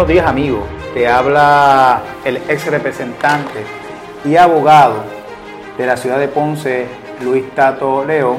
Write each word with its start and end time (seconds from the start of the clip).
Buenos 0.00 0.14
días 0.14 0.26
amigos, 0.26 0.62
te 0.94 1.06
habla 1.06 2.00
el 2.24 2.38
ex 2.48 2.68
representante 2.68 3.62
y 4.24 4.34
abogado 4.34 4.94
de 5.76 5.84
la 5.84 5.98
ciudad 5.98 6.18
de 6.18 6.26
Ponce, 6.26 6.86
Luis 7.20 7.50
Tato 7.50 8.02
León. 8.06 8.38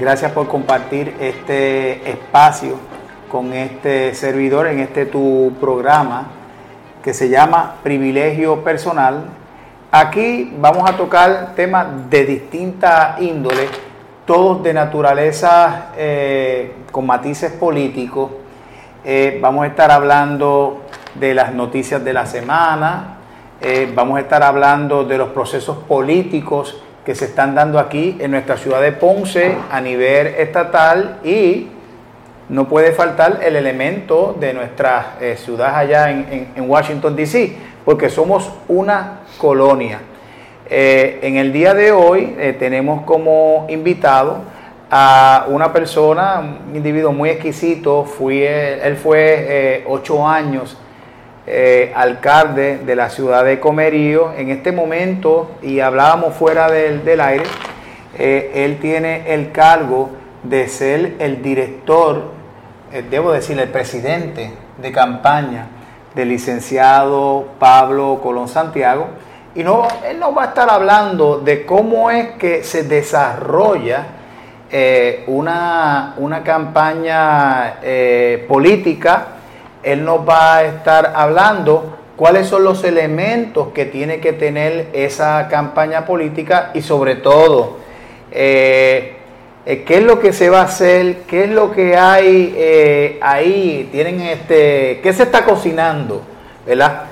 Gracias 0.00 0.30
por 0.30 0.46
compartir 0.46 1.16
este 1.18 2.08
espacio 2.08 2.76
con 3.28 3.52
este 3.54 4.14
servidor 4.14 4.68
en 4.68 4.78
este 4.78 5.04
tu 5.04 5.52
programa 5.58 6.28
que 7.02 7.12
se 7.12 7.28
llama 7.28 7.78
Privilegio 7.82 8.62
Personal. 8.62 9.24
Aquí 9.90 10.54
vamos 10.60 10.88
a 10.88 10.96
tocar 10.96 11.56
temas 11.56 12.08
de 12.08 12.24
distinta 12.24 13.16
índole, 13.18 13.68
todos 14.24 14.62
de 14.62 14.74
naturaleza 14.74 15.86
eh, 15.96 16.72
con 16.92 17.04
matices 17.04 17.50
políticos 17.50 18.30
eh, 19.06 19.38
vamos 19.38 19.64
a 19.64 19.66
estar 19.66 19.90
hablando 19.90 20.80
de 21.14 21.34
las 21.34 21.52
noticias 21.52 22.02
de 22.02 22.14
la 22.14 22.24
semana, 22.24 23.18
eh, 23.60 23.90
vamos 23.94 24.16
a 24.16 24.22
estar 24.22 24.42
hablando 24.42 25.04
de 25.04 25.18
los 25.18 25.28
procesos 25.28 25.76
políticos 25.76 26.82
que 27.04 27.14
se 27.14 27.26
están 27.26 27.54
dando 27.54 27.78
aquí 27.78 28.16
en 28.18 28.30
nuestra 28.30 28.56
ciudad 28.56 28.80
de 28.80 28.92
Ponce 28.92 29.56
a 29.70 29.78
nivel 29.82 30.28
estatal 30.28 31.18
y 31.22 31.68
no 32.48 32.66
puede 32.66 32.92
faltar 32.92 33.40
el 33.42 33.56
elemento 33.56 34.34
de 34.40 34.54
nuestra 34.54 35.16
eh, 35.20 35.36
ciudad 35.36 35.76
allá 35.76 36.10
en, 36.10 36.48
en 36.56 36.70
Washington, 36.70 37.14
D.C., 37.14 37.56
porque 37.84 38.08
somos 38.08 38.50
una 38.68 39.20
colonia. 39.36 40.00
en 40.66 41.36
el 41.36 41.52
día 41.52 41.74
de 41.74 41.92
hoy 41.92 42.34
tenemos 42.58 43.02
como 43.02 43.66
invitado 43.68 44.53
a 44.96 45.46
una 45.48 45.72
persona, 45.72 46.38
un 46.68 46.76
individuo 46.76 47.12
muy 47.12 47.28
exquisito, 47.28 48.04
fui, 48.04 48.44
él 48.44 48.96
fue 48.96 49.18
eh, 49.18 49.84
ocho 49.88 50.24
años 50.24 50.76
eh, 51.48 51.92
alcalde 51.96 52.78
de 52.78 52.94
la 52.94 53.10
ciudad 53.10 53.44
de 53.44 53.58
Comerío. 53.58 54.32
En 54.34 54.50
este 54.50 54.70
momento, 54.70 55.50
y 55.62 55.80
hablábamos 55.80 56.34
fuera 56.36 56.70
del, 56.70 57.04
del 57.04 57.20
aire, 57.20 57.42
eh, 58.16 58.52
él 58.54 58.78
tiene 58.78 59.34
el 59.34 59.50
cargo 59.50 60.10
de 60.44 60.68
ser 60.68 61.14
el 61.18 61.42
director, 61.42 62.30
debo 63.10 63.32
decir, 63.32 63.58
el 63.58 63.70
presidente 63.70 64.52
de 64.78 64.92
campaña 64.92 65.66
del 66.14 66.28
licenciado 66.28 67.46
Pablo 67.58 68.20
Colón 68.22 68.46
Santiago. 68.46 69.08
Y 69.56 69.64
no, 69.64 69.88
él 70.08 70.20
nos 70.20 70.36
va 70.36 70.44
a 70.44 70.46
estar 70.46 70.70
hablando 70.70 71.40
de 71.40 71.66
cómo 71.66 72.12
es 72.12 72.34
que 72.34 72.62
se 72.62 72.84
desarrolla 72.84 74.22
eh, 74.76 75.22
una, 75.28 76.14
una, 76.16 76.42
campaña 76.42 77.78
eh, 77.80 78.44
política, 78.48 79.26
él 79.84 80.04
nos 80.04 80.28
va 80.28 80.56
a 80.56 80.64
estar 80.64 81.12
hablando 81.14 81.96
cuáles 82.16 82.48
son 82.48 82.64
los 82.64 82.82
elementos 82.82 83.68
que 83.68 83.84
tiene 83.84 84.18
que 84.18 84.32
tener 84.32 84.88
esa 84.92 85.46
campaña 85.46 86.04
política 86.04 86.72
y 86.74 86.82
sobre 86.82 87.14
todo, 87.14 87.76
eh, 88.32 89.14
qué 89.64 89.84
es 89.86 90.02
lo 90.02 90.18
que 90.18 90.32
se 90.32 90.50
va 90.50 90.62
a 90.62 90.64
hacer, 90.64 91.18
qué 91.28 91.44
es 91.44 91.50
lo 91.50 91.70
que 91.70 91.96
hay 91.96 93.16
ahí, 93.22 93.88
tienen 93.92 94.22
este, 94.22 94.98
qué 95.04 95.12
se 95.12 95.22
está 95.22 95.44
cocinando, 95.44 96.20
¿verdad? 96.66 97.04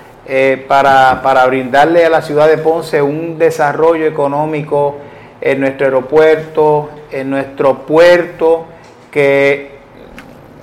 para, 0.67 1.23
para 1.23 1.47
brindarle 1.47 2.05
a 2.05 2.11
la 2.11 2.23
ciudad 2.23 2.49
de 2.49 2.59
Ponce 2.59 3.01
un 3.01 3.39
desarrollo 3.39 4.05
económico 4.05 4.97
en 5.41 5.61
nuestro 5.61 5.87
aeropuerto, 5.87 6.91
en 7.13 7.31
nuestro 7.31 7.81
puerto, 7.87 8.67
que 9.11 9.73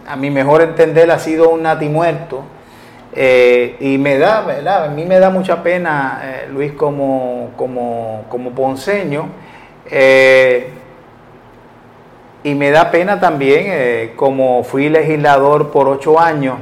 a 0.08 0.16
mi 0.16 0.32
mejor 0.32 0.62
entender 0.62 1.10
ha 1.12 1.20
sido 1.20 1.50
un 1.50 1.64
natimuerto. 1.64 2.44
Eh, 3.14 3.76
y 3.80 3.98
me 3.98 4.18
da, 4.18 4.42
¿verdad? 4.42 4.86
A 4.86 4.90
mí 4.90 5.06
me 5.06 5.20
da 5.20 5.30
mucha 5.30 5.64
pena, 5.64 6.22
eh, 6.24 6.48
Luis, 6.52 6.74
como, 6.74 7.52
como, 7.56 8.26
como 8.30 8.52
ponceño. 8.52 9.28
Eh, 9.90 10.70
y 12.44 12.56
me 12.56 12.72
da 12.72 12.90
pena 12.90 13.20
también, 13.20 14.16
como 14.16 14.64
fui 14.64 14.90
legislador 14.90 15.72
por 15.72 15.90
ocho 15.90 16.18
años, 16.18 16.56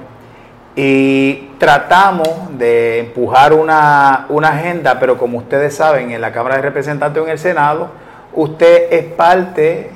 y 0.76 1.50
tratamos 1.60 2.58
de 2.58 3.00
empujar 3.00 3.54
una, 3.54 4.26
una 4.30 4.50
agenda, 4.50 5.00
pero 5.00 5.18
como 5.18 5.38
ustedes 5.38 5.76
saben, 5.76 6.12
en 6.12 6.20
la 6.20 6.32
Cámara 6.32 6.56
de 6.56 6.64
Representantes 6.64 7.22
o 7.22 7.26
en 7.26 7.32
el 7.32 7.40
Senado, 7.40 7.90
usted 8.38 8.94
es 8.94 9.04
parte 9.04 9.90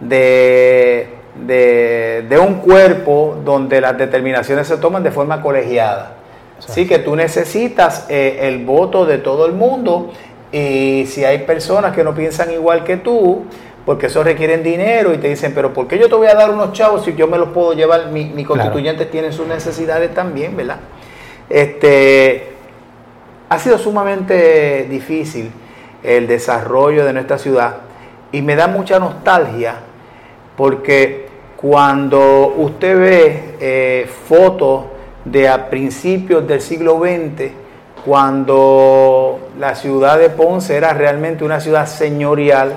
De, 0.00 1.08
de, 2.28 2.38
un 2.38 2.54
cuerpo 2.56 3.38
donde 3.44 3.80
las 3.80 3.98
determinaciones 3.98 4.68
se 4.68 4.76
toman 4.76 5.02
de 5.02 5.10
forma 5.10 5.42
colegiada. 5.42 6.12
Así 6.58 6.86
que 6.86 6.98
tú 6.98 7.16
necesitas 7.16 8.06
eh, 8.08 8.38
el 8.42 8.64
voto 8.64 9.04
de 9.04 9.18
todo 9.18 9.46
el 9.46 9.52
mundo 9.52 10.12
y 10.52 11.04
si 11.06 11.24
hay 11.24 11.38
personas 11.38 11.94
que 11.94 12.04
no 12.04 12.14
piensan 12.14 12.50
igual 12.52 12.84
que 12.84 12.96
tú, 12.96 13.44
porque 13.84 14.06
eso 14.06 14.22
requieren 14.22 14.62
dinero 14.62 15.12
y 15.12 15.18
te 15.18 15.28
dicen, 15.28 15.52
pero 15.54 15.72
¿por 15.72 15.86
qué 15.86 15.98
yo 15.98 16.08
te 16.08 16.14
voy 16.14 16.28
a 16.28 16.34
dar 16.34 16.50
unos 16.50 16.72
chavos 16.72 17.04
si 17.04 17.14
yo 17.14 17.26
me 17.26 17.38
los 17.38 17.48
puedo 17.48 17.72
llevar? 17.72 18.10
Mi, 18.10 18.24
mi 18.24 18.44
constituyentes 18.44 19.10
tienen 19.10 19.32
sus 19.32 19.46
necesidades 19.46 20.14
también, 20.14 20.56
¿verdad? 20.56 20.78
Este, 21.48 22.52
ha 23.48 23.58
sido 23.58 23.78
sumamente 23.78 24.86
difícil 24.88 25.50
el 26.02 26.26
desarrollo 26.26 27.04
de 27.04 27.12
nuestra 27.12 27.38
ciudad. 27.38 27.76
Y 28.32 28.42
me 28.42 28.56
da 28.56 28.68
mucha 28.68 28.98
nostalgia 28.98 29.76
porque 30.56 31.26
cuando 31.56 32.54
usted 32.56 32.98
ve 32.98 33.56
eh, 33.60 34.10
fotos 34.28 34.84
de 35.24 35.48
a 35.48 35.68
principios 35.68 36.46
del 36.46 36.60
siglo 36.60 37.00
XX, 37.00 37.50
cuando 38.04 39.48
la 39.58 39.74
ciudad 39.74 40.18
de 40.18 40.30
Ponce 40.30 40.76
era 40.76 40.92
realmente 40.92 41.44
una 41.44 41.60
ciudad 41.60 41.86
señorial, 41.86 42.74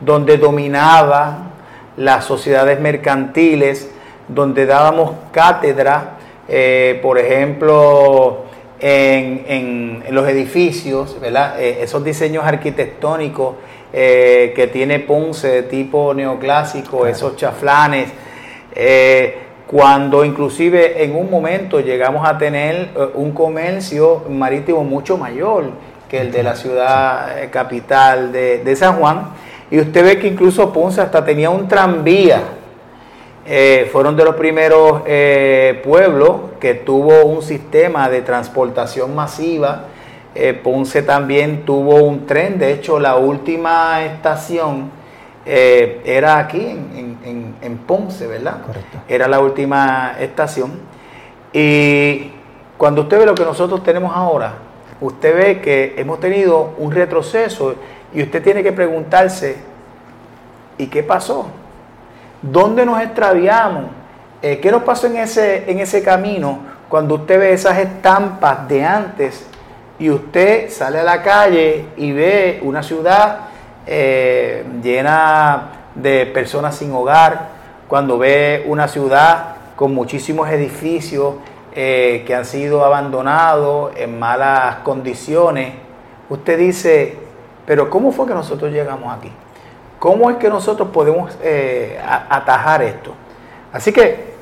donde 0.00 0.38
dominaba 0.38 1.50
las 1.96 2.24
sociedades 2.24 2.80
mercantiles, 2.80 3.90
donde 4.28 4.64
dábamos 4.66 5.12
cátedra, 5.30 6.12
eh, 6.48 6.98
por 7.02 7.18
ejemplo, 7.18 8.44
en, 8.82 10.02
los 10.10 10.28
edificios, 10.28 11.18
¿verdad? 11.20 11.60
Eh, 11.60 11.78
esos 11.82 12.04
diseños 12.04 12.44
arquitectónicos 12.44 13.54
eh, 13.92 14.52
que 14.54 14.66
tiene 14.66 14.98
Ponce 14.98 15.48
de 15.48 15.62
tipo 15.62 16.12
neoclásico, 16.12 17.06
esos 17.06 17.36
chaflanes, 17.36 18.10
eh, 18.74 19.38
cuando 19.66 20.24
inclusive 20.24 21.02
en 21.02 21.14
un 21.16 21.30
momento 21.30 21.80
llegamos 21.80 22.28
a 22.28 22.36
tener 22.36 22.90
un 23.14 23.32
comercio 23.32 24.24
marítimo 24.28 24.84
mucho 24.84 25.16
mayor 25.16 25.70
que 26.10 26.20
el 26.20 26.30
de 26.30 26.42
la 26.42 26.54
ciudad 26.56 27.50
capital 27.50 28.32
de, 28.32 28.58
de 28.58 28.76
San 28.76 28.98
Juan, 28.98 29.30
y 29.70 29.80
usted 29.80 30.04
ve 30.04 30.18
que 30.18 30.28
incluso 30.28 30.70
Ponce 30.72 31.00
hasta 31.00 31.24
tenía 31.24 31.48
un 31.48 31.68
tranvía 31.68 32.42
eh, 33.44 33.88
fueron 33.90 34.16
de 34.16 34.24
los 34.24 34.36
primeros 34.36 35.02
eh, 35.04 35.80
pueblos 35.82 36.52
que 36.60 36.74
tuvo 36.74 37.24
un 37.24 37.42
sistema 37.42 38.08
de 38.08 38.22
transportación 38.22 39.14
masiva. 39.16 39.86
Eh, 40.34 40.54
Ponce 40.54 41.02
también 41.02 41.64
tuvo 41.64 41.96
un 41.96 42.24
tren, 42.24 42.58
de 42.58 42.72
hecho 42.72 43.00
la 43.00 43.16
última 43.16 44.04
estación 44.04 45.02
era 45.44 46.38
aquí 46.38 46.60
en, 46.60 47.56
en, 47.60 47.78
Ponce, 47.78 48.28
¿verdad? 48.28 48.62
Correcto. 48.64 48.98
Era 49.08 49.26
la 49.26 49.40
última 49.40 50.14
estación. 50.20 50.70
Y 51.52 52.30
cuando 52.78 53.02
usted 53.02 53.18
ve 53.18 53.26
lo 53.26 53.34
que 53.34 53.44
nosotros 53.44 53.82
tenemos 53.82 54.14
ahora, 54.14 54.54
usted 55.00 55.36
ve 55.36 55.60
que 55.60 55.94
hemos 55.96 56.20
tenido 56.20 56.74
un 56.78 56.92
retroceso 56.92 57.74
y 58.14 58.22
usted 58.22 58.40
tiene 58.40 58.62
que 58.62 58.70
preguntarse, 58.70 59.56
¿y 60.78 60.86
qué 60.86 61.02
pasó? 61.02 61.48
¿Dónde 62.42 62.84
nos 62.84 63.00
extraviamos? 63.00 63.84
Eh, 64.42 64.58
¿Qué 64.58 64.72
nos 64.72 64.82
pasó 64.82 65.06
en 65.06 65.16
ese, 65.16 65.70
en 65.70 65.78
ese 65.78 66.02
camino 66.02 66.58
cuando 66.88 67.14
usted 67.14 67.38
ve 67.38 67.52
esas 67.52 67.78
estampas 67.78 68.68
de 68.68 68.84
antes 68.84 69.46
y 69.98 70.10
usted 70.10 70.68
sale 70.68 70.98
a 70.98 71.04
la 71.04 71.22
calle 71.22 71.86
y 71.96 72.10
ve 72.12 72.60
una 72.64 72.82
ciudad 72.82 73.38
eh, 73.86 74.64
llena 74.82 75.68
de 75.94 76.26
personas 76.26 76.76
sin 76.76 76.92
hogar, 76.92 77.48
cuando 77.86 78.18
ve 78.18 78.64
una 78.66 78.88
ciudad 78.88 79.54
con 79.76 79.94
muchísimos 79.94 80.50
edificios 80.50 81.36
eh, 81.74 82.24
que 82.26 82.34
han 82.34 82.44
sido 82.44 82.84
abandonados 82.84 83.92
en 83.96 84.18
malas 84.18 84.76
condiciones, 84.76 85.74
usted 86.28 86.58
dice, 86.58 87.16
pero 87.64 87.88
¿cómo 87.88 88.10
fue 88.10 88.26
que 88.26 88.34
nosotros 88.34 88.72
llegamos 88.72 89.16
aquí? 89.16 89.30
¿Cómo 90.02 90.28
es 90.32 90.36
que 90.38 90.48
nosotros 90.48 90.88
podemos 90.88 91.32
eh, 91.44 91.96
atajar 92.28 92.82
esto? 92.82 93.14
Así 93.72 93.92
que 93.92 94.32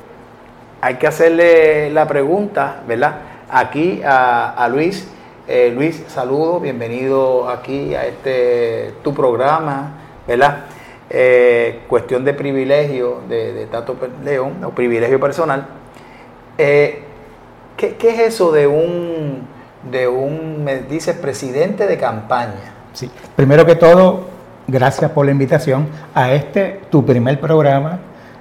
hay 0.81 0.95
que 0.95 1.05
hacerle 1.05 1.91
la 1.91 2.07
pregunta, 2.07 2.81
¿verdad? 2.87 3.17
Aquí 3.47 4.01
a, 4.03 4.67
Luis. 4.71 5.07
Eh, 5.47 5.71
Luis, 5.71 6.03
saludo, 6.07 6.59
bienvenido 6.59 7.47
aquí 7.47 7.93
a 7.93 8.07
este 8.07 8.95
tu 9.03 9.13
programa, 9.13 9.99
¿verdad? 10.27 10.65
Eh, 11.11 11.81
cuestión 11.87 12.25
de 12.25 12.33
privilegio 12.33 13.21
de, 13.29 13.67
Tato 13.67 13.95
León, 14.23 14.63
o 14.63 14.71
privilegio 14.71 15.19
personal. 15.19 15.67
¿qué, 16.57 17.05
¿Qué 17.77 18.09
es 18.09 18.19
eso 18.33 18.51
de 18.51 18.65
un, 18.65 19.47
de 19.91 20.07
un, 20.07 20.63
me 20.63 20.79
dice, 20.79 21.13
presidente 21.13 21.85
de 21.85 21.99
campaña? 21.99 22.73
Sí, 22.93 23.11
primero 23.35 23.63
que 23.63 23.75
todo, 23.75 24.31
gracias 24.71 25.11
por 25.11 25.25
la 25.25 25.31
invitación 25.31 25.87
a 26.15 26.31
este, 26.31 26.81
tu 26.89 27.05
primer 27.05 27.39
programa, 27.39 27.99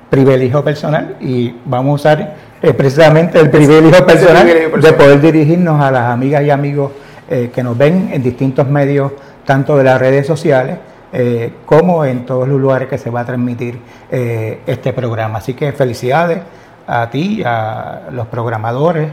Privilegio 0.08 0.64
Personal, 0.64 1.16
y 1.20 1.54
vamos 1.64 1.92
a 1.92 1.94
usar 1.94 2.36
eh, 2.62 2.72
precisamente 2.72 3.38
el 3.38 3.50
privilegio 3.50 4.06
personal 4.06 4.46
de 4.46 4.92
poder 4.92 5.20
dirigirnos 5.20 5.80
a 5.80 5.90
las 5.90 6.10
amigas 6.10 6.42
y 6.44 6.50
amigos 6.50 6.92
eh, 7.28 7.50
que 7.52 7.62
nos 7.62 7.76
ven 7.76 8.10
en 8.12 8.22
distintos 8.22 8.68
medios, 8.68 9.12
tanto 9.44 9.76
de 9.76 9.84
las 9.84 10.00
redes 10.00 10.26
sociales, 10.26 10.78
eh, 11.12 11.52
como 11.66 12.04
en 12.04 12.24
todos 12.24 12.46
los 12.46 12.60
lugares 12.60 12.88
que 12.88 12.98
se 12.98 13.10
va 13.10 13.20
a 13.20 13.24
transmitir 13.24 13.80
este 14.10 14.92
programa. 14.92 15.38
Así 15.38 15.54
que 15.54 15.72
felicidades 15.72 16.38
a 16.86 17.10
ti, 17.10 17.42
a 17.44 18.02
los 18.12 18.26
programadores, 18.28 19.08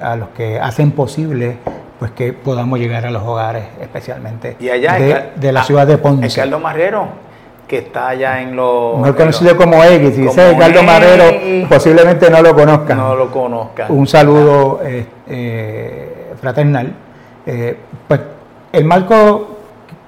a 0.00 0.16
los 0.16 0.28
que 0.30 0.58
hacen 0.58 0.90
posible 0.92 1.58
pues 2.00 2.12
que 2.12 2.32
podamos 2.32 2.78
llegar 2.78 3.04
a 3.04 3.10
los 3.10 3.22
hogares, 3.22 3.62
especialmente 3.78 4.56
y 4.58 4.70
allá 4.70 4.94
de, 5.36 5.52
la 5.52 5.62
ciudad 5.62 5.86
de 5.86 5.98
Ponce. 5.98 6.34
Carlos 6.34 6.62
Marrero, 6.62 7.08
que 7.68 7.76
está 7.76 8.08
allá 8.08 8.40
en 8.40 8.56
los... 8.56 8.96
Mejor 8.96 9.16
conocido 9.16 9.54
como 9.54 9.84
X, 9.84 10.14
si 10.14 10.22
dice 10.22 10.56
Carlos 10.58 10.82
Marrero, 10.82 11.68
posiblemente 11.68 12.30
no 12.30 12.40
lo 12.40 12.54
conozcan. 12.54 12.96
No 12.96 13.14
lo 13.14 13.30
conozcan. 13.30 13.92
Un 13.92 14.06
saludo 14.06 14.80
eh, 14.82 15.04
eh, 15.28 16.32
fraternal. 16.40 16.90
Eh, 17.44 17.76
pues 18.08 18.20
el 18.72 18.84
marco 18.86 19.58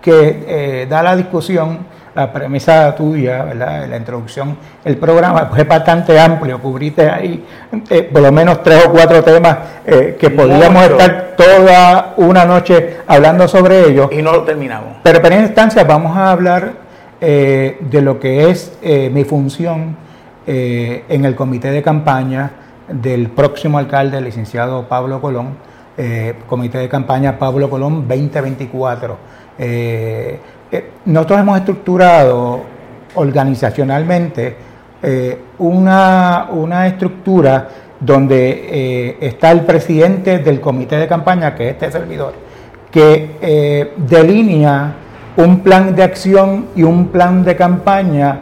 que 0.00 0.86
da 0.88 1.02
la 1.02 1.14
discusión 1.14 1.86
la 2.14 2.32
premisa 2.32 2.94
tuya, 2.94 3.44
¿verdad? 3.44 3.88
la 3.88 3.96
introducción, 3.96 4.56
el 4.84 4.96
programa 4.96 5.50
es 5.56 5.66
bastante 5.66 6.18
amplio, 6.18 6.60
cubriste 6.60 7.08
ahí 7.08 7.44
eh, 7.88 8.02
por 8.02 8.22
lo 8.22 8.30
menos 8.30 8.62
tres 8.62 8.86
o 8.86 8.90
cuatro 8.90 9.22
temas 9.22 9.56
eh, 9.86 10.16
que 10.18 10.30
podríamos 10.30 10.84
estar 10.84 11.34
toda 11.36 12.14
una 12.18 12.44
noche 12.44 12.98
hablando 13.06 13.48
sobre 13.48 13.88
ellos. 13.88 14.10
Y 14.12 14.20
no 14.20 14.32
lo 14.32 14.42
terminamos. 14.42 14.96
Pero 15.02 15.16
en 15.16 15.22
primera 15.22 15.42
instancia 15.42 15.84
vamos 15.84 16.16
a 16.16 16.30
hablar 16.30 16.72
eh, 17.20 17.78
de 17.80 18.02
lo 18.02 18.20
que 18.20 18.50
es 18.50 18.78
mi 18.82 19.24
función 19.24 19.96
en 20.44 21.24
el 21.24 21.36
comité 21.36 21.70
de 21.70 21.82
campaña 21.82 22.50
del 22.88 23.28
próximo 23.28 23.78
alcalde, 23.78 24.18
el 24.18 24.24
licenciado 24.24 24.88
Pablo 24.88 25.20
Colón, 25.20 25.56
comité 26.48 26.78
de 26.78 26.88
campaña 26.88 27.38
Pablo 27.38 27.70
Colón 27.70 28.08
2024. 28.08 29.32
Eh, 29.58 30.40
nosotros 31.04 31.40
hemos 31.40 31.58
estructurado 31.58 32.60
organizacionalmente 33.14 34.56
eh, 35.02 35.38
una, 35.58 36.86
estructura 36.86 37.68
donde 38.00 38.50
eh, 38.50 39.16
está 39.20 39.50
el 39.50 39.62
presidente 39.62 40.38
del 40.38 40.60
comité 40.60 40.96
de 40.96 41.06
campaña, 41.06 41.54
que 41.54 41.68
es 41.68 41.74
este 41.74 41.92
servidor, 41.92 42.34
que 42.90 43.90
delinea 43.96 44.94
un 45.36 45.60
plan 45.60 45.94
de 45.94 46.02
acción 46.02 46.66
y 46.76 46.82
un 46.82 47.08
plan 47.08 47.42
de 47.42 47.56
campaña 47.56 48.40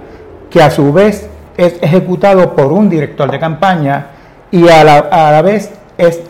que 0.51 0.63
a 0.63 0.71
su 0.71 0.93
vez 0.93 1.29
es 1.57 1.77
ejecutado 1.81 2.55
por 2.57 2.73
un 2.73 2.89
director 2.89 3.31
de 3.31 3.39
campaña 3.39 4.07
y 4.51 4.69
a 4.69 4.83
la, 4.83 4.99
a 4.99 5.31
la 5.31 5.43
vez 5.43 5.71
es 5.97 6.21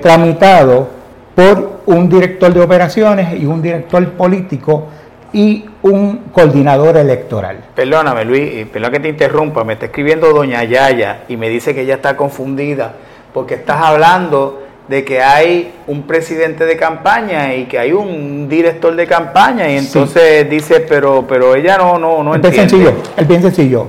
tramitado 0.00 0.88
por 1.34 1.80
un 1.86 2.08
director 2.08 2.52
de 2.52 2.60
operaciones 2.60 3.40
y 3.40 3.46
un 3.46 3.60
director 3.60 4.06
político 4.10 4.88
y 5.32 5.64
un 5.82 6.26
coordinador 6.32 6.96
electoral. 6.96 7.58
Perdóname, 7.74 8.24
Luis, 8.24 8.66
perdón 8.72 8.92
que 8.92 9.00
te 9.00 9.08
interrumpa, 9.08 9.64
me 9.64 9.72
está 9.72 9.86
escribiendo 9.86 10.32
doña 10.32 10.62
Yaya 10.62 11.24
y 11.28 11.36
me 11.36 11.48
dice 11.48 11.74
que 11.74 11.82
ella 11.82 11.96
está 11.96 12.16
confundida 12.16 12.94
porque 13.32 13.54
estás 13.54 13.82
hablando 13.82 14.62
de 14.86 15.04
que 15.04 15.20
hay 15.20 15.72
un 15.88 16.02
presidente 16.02 16.64
de 16.66 16.76
campaña 16.76 17.54
y 17.54 17.64
que 17.64 17.78
hay 17.78 17.92
un 17.92 18.48
director 18.48 18.94
de 18.94 19.06
campaña 19.06 19.68
y 19.68 19.76
entonces 19.76 20.48
dice, 20.48 20.80
pero 20.80 21.24
pero 21.26 21.54
ella 21.56 21.78
no 21.78 21.98
no 21.98 22.22
no 22.22 22.34
es 22.34 22.40
Bien 22.40 22.54
sencillo, 22.54 22.92
es 23.16 23.26
bien 23.26 23.42
sencillo. 23.42 23.88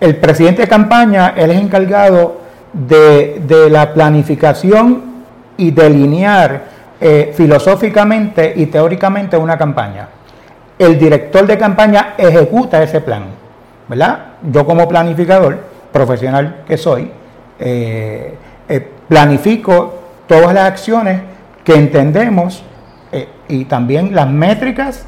El 0.00 0.16
presidente 0.16 0.62
de 0.62 0.68
campaña, 0.68 1.34
él 1.36 1.50
es 1.50 1.60
encargado 1.60 2.40
de, 2.72 3.40
de 3.46 3.70
la 3.70 3.92
planificación 3.92 5.02
y 5.56 5.70
delinear 5.70 6.75
eh, 6.98 7.34
filosóficamente 7.36 8.54
y 8.56 8.66
teóricamente 8.66 9.36
una 9.36 9.58
campaña. 9.58 10.08
El 10.78 10.98
director 10.98 11.46
de 11.46 11.58
campaña 11.58 12.14
ejecuta 12.16 12.82
ese 12.82 13.02
plan, 13.02 13.24
¿verdad? 13.86 14.18
Yo 14.50 14.64
como 14.64 14.88
planificador 14.88 15.58
profesional 15.92 16.62
que 16.66 16.78
soy, 16.78 17.10
eh, 17.58 18.34
eh, 18.66 18.88
planifico 19.08 19.94
todas 20.26 20.54
las 20.54 20.64
acciones 20.64 21.20
que 21.64 21.74
entendemos 21.74 22.62
y 23.48 23.64
también 23.66 24.14
las 24.14 24.28
métricas 24.28 25.04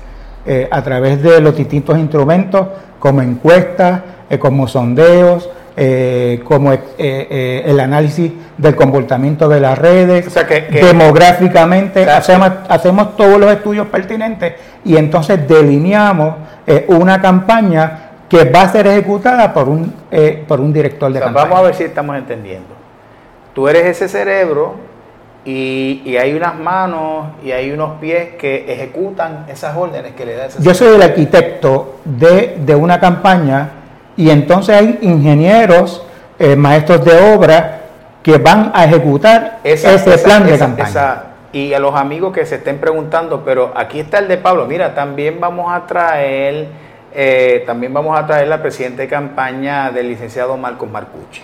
a 0.70 0.82
través 0.82 1.22
de 1.22 1.40
los 1.40 1.56
distintos 1.56 1.98
instrumentos 1.98 2.68
como 2.98 3.20
encuestas, 3.20 4.00
como 4.38 4.66
sondeos, 4.68 5.50
eh, 5.80 6.40
como 6.42 6.72
eh, 6.72 6.80
eh, 6.98 7.62
el 7.64 7.78
análisis 7.78 8.32
del 8.56 8.74
comportamiento 8.74 9.48
de 9.48 9.60
las 9.60 9.78
redes, 9.78 10.26
demográficamente, 10.72 12.10
hacemos, 12.10 12.50
hacemos 12.68 13.16
todos 13.16 13.38
los 13.38 13.52
estudios 13.52 13.86
pertinentes 13.86 14.54
y 14.84 14.96
entonces 14.96 15.46
delineamos 15.46 16.34
una 16.88 17.20
campaña 17.22 18.10
que 18.28 18.44
va 18.44 18.62
a 18.62 18.68
ser 18.70 18.88
ejecutada 18.88 19.54
por 19.54 19.68
un, 19.68 19.94
por 20.48 20.60
un 20.60 20.72
director 20.72 21.12
de 21.12 21.20
campaña. 21.20 21.44
Vamos 21.44 21.60
a 21.60 21.62
ver 21.62 21.74
si 21.76 21.84
estamos 21.84 22.16
entendiendo. 22.16 22.74
Tú 23.54 23.68
eres 23.68 23.86
ese 23.86 24.08
cerebro 24.08 24.74
y, 25.44 26.02
y, 26.04 26.16
hay 26.16 26.34
unas 26.34 26.58
manos 26.58 27.28
y 27.44 27.52
hay 27.52 27.70
unos 27.70 28.00
pies 28.00 28.34
que 28.34 28.70
ejecutan 28.72 29.46
esas 29.48 29.76
órdenes 29.76 30.12
que 30.14 30.26
le 30.26 30.34
da 30.34 30.46
ese 30.46 30.60
Yo 30.60 30.74
soy 30.74 30.96
el 30.96 31.02
arquitecto 31.02 32.00
de, 32.04 32.58
de 32.58 32.74
una 32.74 32.98
campaña 32.98 33.77
y 34.18 34.30
entonces 34.30 34.74
hay 34.74 34.98
ingenieros, 35.00 36.04
eh, 36.40 36.56
maestros 36.56 37.04
de 37.04 37.32
obra 37.32 37.82
que 38.20 38.36
van 38.36 38.72
a 38.74 38.84
ejecutar 38.84 39.60
ese 39.62 39.96
plan 40.18 40.44
de 40.44 40.58
campaña. 40.58 41.22
y 41.52 41.72
a 41.72 41.78
los 41.78 41.94
amigos 41.94 42.32
que 42.34 42.44
se 42.44 42.56
estén 42.56 42.78
preguntando, 42.78 43.44
pero 43.44 43.72
aquí 43.76 44.00
está 44.00 44.18
el 44.18 44.26
de 44.26 44.36
Pablo, 44.36 44.66
mira, 44.66 44.92
también 44.92 45.38
vamos 45.40 45.72
a 45.72 45.86
traer, 45.86 46.66
eh, 47.14 47.62
también 47.64 47.94
vamos 47.94 48.18
a 48.18 48.26
traer 48.26 48.48
la 48.48 48.60
presidenta 48.60 49.02
de 49.02 49.08
campaña 49.08 49.92
del 49.92 50.08
licenciado 50.08 50.56
Marcos 50.56 50.90
Marcucci 50.90 51.42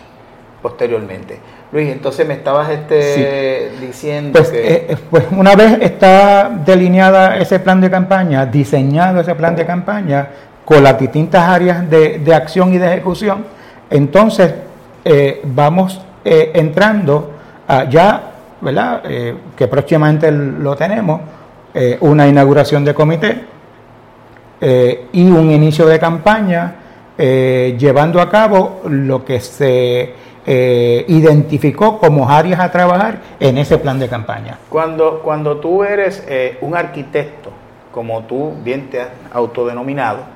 posteriormente. 0.61 1.39
Luis, 1.73 1.93
entonces 1.93 2.27
me 2.27 2.35
estabas 2.35 2.71
este, 2.71 3.71
diciendo 3.81 4.39
pues, 4.39 4.51
que... 4.51 4.75
Eh, 4.89 4.97
pues 5.11 5.25
una 5.31 5.55
vez 5.55 5.79
está 5.81 6.49
delineada 6.65 7.37
ese 7.37 7.61
plan 7.61 7.83
de 7.83 7.91
campaña, 7.91 8.47
diseñado 8.47 9.21
ese 9.21 9.35
plan 9.35 9.55
de 9.55 9.67
campaña, 9.67 10.29
con 10.65 10.83
las 10.83 10.99
distintas 10.99 11.43
áreas 11.43 11.89
de, 11.89 12.35
acción 12.35 12.73
y 12.73 12.79
de 12.79 12.87
ejecución, 12.87 13.45
entonces 13.91 14.55
eh, 15.05 15.43
vamos 15.45 16.01
eh, 16.25 16.53
entrando 16.55 17.31
ya, 17.91 18.33
¿verdad? 18.61 19.03
Eh, 19.05 19.35
que 19.57 19.69
próximamente 19.69 20.31
lo 20.31 20.75
tenemos, 20.77 21.21
una 22.01 22.29
inauguración 22.29 22.85
de 22.85 22.95
comité 22.95 23.45
y 25.13 25.29
un 25.29 25.51
inicio 25.51 25.87
de 25.87 25.99
campaña 25.99 26.77
llevando 27.19 28.21
a 28.21 28.31
cabo 28.31 28.83
lo 28.87 29.25
que 29.25 29.41
se 29.41 30.15
identificó 30.47 31.99
como 31.99 32.31
áreas 32.31 32.61
a 32.61 32.71
trabajar 32.71 33.19
en 33.41 33.59
ese 33.59 33.79
plan 33.79 33.99
de 33.99 34.09
campaña. 34.09 34.57
Cuando, 34.69 35.21
cuando 35.21 35.57
tú 35.57 35.83
eres 35.83 36.25
un 36.61 36.77
arquitecto, 36.77 37.51
como 37.91 38.23
tú 38.23 38.53
bien 38.63 38.89
te 38.89 39.01
has 39.01 39.09
autodenominado, 39.33 40.34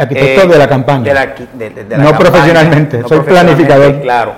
Arquitecto 0.00 0.48
de 0.48 0.58
la 0.58 0.68
campaña. 0.68 1.34
no 1.98 2.12
profesionalmente, 2.12 3.02
soy 3.06 3.20
planificador. 3.20 4.00
Claro. 4.00 4.32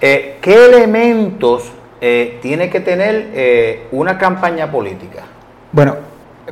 Eh, 0.00 0.38
¿Qué 0.40 0.66
elementos 0.66 1.70
eh, 2.00 2.38
tiene 2.42 2.68
que 2.68 2.80
tener 2.80 3.30
eh, 3.32 3.86
una 3.92 4.18
campaña 4.18 4.70
política? 4.70 5.22
Bueno, 5.72 5.96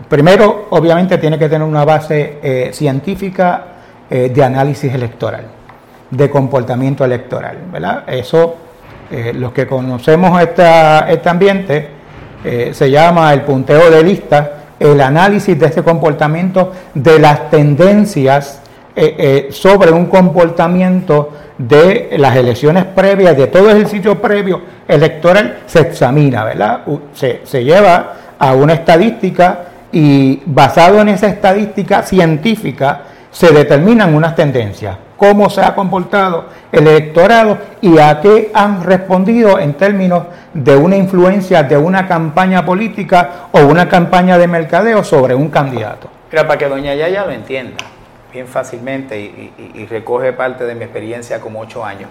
primero, 0.08 0.68
obviamente, 0.70 1.18
tiene 1.18 1.38
que 1.38 1.48
tener 1.48 1.66
una 1.66 1.84
base 1.84 2.70
científica 2.72 3.64
de 4.08 4.42
análisis 4.42 4.94
electoral, 4.94 5.44
de 6.10 6.30
comportamiento 6.30 7.04
electoral, 7.04 7.58
¿verdad? 7.70 8.04
Eso, 8.06 8.56
los 9.34 9.52
que 9.52 9.66
conocemos 9.66 10.40
esta, 10.40 11.10
este 11.10 11.28
ambiente, 11.28 11.88
se 12.72 12.90
llama 12.90 13.34
el 13.34 13.42
punteo 13.42 13.90
de 13.90 14.02
listas 14.02 14.48
el 14.78 15.00
análisis 15.00 15.58
de 15.58 15.66
ese 15.66 15.82
comportamiento, 15.82 16.72
de 16.94 17.18
las 17.18 17.50
tendencias 17.50 18.60
eh, 18.94 19.14
eh, 19.18 19.52
sobre 19.52 19.92
un 19.92 20.06
comportamiento 20.06 21.32
de 21.56 22.14
las 22.18 22.36
elecciones 22.36 22.84
previas, 22.84 23.36
de 23.36 23.46
todo 23.46 23.70
ejercicio 23.70 24.20
previo 24.20 24.60
electoral, 24.86 25.60
se 25.66 25.80
examina, 25.80 26.44
¿verdad? 26.44 26.80
Se, 27.14 27.42
se 27.44 27.64
lleva 27.64 28.14
a 28.38 28.54
una 28.54 28.74
estadística 28.74 29.60
y 29.92 30.42
basado 30.46 31.00
en 31.00 31.08
esa 31.08 31.28
estadística 31.28 32.02
científica 32.02 33.02
se 33.30 33.52
determinan 33.52 34.14
unas 34.14 34.34
tendencias. 34.34 34.96
Cómo 35.18 35.50
se 35.50 35.60
ha 35.60 35.74
comportado 35.74 36.46
el 36.72 36.86
electorado 36.86 37.58
y 37.82 37.98
a 37.98 38.20
qué 38.22 38.50
han 38.54 38.82
respondido 38.84 39.58
en 39.58 39.74
términos 39.74 40.22
de 40.54 40.76
una 40.76 40.96
influencia 40.96 41.62
de 41.64 41.76
una 41.76 42.06
campaña 42.08 42.64
política 42.64 43.48
o 43.52 43.60
una 43.66 43.88
campaña 43.88 44.38
de 44.38 44.46
mercadeo 44.46 45.04
sobre 45.04 45.34
un 45.34 45.50
candidato. 45.50 46.08
Mira, 46.30 46.46
para 46.46 46.58
que 46.58 46.68
doña 46.68 46.94
Yaya 46.94 47.26
lo 47.26 47.32
entienda 47.32 47.76
bien 48.32 48.46
fácilmente 48.46 49.18
y, 49.18 49.86
recoge 49.86 50.32
parte 50.32 50.64
de 50.64 50.74
mi 50.74 50.84
experiencia 50.84 51.40
como 51.40 51.60
ocho 51.60 51.84
años. 51.84 52.10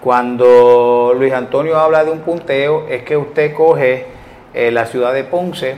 Cuando 0.00 1.14
Luis 1.16 1.32
Antonio 1.32 1.78
habla 1.78 2.04
de 2.04 2.10
un 2.10 2.20
punteo, 2.20 2.86
es 2.88 3.04
que 3.04 3.16
usted 3.16 3.54
coge 3.54 4.06
eh, 4.52 4.70
la 4.70 4.86
ciudad 4.86 5.14
de 5.14 5.24
Ponce 5.24 5.76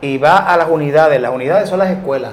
y 0.00 0.16
va 0.18 0.38
a 0.38 0.56
las 0.56 0.68
unidades. 0.70 1.20
Las 1.20 1.34
unidades 1.34 1.68
son 1.68 1.80
las 1.80 1.90
escuelas 1.90 2.32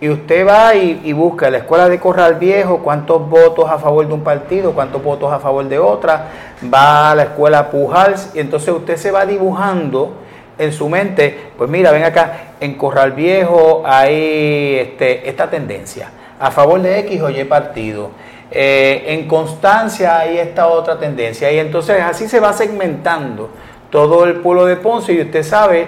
y 0.00 0.08
usted 0.08 0.46
va 0.46 0.74
y, 0.74 1.12
busca 1.12 1.50
la 1.50 1.58
escuela 1.58 1.88
de 1.88 2.00
Corral 2.00 2.36
Viejo 2.36 2.78
cuántos 2.78 3.28
votos 3.28 3.70
a 3.70 3.78
favor 3.78 4.06
de 4.08 4.14
un 4.14 4.22
partido, 4.22 4.72
cuántos 4.72 5.02
votos 5.02 5.30
a 5.30 5.38
favor 5.38 5.68
de 5.68 5.78
otra, 5.78 6.26
va 6.72 7.10
a 7.10 7.14
la 7.14 7.24
escuela 7.24 7.70
Pujals 7.70 8.30
y 8.34 8.40
entonces 8.40 8.70
usted 8.70 8.96
se 8.96 9.10
va 9.10 9.26
dibujando 9.26 10.14
en 10.56 10.72
su 10.72 10.88
mente, 10.88 11.50
pues 11.56 11.68
mira, 11.68 11.90
ven 11.90 12.04
acá, 12.04 12.54
en 12.60 12.74
Corral 12.74 13.12
Viejo 13.12 13.82
hay 13.84 14.76
este, 14.76 15.28
esta 15.28 15.48
tendencia, 15.48 16.10
a 16.38 16.50
favor 16.50 16.80
de 16.80 16.98
X 17.00 17.20
o 17.20 17.30
Y 17.30 17.44
partido. 17.44 18.10
Eh, 18.50 19.04
en 19.08 19.28
Constancia 19.28 20.18
hay 20.18 20.38
esta 20.38 20.66
otra 20.66 20.98
tendencia 20.98 21.52
y 21.52 21.58
entonces 21.58 22.02
así 22.02 22.26
se 22.26 22.40
va 22.40 22.52
segmentando 22.52 23.48
todo 23.90 24.24
el 24.24 24.36
pueblo 24.36 24.66
de 24.66 24.76
Ponce 24.76 25.12
y 25.12 25.20
usted 25.20 25.44
sabe 25.44 25.86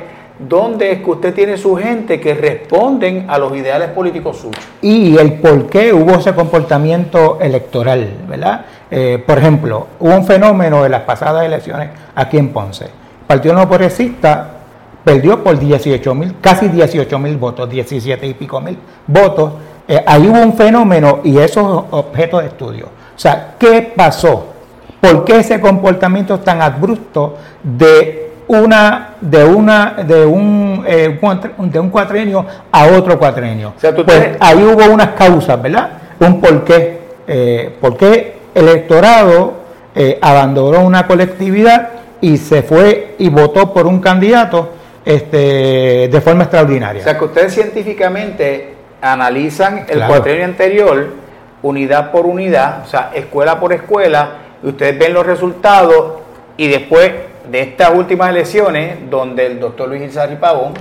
dónde 0.48 0.92
es 0.92 1.02
que 1.02 1.10
usted 1.10 1.34
tiene 1.34 1.56
su 1.56 1.76
gente 1.76 2.20
que 2.20 2.34
responden 2.34 3.26
a 3.28 3.38
los 3.38 3.56
ideales 3.56 3.88
políticos 3.90 4.38
suyos. 4.38 4.64
Y 4.80 5.16
el 5.16 5.34
por 5.34 5.66
qué 5.68 5.92
hubo 5.92 6.12
ese 6.12 6.34
comportamiento 6.34 7.38
electoral, 7.40 8.08
¿verdad? 8.28 8.64
Eh, 8.90 9.22
por 9.26 9.38
ejemplo, 9.38 9.86
hubo 10.00 10.14
un 10.14 10.26
fenómeno 10.26 10.82
de 10.82 10.88
las 10.88 11.02
pasadas 11.02 11.44
elecciones 11.44 11.90
aquí 12.14 12.38
en 12.38 12.50
Ponce. 12.50 12.84
El 12.84 13.26
Partido 13.26 13.54
No 13.54 13.68
Progresista 13.68 14.50
perdió 15.04 15.42
por 15.42 15.58
18 15.58 16.14
mil, 16.14 16.36
casi 16.40 16.68
18 16.68 17.18
mil 17.18 17.36
votos, 17.36 17.68
17 17.68 18.26
y 18.26 18.34
pico 18.34 18.60
mil 18.60 18.78
votos. 19.06 19.52
Eh, 19.88 20.02
ahí 20.06 20.28
hubo 20.28 20.40
un 20.40 20.54
fenómeno 20.54 21.20
y 21.24 21.38
eso 21.38 21.60
es 21.60 21.98
objeto 21.98 22.38
de 22.38 22.46
estudio. 22.48 22.86
O 22.86 23.18
sea, 23.18 23.54
¿qué 23.58 23.92
pasó? 23.94 24.46
¿Por 25.00 25.24
qué 25.24 25.40
ese 25.40 25.60
comportamiento 25.60 26.38
tan 26.40 26.62
abrupto 26.62 27.36
de 27.62 28.21
una 28.60 29.14
de 29.20 29.44
una 29.44 29.94
de 30.06 30.24
un, 30.24 30.84
eh, 30.86 31.18
de 31.58 31.80
un 31.80 31.90
cuatrenio 31.90 32.46
a 32.70 32.86
otro 32.86 33.18
cuatrenio. 33.18 33.74
pues 34.04 34.36
ahí 34.40 34.62
hubo 34.62 34.84
unas 34.92 35.08
causas, 35.10 35.60
¿verdad? 35.60 35.90
Un 36.20 36.40
porqué, 36.40 37.00
eh, 37.26 37.76
por 37.80 37.96
qué 37.96 38.36
el 38.54 38.68
electorado 38.68 39.54
eh, 39.94 40.18
abandonó 40.20 40.84
una 40.84 41.06
colectividad 41.06 41.90
y 42.20 42.36
se 42.36 42.62
fue 42.62 43.16
y 43.18 43.28
votó 43.28 43.72
por 43.72 43.86
un 43.86 44.00
candidato 44.00 44.70
este, 45.04 46.08
de 46.10 46.20
forma 46.20 46.44
extraordinaria. 46.44 47.00
O 47.00 47.04
sea 47.04 47.18
que 47.18 47.24
ustedes 47.24 47.54
científicamente 47.54 48.74
analizan 49.00 49.86
el 49.88 50.04
cuatrenio 50.06 50.44
anterior, 50.44 51.08
unidad 51.62 52.12
por 52.12 52.26
unidad, 52.26 52.82
o 52.84 52.88
sea, 52.88 53.10
escuela 53.14 53.58
por 53.58 53.72
escuela, 53.72 54.30
y 54.62 54.68
ustedes 54.68 54.96
ven 54.98 55.12
los 55.12 55.26
resultados 55.26 56.20
y 56.56 56.68
después 56.68 57.10
de 57.50 57.60
estas 57.60 57.90
últimas 57.94 58.30
elecciones, 58.30 59.10
donde 59.10 59.46
el 59.46 59.60
doctor 59.60 59.88
Luis 59.88 60.02
Izarri 60.02 60.36
Pavón 60.36 60.74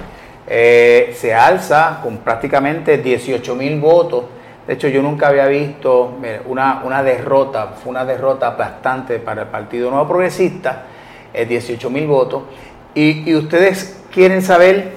eh, 0.47 1.13
se 1.17 1.33
alza 1.33 1.99
con 2.03 2.17
prácticamente 2.17 2.97
18 2.97 3.55
mil 3.55 3.79
votos. 3.79 4.25
De 4.67 4.73
hecho, 4.73 4.87
yo 4.87 5.01
nunca 5.01 5.27
había 5.27 5.47
visto 5.47 6.17
una, 6.45 6.81
una, 6.85 7.03
derrota, 7.03 7.73
fue 7.81 7.89
una 7.89 8.05
derrota 8.05 8.47
aplastante 8.47 9.19
para 9.19 9.43
el 9.43 9.47
Partido 9.47 9.89
Nuevo 9.89 10.07
Progresista, 10.07 10.83
18 11.33 11.89
mil 11.89 12.07
votos. 12.07 12.43
Y, 12.93 13.33
ustedes 13.35 14.01
quieren 14.13 14.41
saber 14.41 14.91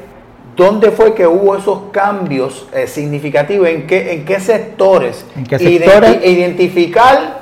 dónde 0.56 0.90
fue 0.90 1.14
que 1.14 1.26
hubo 1.26 1.56
esos 1.56 1.90
cambios 1.92 2.66
eh, 2.72 2.86
significativos, 2.86 3.68
en 3.68 3.86
qué, 3.86 4.12
en 4.12 4.24
qué 4.24 4.40
sectores, 4.40 5.24
¿En 5.36 5.44
qué 5.44 5.58
sectores? 5.58 6.24
identificar 6.24 7.40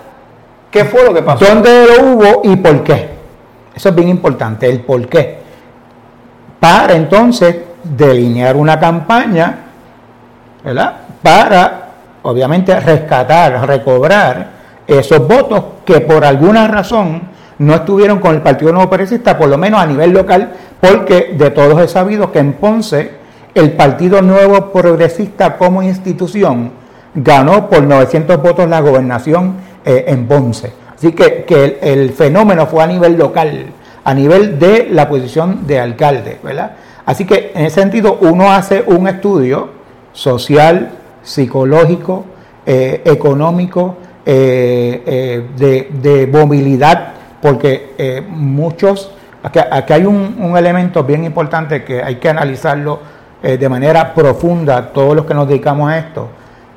qué 0.71 0.85
fue 0.85 1.05
lo 1.05 1.15
que 1.15 1.23
pasó. 1.23 1.45
¿Dónde 1.45 1.87
lo 1.87 2.05
hubo 2.05 2.43
y 2.45 2.57
por 2.57 2.85
qué? 2.85 3.22
Eso 3.75 3.89
es 3.89 3.95
bien 3.95 4.09
importante, 4.09 4.69
el 4.69 4.81
por 4.81 5.09
qué. 5.09 5.39
Para 6.61 6.95
entonces 6.95 7.57
delinear 7.83 8.57
una 8.57 8.79
campaña, 8.79 9.59
¿verdad? 10.65 10.97
Para, 11.23 11.89
obviamente, 12.23 12.79
rescatar, 12.79 13.67
recobrar 13.67 14.51
esos 14.87 15.27
votos 15.27 15.65
que 15.85 16.01
por 16.01 16.25
alguna 16.25 16.69
razón 16.69 17.23
no 17.59 17.75
estuvieron 17.75 18.19
con 18.19 18.35
el 18.35 18.43
Partido 18.43 18.73
Nuevo 18.73 18.89
Progresista, 18.89 19.39
por 19.39 19.49
lo 19.49 19.59
menos 19.59 19.81
a 19.81 19.87
nivel 19.87 20.13
local, 20.13 20.53
porque 20.81 21.35
de 21.37 21.51
todos 21.51 21.81
he 21.81 21.89
sabido 21.89 22.33
que 22.33 22.41
en 22.41 22.55
Ponce 22.55 23.23
el 23.55 23.73
Partido 23.73 24.23
Nuevo 24.23 24.73
Progresista 24.73 25.57
como 25.57 25.83
institución 25.83 26.73
ganó 27.15 27.69
por 27.69 27.83
900 27.83 28.41
votos 28.43 28.69
la 28.69 28.81
gobernación 28.81 29.57
eh, 29.85 30.05
en 30.09 30.27
Ponce. 30.27 30.82
Así 31.03 31.11
que, 31.15 31.43
que 31.43 31.81
el, 31.83 32.13
fenómeno 32.13 32.65
fue 32.69 32.85
a 32.85 32.87
nivel 32.87 33.19
local, 33.19 33.67
a 34.05 34.15
nivel 34.15 34.61
de 34.61 34.87
la 34.89 35.09
posición 35.09 35.67
de 35.67 35.81
alcalde, 35.81 36.39
¿verdad? 36.45 36.77
Así 37.05 37.25
que 37.25 37.51
en 37.57 37.65
ese 37.65 37.81
sentido 37.81 38.19
uno 38.21 38.53
hace 38.53 38.85
un 38.87 39.09
estudio 39.09 39.71
social, 40.13 40.93
psicológico, 41.25 42.25
eh, 42.65 43.03
económico, 43.05 43.97
eh, 44.25 45.03
eh, 45.59 45.89
de, 45.91 46.29
movilidad, 46.29 47.15
porque 47.43 48.23
muchos, 48.29 49.11
aquí, 49.43 49.59
hay 49.93 50.07
un, 50.07 50.37
un, 50.39 50.57
elemento 50.57 51.03
bien 51.03 51.25
importante 51.25 51.83
que 51.83 52.01
hay 52.01 52.15
que 52.21 52.29
analizarlo 52.29 53.01
de 53.43 53.69
manera 53.69 54.15
profunda, 54.15 54.93
todos 54.93 55.17
los 55.17 55.27
que 55.27 55.35
nos 55.35 55.49
dedicamos 55.49 55.91
a 55.91 55.99
esto, 55.99 56.29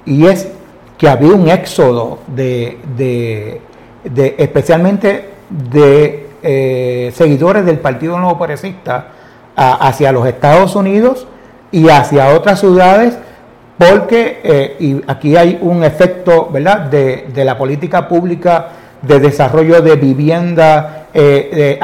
y 0.03 0.25
es 0.25 0.51
que 0.97 1.07
había 1.07 1.31
un 1.31 1.47
éxodo 1.47 2.17
de, 2.25 2.79
de, 2.97 3.61
especialmente 4.37 5.29
de 5.49 6.27
eh, 6.43 7.11
seguidores 7.15 7.65
del 7.65 7.79
Partido 7.79 8.19
Nuevo 8.19 8.37
Progresista 8.37 9.07
hacia 9.55 10.11
los 10.11 10.27
Estados 10.27 10.75
Unidos 10.75 11.27
y 11.71 11.89
hacia 11.89 12.35
otras 12.35 12.59
ciudades, 12.59 13.17
porque 13.77 14.41
eh, 14.43 14.75
y 14.79 15.01
aquí 15.07 15.37
hay 15.37 15.57
un 15.61 15.83
efecto 15.83 16.49
¿verdad? 16.51 16.81
De, 16.81 17.27
de, 17.33 17.45
la 17.45 17.57
política 17.57 18.07
pública 18.07 18.67
de 19.01 19.19
desarrollo 19.19 19.81
de 19.81 19.95
vivienda 19.95 21.07
eh, 21.13 21.79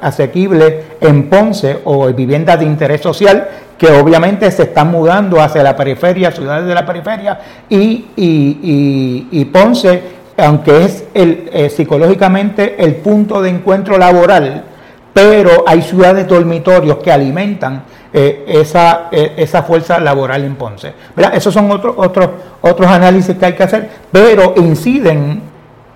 asequible 0.00 0.84
en 1.00 1.28
Ponce 1.28 1.80
o 1.84 2.06
vivienda 2.12 2.56
de 2.56 2.64
interés 2.64 3.00
social 3.00 3.48
que 3.76 3.88
obviamente 3.88 4.50
se 4.50 4.64
están 4.64 4.90
mudando 4.90 5.40
hacia 5.40 5.62
la 5.62 5.76
periferia, 5.76 6.30
ciudades 6.30 6.66
de 6.66 6.74
la 6.74 6.86
periferia, 6.86 7.38
y, 7.68 8.06
y, 8.16 9.28
y 9.30 9.44
Ponce 9.46 10.15
aunque 10.36 10.84
es 10.84 11.04
eh, 11.14 11.70
psicológicamente 11.74 12.76
el 12.82 12.96
punto 12.96 13.40
de 13.40 13.50
encuentro 13.50 13.96
laboral, 13.96 14.64
pero 15.12 15.64
hay 15.66 15.80
ciudades 15.82 16.28
dormitorios 16.28 16.98
que 16.98 17.10
alimentan 17.10 17.84
eh, 18.12 18.44
esa, 18.46 19.08
eh, 19.10 19.32
esa 19.36 19.62
fuerza 19.62 19.98
laboral 19.98 20.44
en 20.44 20.56
Ponce. 20.56 20.92
Esos 21.32 21.54
son 21.54 21.70
otros 21.70 21.94
otros 21.96 22.28
otros 22.60 22.90
análisis 22.90 23.36
que 23.36 23.46
hay 23.46 23.52
que 23.54 23.62
hacer, 23.62 23.88
pero 24.12 24.54
inciden 24.56 25.40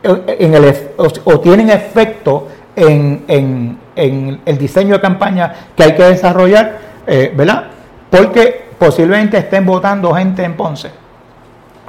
en 0.02 0.54
el, 0.54 0.74
o, 0.96 1.40
tienen 1.40 1.68
efecto 1.68 2.48
en, 2.74 3.24
en, 3.28 3.78
en, 3.94 4.40
el 4.46 4.56
diseño 4.56 4.94
de 4.94 5.00
campaña 5.00 5.52
que 5.76 5.82
hay 5.82 5.94
que 5.94 6.04
desarrollar, 6.04 6.78
¿verdad? 7.06 7.64
Porque 8.08 8.64
posiblemente 8.78 9.36
estén 9.36 9.66
votando 9.66 10.14
gente 10.14 10.42
en 10.42 10.56
Ponce 10.56 10.90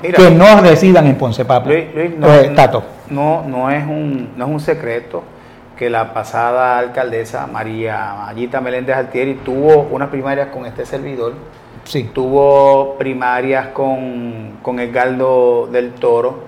que 0.02 0.32
no 0.32 0.62
residan 0.62 1.08
en 1.08 1.16
Ponce, 1.16 1.46
Pablo. 1.46 1.74
Luis, 1.74 2.18
no, 2.18 2.34
eh, 2.34 2.54
no, 3.10 3.44
no, 3.48 3.70
es 3.70 3.84
un, 3.84 4.32
no 4.36 4.46
es 4.46 4.52
un 4.52 4.60
secreto 4.60 5.24
que 5.78 5.90
la 5.90 6.14
pasada 6.14 6.78
alcaldesa 6.78 7.48
María 7.48 8.16
Mayita 8.26 8.62
Meléndez 8.62 8.96
Altieri 8.96 9.36
tuvo 9.36 9.88
unas 9.92 10.10
primarias 10.10 10.50
con 10.50 10.66
este 10.66 10.86
servidor, 10.86 11.34
sí. 11.84 12.10
tuvo 12.14 12.96
primarias 12.98 13.68
con, 13.70 14.60
con 14.62 14.80
Edgardo 14.80 15.68
del 15.72 15.94
Toro, 15.94 16.44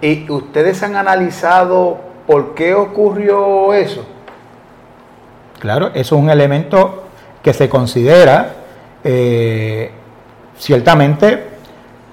y 0.00 0.30
ustedes 0.30 0.82
han 0.82 0.94
analizado 0.94 1.98
por 2.26 2.54
qué 2.54 2.74
ocurrió 2.74 3.74
eso. 3.74 4.06
Claro, 5.58 5.88
eso 5.88 6.14
es 6.16 6.22
un 6.22 6.30
elemento 6.30 7.04
que 7.42 7.52
se 7.52 7.68
considera 7.68 8.54
eh, 9.02 9.90
ciertamente 10.56 11.57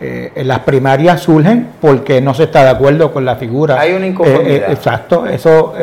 eh, 0.01 0.31
las 0.43 0.59
primarias 0.59 1.21
surgen 1.21 1.69
porque 1.79 2.19
no 2.19 2.33
se 2.33 2.43
está 2.43 2.63
de 2.63 2.69
acuerdo 2.69 3.13
con 3.13 3.23
la 3.23 3.35
figura. 3.37 3.79
Hay 3.79 3.93
una 3.93 4.07
inconformidad. 4.07 4.49
Eh, 4.49 4.65
eh, 4.67 4.71
exacto, 4.73 5.25
eso, 5.25 5.73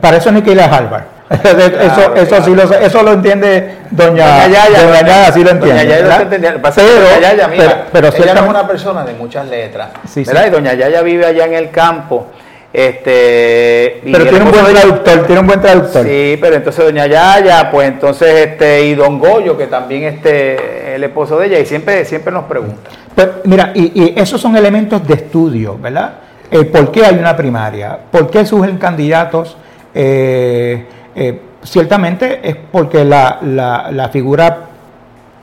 para 0.00 0.16
eso 0.16 0.30
no 0.30 0.38
hay 0.38 0.42
que 0.42 0.52
ir 0.52 0.60
a 0.60 0.64
Harvard. 0.64 1.04
eso, 1.30 2.14
eso, 2.14 2.42
sí 2.42 2.54
lo, 2.54 2.62
eso 2.62 3.02
lo 3.02 3.12
entiende 3.12 3.76
doña, 3.90 4.26
doña 4.26 4.48
Yaya. 4.48 4.82
Doña 4.82 5.00
Yaya 5.02 5.32
sí 5.32 5.44
lo 5.44 5.50
entiende. 5.50 5.84
Doña 5.84 5.98
Yaya 5.98 6.16
lo 6.16 6.22
entiende. 6.22 6.60
Pero, 6.74 6.86
doña 6.86 7.20
Yaya, 7.20 7.48
mira, 7.48 7.86
pero, 7.92 8.08
ella 8.08 8.32
es 8.32 8.40
una 8.40 8.66
persona 8.66 9.04
de 9.04 9.12
muchas 9.12 9.46
letras. 9.46 9.90
Sí, 10.08 10.24
¿verdad? 10.24 10.42
Sí. 10.44 10.48
Y 10.48 10.50
doña 10.50 10.74
Yaya 10.74 11.02
vive 11.02 11.26
allá 11.26 11.44
en 11.44 11.54
el 11.54 11.70
campo. 11.70 12.28
Este, 12.72 14.00
pero 14.04 14.26
tiene 14.26 14.44
un 14.44 14.50
buen 14.50 14.66
traductor, 14.66 15.26
tiene 15.26 15.40
un 15.40 15.46
buen 15.46 15.60
traductor. 15.60 16.04
Sí, 16.04 16.38
pero 16.40 16.56
entonces 16.56 16.84
doña 16.84 17.06
Yaya, 17.06 17.70
pues 17.70 17.88
entonces 17.88 18.46
este 18.46 18.84
y 18.84 18.94
don 18.94 19.18
Goyo, 19.18 19.56
que 19.56 19.66
también 19.66 20.04
este 20.04 20.94
el 20.94 21.04
esposo 21.04 21.38
de 21.38 21.46
ella, 21.46 21.58
y 21.58 21.66
siempre, 21.66 22.04
siempre 22.04 22.32
nos 22.32 22.44
pregunta. 22.44 22.90
Pero, 23.18 23.40
mira, 23.46 23.72
y, 23.74 24.00
y 24.00 24.14
esos 24.16 24.40
son 24.40 24.56
elementos 24.56 25.04
de 25.04 25.14
estudio, 25.14 25.76
¿verdad? 25.76 26.12
Eh, 26.48 26.62
¿Por 26.66 26.92
qué 26.92 27.04
hay 27.04 27.16
una 27.16 27.36
primaria? 27.36 27.98
¿Por 28.12 28.30
qué 28.30 28.46
surgen 28.46 28.78
candidatos? 28.78 29.56
Eh, 29.92 30.86
eh, 31.16 31.40
ciertamente 31.64 32.38
es 32.48 32.54
porque 32.70 33.04
la, 33.04 33.40
la, 33.42 33.90
la, 33.90 34.08
figura 34.10 34.56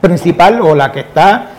principal 0.00 0.58
o 0.62 0.74
la 0.74 0.90
que 0.90 1.00
está 1.00 1.50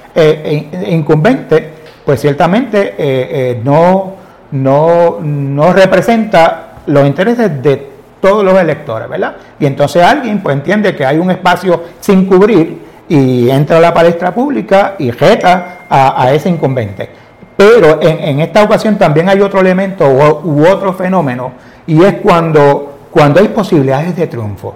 incumbente, 0.88 1.70
pues 2.04 2.20
ciertamente 2.20 3.60
no 3.64 4.16
no, 4.54 5.20
no 5.22 5.74
representa 5.74 6.78
los 6.88 7.06
intereses 7.06 7.62
de 7.62 7.90
todos 8.20 8.44
los 8.44 8.58
electores, 8.60 9.08
¿verdad? 9.08 9.36
Y 9.60 9.68
entonces 9.68 10.02
alguien 10.02 10.42
pues 10.42 10.56
entiende 10.56 10.96
que 10.96 11.06
hay 11.06 11.20
un 11.20 11.30
espacio 11.30 11.84
sin 12.00 12.26
cubrir 12.26 12.87
y 13.10 13.50
entra 13.50 13.78
a 13.78 13.80
la 13.80 13.94
palestra 13.94 14.34
pública 14.34 14.96
y 15.00 15.12
jeta 15.12 15.80
a, 15.90 16.32
ese 16.34 16.50
incumbente. 16.50 17.10
Pero 17.56 18.00
en, 18.02 18.40
esta 18.42 18.64
ocasión 18.64 18.98
también 18.98 19.30
hay 19.30 19.42
otro 19.42 19.62
elemento 19.62 20.08
u, 20.10 20.66
otro 20.68 20.94
fenómeno 20.94 21.54
y 21.88 22.04
es 22.04 22.16
cuando, 22.16 22.98
cuando 23.10 23.40
hay 23.40 23.48
posibilidades 23.48 24.16
de 24.16 24.28
triunfo. 24.28 24.76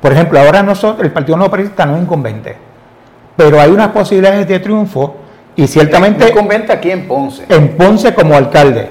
Por 0.00 0.12
ejemplo, 0.12 0.40
ahora 0.40 0.62
nosotros, 0.62 1.04
el 1.04 1.12
Partido 1.12 1.38
No 1.38 1.48
Progresista 1.48 1.86
no 1.86 1.96
es 1.96 2.02
incumbente, 2.02 2.56
pero 3.36 3.60
hay 3.60 3.70
unas 3.70 3.88
posibilidades 3.88 4.48
de 4.48 4.58
triunfo 4.58 5.14
y 5.54 5.66
ciertamente... 5.66 6.28
incumbente 6.28 6.72
aquí 6.72 6.90
en 6.90 7.06
Ponce. 7.06 7.44
En 7.48 7.76
Ponce 7.76 8.12
como 8.12 8.34
alcalde, 8.34 8.90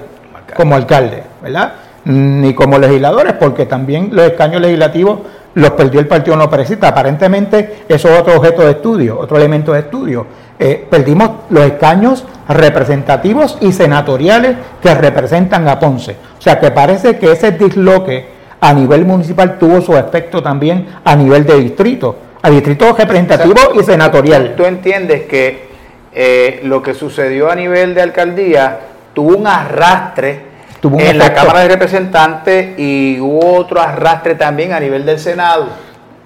como 0.56 0.76
alcalde, 0.76 1.24
¿verdad? 1.44 1.74
Ni 2.06 2.54
como 2.54 2.80
legisladores, 2.80 3.34
porque 3.34 3.66
también 3.66 4.10
los 4.14 4.26
escaños 4.26 4.62
legislativos 4.62 5.20
los 5.56 5.72
perdió 5.72 6.00
el 6.00 6.08
Partido 6.08 6.36
No 6.36 6.50
Progresista. 6.50 6.88
Aparentemente 6.88 7.84
eso 7.88 8.10
es 8.10 8.20
otro 8.20 8.38
objeto 8.38 8.64
de 8.64 8.72
estudio, 8.72 9.20
otro 9.20 9.38
elemento 9.38 9.74
de 9.74 9.80
estudio. 9.80 10.26
Eh, 10.60 10.86
perdimos 10.90 11.32
los 11.50 11.64
escaños 11.64 12.24
representativos 12.48 13.58
y 13.62 13.72
senatoriales 13.72 14.58
que 14.82 14.94
representan 14.94 15.68
a 15.68 15.80
Ponce. 15.80 16.16
O 16.38 16.42
sea 16.42 16.60
que 16.60 16.72
parece 16.72 17.18
que 17.18 17.32
ese 17.32 17.52
disloque 17.52 18.28
a 18.60 18.74
nivel 18.74 19.06
municipal 19.06 19.58
tuvo 19.58 19.82
su 19.82 19.98
efecto 19.98 20.44
también 20.44 20.88
a 21.04 21.16
nivel 21.16 21.46
de 21.46 21.60
distrito, 21.60 22.16
a 22.42 22.50
distrito 22.50 22.94
representativo 22.94 23.60
y 23.80 23.84
senatorial. 23.84 24.54
¿Tú 24.56 24.66
entiendes 24.66 25.24
que 25.24 25.72
eh, 26.14 26.60
lo 26.64 26.82
que 26.84 26.94
sucedió 26.94 27.50
a 27.50 27.56
nivel 27.56 27.96
de 27.96 28.02
alcaldía 28.02 28.80
tuvo 29.14 29.38
un 29.38 29.48
arrastre 29.48 30.51
en 30.84 31.18
la 31.18 31.34
Cámara 31.34 31.62
de 31.62 31.68
Representantes 31.70 32.80
y 32.80 33.20
hubo 33.20 33.56
otro 33.56 33.82
arrastre 33.82 34.36
también 34.36 34.74
a 34.74 34.80
nivel 34.80 35.06
del 35.06 35.20
Senado? 35.20 35.68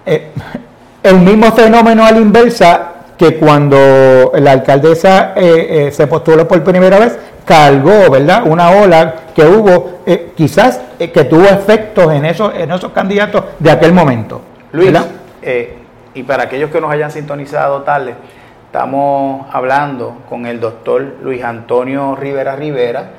Eh, 0.05 0.31
el 1.03 1.19
mismo 1.19 1.51
fenómeno 1.51 2.05
a 2.05 2.11
la 2.11 2.19
inversa 2.19 2.91
que 3.17 3.37
cuando 3.37 4.31
la 4.35 4.51
alcaldesa 4.51 5.33
eh, 5.35 5.89
se 5.91 6.07
postuló 6.07 6.47
por 6.47 6.63
primera 6.63 6.99
vez, 6.99 7.17
cargó, 7.45 8.09
¿verdad? 8.09 8.43
Una 8.45 8.71
ola 8.71 9.15
que 9.33 9.43
hubo, 9.43 9.99
quizás 10.35 10.81
que 10.97 11.23
tuvo 11.23 11.45
efectos 11.45 12.11
en 12.11 12.25
esos, 12.25 12.53
en 12.55 12.71
esos 12.71 12.91
candidatos 12.91 13.43
de 13.59 13.71
aquel 13.71 13.93
momento. 13.93 14.41
Luis, 14.71 14.91
y 16.13 16.23
para 16.23 16.43
aquellos 16.43 16.71
que 16.71 16.81
nos 16.81 16.91
hayan 16.91 17.11
sintonizado 17.11 17.83
tarde, 17.83 18.15
Estamos 18.75 19.45
hablando 19.53 20.17
con 20.27 20.45
el 20.45 20.59
doctor 20.59 21.01
Luis 21.23 21.41
Antonio 21.45 22.13
Rivera 22.13 22.57
Rivera. 22.57 23.09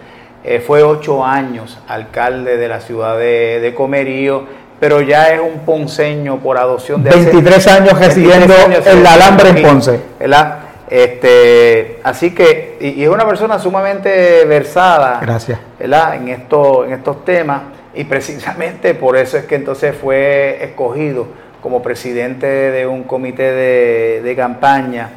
Eh, 0.47 0.61
fue 0.61 0.83
ocho 0.83 1.25
años 1.25 1.79
alcalde 1.89 2.57
de 2.57 2.69
la 2.69 2.81
ciudad 2.81 3.19
de, 3.19 3.73
Comerío, 3.77 4.45
pero 4.79 5.01
ya 5.01 5.31
es 5.31 5.41
un 5.41 5.61
ponceño 5.67 6.39
por 6.39 6.57
adopción 6.57 7.03
de 7.03 7.11
23 7.11 7.67
años 7.67 7.99
residiendo 7.99 8.55
en 8.85 9.03
la 9.03 9.15
Alambre 9.15 9.49
en 9.51 9.63
Ponce. 9.63 10.01
¿verdad? 10.21 10.59
Este, 10.89 11.99
así 12.05 12.33
que, 12.33 12.79
y, 12.81 13.03
es 13.03 13.09
una 13.09 13.27
persona 13.27 13.59
sumamente 13.59 14.45
versada 14.45 15.19
Gracias. 15.21 15.59
¿verdad? 15.81 16.15
En, 16.15 16.29
esto, 16.29 16.85
en 16.85 16.93
estos 16.93 17.25
temas, 17.25 17.63
y 17.95 18.05
precisamente 18.05 18.95
por 18.95 19.17
eso 19.17 19.37
es 19.37 19.47
que 19.47 19.57
entonces 19.57 19.97
fue 19.97 20.63
escogido 20.63 21.27
como 21.61 21.83
presidente 21.83 22.47
de 22.47 22.87
un 22.87 23.03
comité 23.03 23.51
de, 23.51 24.23
de 24.23 24.37
campaña 24.37 25.11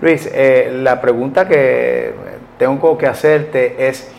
Luis, 0.00 0.30
eh, 0.32 0.70
la 0.82 0.98
pregunta 1.00 1.46
que 1.46 2.14
tengo 2.58 2.96
que 2.96 3.06
hacerte 3.06 3.88
es, 3.88 4.10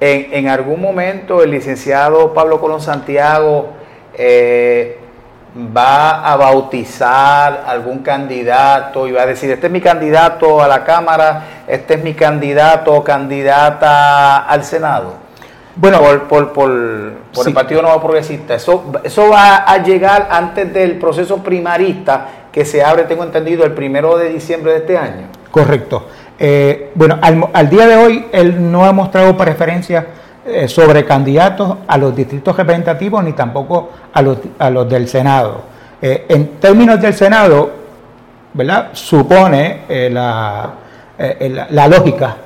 ¿en, 0.00 0.48
algún 0.48 0.80
momento 0.80 1.42
el 1.42 1.50
licenciado 1.50 2.34
Pablo 2.34 2.60
Colón 2.60 2.80
Santiago 2.80 3.70
eh, 4.14 4.98
va 5.76 6.30
a 6.30 6.36
bautizar 6.36 7.64
algún 7.66 8.00
candidato 8.00 9.06
y 9.08 9.12
va 9.12 9.22
a 9.22 9.26
decir, 9.26 9.50
este 9.50 9.66
es 9.66 9.72
mi 9.72 9.80
candidato 9.80 10.62
a 10.62 10.68
la 10.68 10.84
Cámara, 10.84 11.64
este 11.66 11.94
es 11.94 12.04
mi 12.04 12.14
candidato 12.14 12.92
o 12.94 13.02
candidata 13.02 14.46
al 14.46 14.64
Senado? 14.64 15.26
Bueno, 15.76 16.00
por, 16.28 16.52
por, 16.52 16.70
el 16.70 17.52
Partido 17.52 17.82
Nuevo 17.82 18.00
Progresista. 18.00 18.54
Eso, 18.54 18.92
eso 19.04 19.28
va 19.28 19.56
a 19.56 19.82
llegar 19.82 20.28
antes 20.30 20.72
del 20.72 20.98
proceso 20.98 21.42
primarista 21.42 22.28
que 22.50 22.64
se 22.64 22.82
abre, 22.82 23.04
tengo 23.04 23.22
entendido, 23.22 23.64
el 23.66 23.72
primero 23.72 24.16
de 24.16 24.30
diciembre 24.30 24.72
de 24.72 24.78
este 24.78 24.96
año. 24.96 25.26
Correcto. 25.50 26.06
Eh, 26.38 26.90
bueno, 26.94 27.18
al, 27.20 27.70
día 27.70 27.86
de 27.86 27.96
hoy 27.96 28.26
él 28.30 28.70
no 28.70 28.84
ha 28.84 28.92
mostrado 28.92 29.36
preferencia 29.36 30.06
eh, 30.46 30.68
sobre 30.68 31.04
candidatos 31.04 31.78
a 31.88 31.96
los 31.96 32.14
distritos 32.14 32.54
representativos 32.54 33.24
ni 33.24 33.32
tampoco 33.32 33.90
a 34.12 34.22
los, 34.22 34.38
a 34.58 34.70
los 34.70 34.88
del 34.88 35.08
Senado. 35.08 35.62
Eh, 36.00 36.26
en 36.28 36.58
términos 36.60 37.00
del 37.00 37.14
Senado, 37.14 37.70
¿verdad? 38.52 38.90
Supone 38.92 39.82
la, 40.10 40.70
la, 41.70 41.88
lógica 41.88 42.36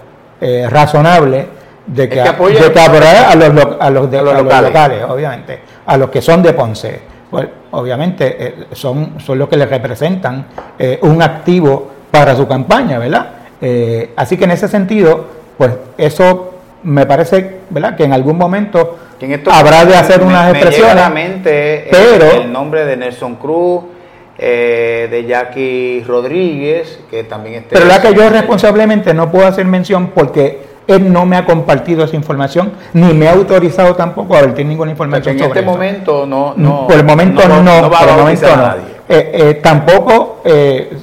razonable 0.68 1.46
de 1.86 2.08
que, 2.08 2.16
de 2.16 2.72
que 2.72 2.80
a 2.80 3.34
los, 3.34 3.76
a 3.80 3.90
los, 3.90 4.10
de, 4.10 4.22
los 4.22 4.42
locales. 4.42 5.04
obviamente, 5.08 5.60
a 5.86 5.96
los 5.96 6.10
que 6.10 6.22
son 6.22 6.42
de 6.42 6.52
Ponce 6.52 7.10
pues 7.30 7.46
obviamente 7.70 8.66
son, 8.72 9.20
son 9.20 9.38
los 9.38 9.48
que 9.48 9.56
le 9.56 9.66
representan 9.66 10.46
un 11.02 11.22
activo 11.22 11.90
para 12.10 12.34
su 12.34 12.48
campaña, 12.48 12.98
¿verdad? 12.98 13.39
Eh, 13.60 14.10
así 14.16 14.36
que 14.36 14.44
en 14.44 14.52
ese 14.52 14.68
sentido, 14.68 15.26
pues 15.58 15.72
eso 15.98 16.54
me 16.82 17.06
parece, 17.06 17.58
¿verdad? 17.70 17.96
Que 17.96 18.04
en 18.04 18.12
algún 18.12 18.38
momento 18.38 18.98
habrá 19.50 19.84
de 19.84 19.96
hacer 19.96 20.22
unas 20.22 20.54
expresiones. 20.54 21.40
pero 21.42 22.42
el, 22.42 22.52
nombre 22.52 22.84
de 22.86 22.96
Nelson 22.96 23.36
Cruz, 23.36 23.82
de 24.38 25.26
Jackie 25.28 26.02
Rodríguez, 26.06 27.00
que 27.10 27.24
también 27.24 27.56
está. 27.56 27.74
Pero 27.74 27.84
la 27.84 28.00
que 28.00 28.14
yo 28.14 28.30
responsablemente 28.30 29.12
no 29.12 29.30
puedo 29.30 29.46
hacer 29.46 29.66
mención 29.66 30.12
porque 30.14 30.70
él 30.96 31.12
no 31.12 31.24
me 31.26 31.36
ha 31.36 31.44
compartido 31.44 32.04
esa 32.04 32.16
información, 32.16 32.72
ni 32.92 33.12
me 33.14 33.28
ha 33.28 33.32
autorizado 33.32 33.94
tampoco 33.94 34.34
a 34.36 34.40
vertir 34.42 34.66
ninguna 34.66 34.90
información 34.90 35.38
en 35.38 35.44
este 35.44 35.62
momento 35.62 36.26
no, 36.26 36.54
no, 36.56 36.86
Por 36.86 36.96
el 36.96 37.04
momento 37.04 37.46
no, 37.48 37.62
no, 37.62 37.90
por 37.90 38.08
el 38.08 38.16
momento 38.16 38.56
no. 38.56 39.00
Eh, 39.08 39.30
eh, 39.32 39.54
tampoco, 39.62 40.40
eh, 40.44 40.96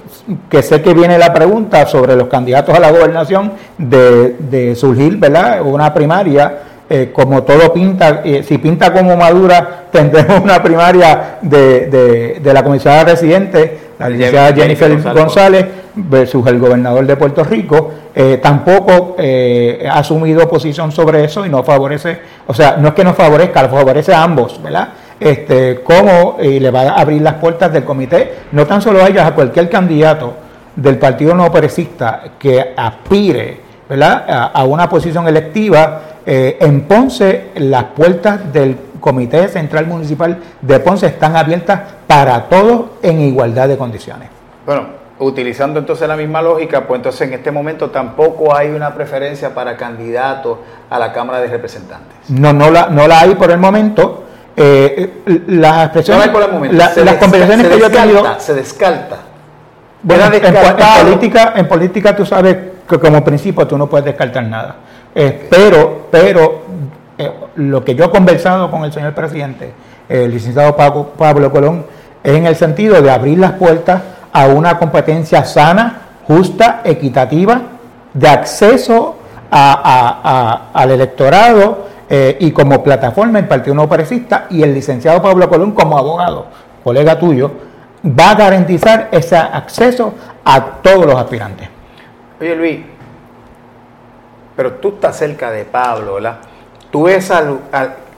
que 0.49 0.61
sé 0.61 0.81
que 0.81 0.93
viene 0.93 1.17
la 1.17 1.33
pregunta 1.33 1.85
sobre 1.85 2.15
los 2.15 2.27
candidatos 2.27 2.75
a 2.75 2.79
la 2.79 2.91
gobernación 2.91 3.53
de, 3.77 4.35
de 4.39 4.75
surgir, 4.75 5.17
¿verdad? 5.17 5.61
Una 5.61 5.93
primaria. 5.93 6.59
como 7.11 7.43
todo 7.43 7.73
pinta, 7.73 8.23
si 8.23 8.57
pinta 8.57 8.93
como 8.93 9.17
Madura, 9.17 9.87
tendremos 9.91 10.39
una 10.41 10.63
primaria 10.63 11.37
de, 11.41 11.87
de, 11.87 12.39
de 12.41 12.53
la 12.53 12.63
comisaria 12.63 13.03
residente, 13.03 13.77
la 13.99 14.09
licenciada 14.09 14.53
Jennifer 14.53 15.01
González 15.13 15.65
versus 15.97 16.45
el 16.47 16.59
gobernador 16.59 17.05
de 17.05 17.15
Puerto 17.17 17.43
Rico, 17.43 17.91
eh, 18.13 18.39
tampoco 18.41 19.15
eh, 19.17 19.87
ha 19.89 19.99
asumido 19.99 20.47
posición 20.47 20.91
sobre 20.91 21.23
eso 21.23 21.45
y 21.45 21.49
no 21.49 21.63
favorece, 21.63 22.19
o 22.45 22.53
sea, 22.53 22.77
no 22.77 22.89
es 22.89 22.93
que 22.93 23.03
no 23.03 23.13
favorezca, 23.13 23.67
favorece 23.67 24.13
a 24.13 24.23
ambos, 24.23 24.61
¿verdad? 24.61 24.89
Este, 25.19 25.82
cómo 25.84 26.38
eh, 26.39 26.60
le 26.60 26.69
va 26.69 26.82
a 26.82 27.01
abrir 27.01 27.21
las 27.21 27.36
puertas 27.36 27.73
del 27.73 27.84
comité, 27.84 28.34
no 28.51 28.65
tan 28.65 28.82
solo 28.82 29.03
a 29.03 29.08
ellos, 29.08 29.23
a 29.23 29.34
cualquier 29.34 29.69
candidato 29.69 30.34
del 30.75 30.97
Partido 30.97 31.34
No 31.34 31.51
Perecista 31.51 32.23
que 32.38 32.73
aspire 32.75 33.67
¿verdad? 33.89 34.51
A, 34.53 34.63
una 34.65 34.88
posición 34.88 35.27
electiva 35.27 36.01
en 36.25 36.82
Ponce, 36.82 37.51
las 37.56 37.86
puertas 37.86 38.51
del 38.51 38.77
Comité 38.99 39.47
Central 39.47 39.88
Municipal 39.88 40.38
de 40.62 40.80
Ponce 40.80 41.08
están 41.08 41.36
abiertas 41.36 41.80
para 42.06 42.43
todos 42.49 42.88
en 43.01 43.21
igualdad 43.21 43.67
de 43.67 43.77
condiciones. 43.77 44.30
Bueno, 44.65 44.88
utilizando 45.19 45.80
entonces 45.80 46.08
la 46.08 46.15
misma 46.15 46.41
lógica, 46.41 46.86
pues 46.86 46.99
entonces 46.99 47.21
en 47.21 47.34
este 47.34 47.51
momento 47.51 47.89
tampoco 47.89 48.56
hay 48.56 48.69
una 48.69 48.93
preferencia 48.93 49.53
para 49.53 49.77
candidatos 49.77 50.60
a 50.89 50.99
la 50.99 51.12
Cámara 51.13 51.39
de 51.39 51.47
Representantes. 51.47 52.30
No, 52.30 52.53
no 52.53 52.69
la, 52.69 52.88
no 52.88 53.08
la 53.08 53.21
hay 53.21 53.36
por 53.36 53.51
el 53.51 53.58
momento. 53.58 54.25
Las 54.57 55.85
expresiones, 55.85 56.31
las 56.73 57.15
conversaciones 57.17 57.67
que 57.67 57.79
yo 57.79 57.85
he 57.85 57.89
tenido... 57.89 58.39
Se 58.39 58.55
descarta. 58.55 59.17
Bueno, 60.01 60.25
en, 60.25 61.03
política, 61.03 61.53
en 61.55 61.67
política 61.67 62.15
tú 62.15 62.25
sabes 62.25 62.57
que 62.87 62.99
como 62.99 63.23
principio 63.23 63.67
tú 63.67 63.77
no 63.77 63.87
puedes 63.87 64.05
descartar 64.05 64.43
nada. 64.43 64.75
pero 65.13 66.07
pero 66.09 66.61
lo 67.55 67.83
que 67.83 67.95
yo 67.95 68.05
he 68.05 68.09
conversado 68.09 68.69
con 68.71 68.83
el 68.83 68.93
señor 68.93 69.13
presidente, 69.13 69.73
el 70.07 70.31
licenciado 70.31 70.75
Pablo 70.75 71.51
Colón, 71.51 71.85
es 72.23 72.33
en 72.33 72.45
el 72.45 72.55
sentido 72.55 73.01
de 73.01 73.11
abrir 73.11 73.39
las 73.39 73.53
puertas 73.53 74.01
a 74.31 74.47
una 74.47 74.77
competencia 74.77 75.43
sana, 75.45 76.01
justa, 76.27 76.81
equitativa, 76.83 77.61
de 78.13 78.27
acceso 78.27 79.17
al 79.51 80.91
electorado 80.91 81.87
eh, 82.09 82.37
y 82.39 82.51
como 82.51 82.81
plataforma 82.83 83.39
el 83.39 83.47
Partido 83.47 83.75
No 83.75 83.87
Progresista 83.87 84.45
y 84.49 84.63
el 84.63 84.73
licenciado 84.73 85.21
Pablo 85.21 85.49
Colón 85.49 85.71
como 85.71 85.97
abogado, 85.97 86.47
colega 86.83 87.19
tuyo, 87.19 87.51
va 88.05 88.31
a 88.31 88.35
garantizar 88.35 89.09
ese 89.11 89.35
acceso 89.35 90.13
a 90.45 90.63
todos 90.81 91.05
los 91.05 91.15
aspirantes. 91.15 91.67
Oye 92.39 92.55
Luis, 92.55 92.79
pero 94.55 94.73
tú 94.73 94.89
estás 94.89 95.17
cerca 95.17 95.51
de 95.51 95.65
Pablo, 95.65 96.13
¿verdad? 96.15 96.37
¿Tú 96.91 97.03
ves 97.03 97.29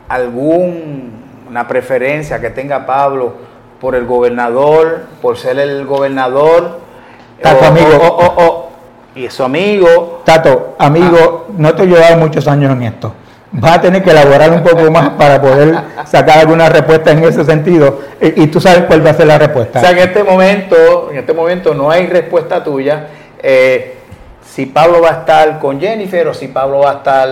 alguna 0.08 1.67
preferencia 1.67 2.39
que 2.39 2.52
tenga 2.52 2.86
Pablo 2.86 3.34
por 3.82 3.95
el 3.95 4.06
gobernador, 4.06 5.06
por 5.19 5.38
ser 5.38 5.58
el 5.58 5.86
gobernador? 5.88 6.80
Tato, 7.41 7.65
amigo. 7.65 8.69
y 9.15 9.28
su 9.30 9.43
amigo. 9.43 10.21
Tato, 10.25 10.75
amigo, 10.78 11.47
ah. 11.49 11.54
no 11.58 11.73
te 11.73 11.84
he 11.84 11.88
llevado 11.88 12.17
muchos 12.17 12.47
años 12.47 12.73
en 12.73 12.84
esto 12.84 13.13
vas 13.52 13.78
a 13.78 13.82
tener 13.82 14.04
que 14.04 14.12
elaborar 14.12 14.52
un 14.52 14.64
poco 14.64 14.90
más 14.92 15.10
para 15.12 15.42
poder 15.42 15.76
sacar 16.06 16.40
alguna 16.40 16.70
respuesta 16.70 17.12
en 17.12 17.24
ese 17.24 17.44
sentido 17.44 18.00
y, 18.22 18.48
tú 18.48 18.60
sabes 18.62 18.84
cuál 18.84 19.06
va 19.06 19.12
a 19.12 19.14
ser 19.14 19.28
la 19.28 19.38
respuesta. 19.38 19.80
O 19.80 19.82
sea, 19.82 19.92
en 19.92 20.00
este 20.00 20.24
momento, 20.24 21.10
en 21.12 21.18
este 21.18 21.34
momento 21.34 21.74
no 21.74 21.90
hay 21.90 22.08
respuesta 22.08 22.64
tuya. 22.64 23.08
Eh, 23.42 23.96
si 24.46 24.66
Pablo 24.66 25.02
va 25.02 25.10
a 25.10 25.20
estar 25.20 25.60
con 25.60 25.80
Jennifer 25.80 26.28
o 26.28 26.34
si 26.34 26.48
Pablo 26.48 26.80
va 26.80 26.92
a 26.92 26.94
estar 26.96 27.30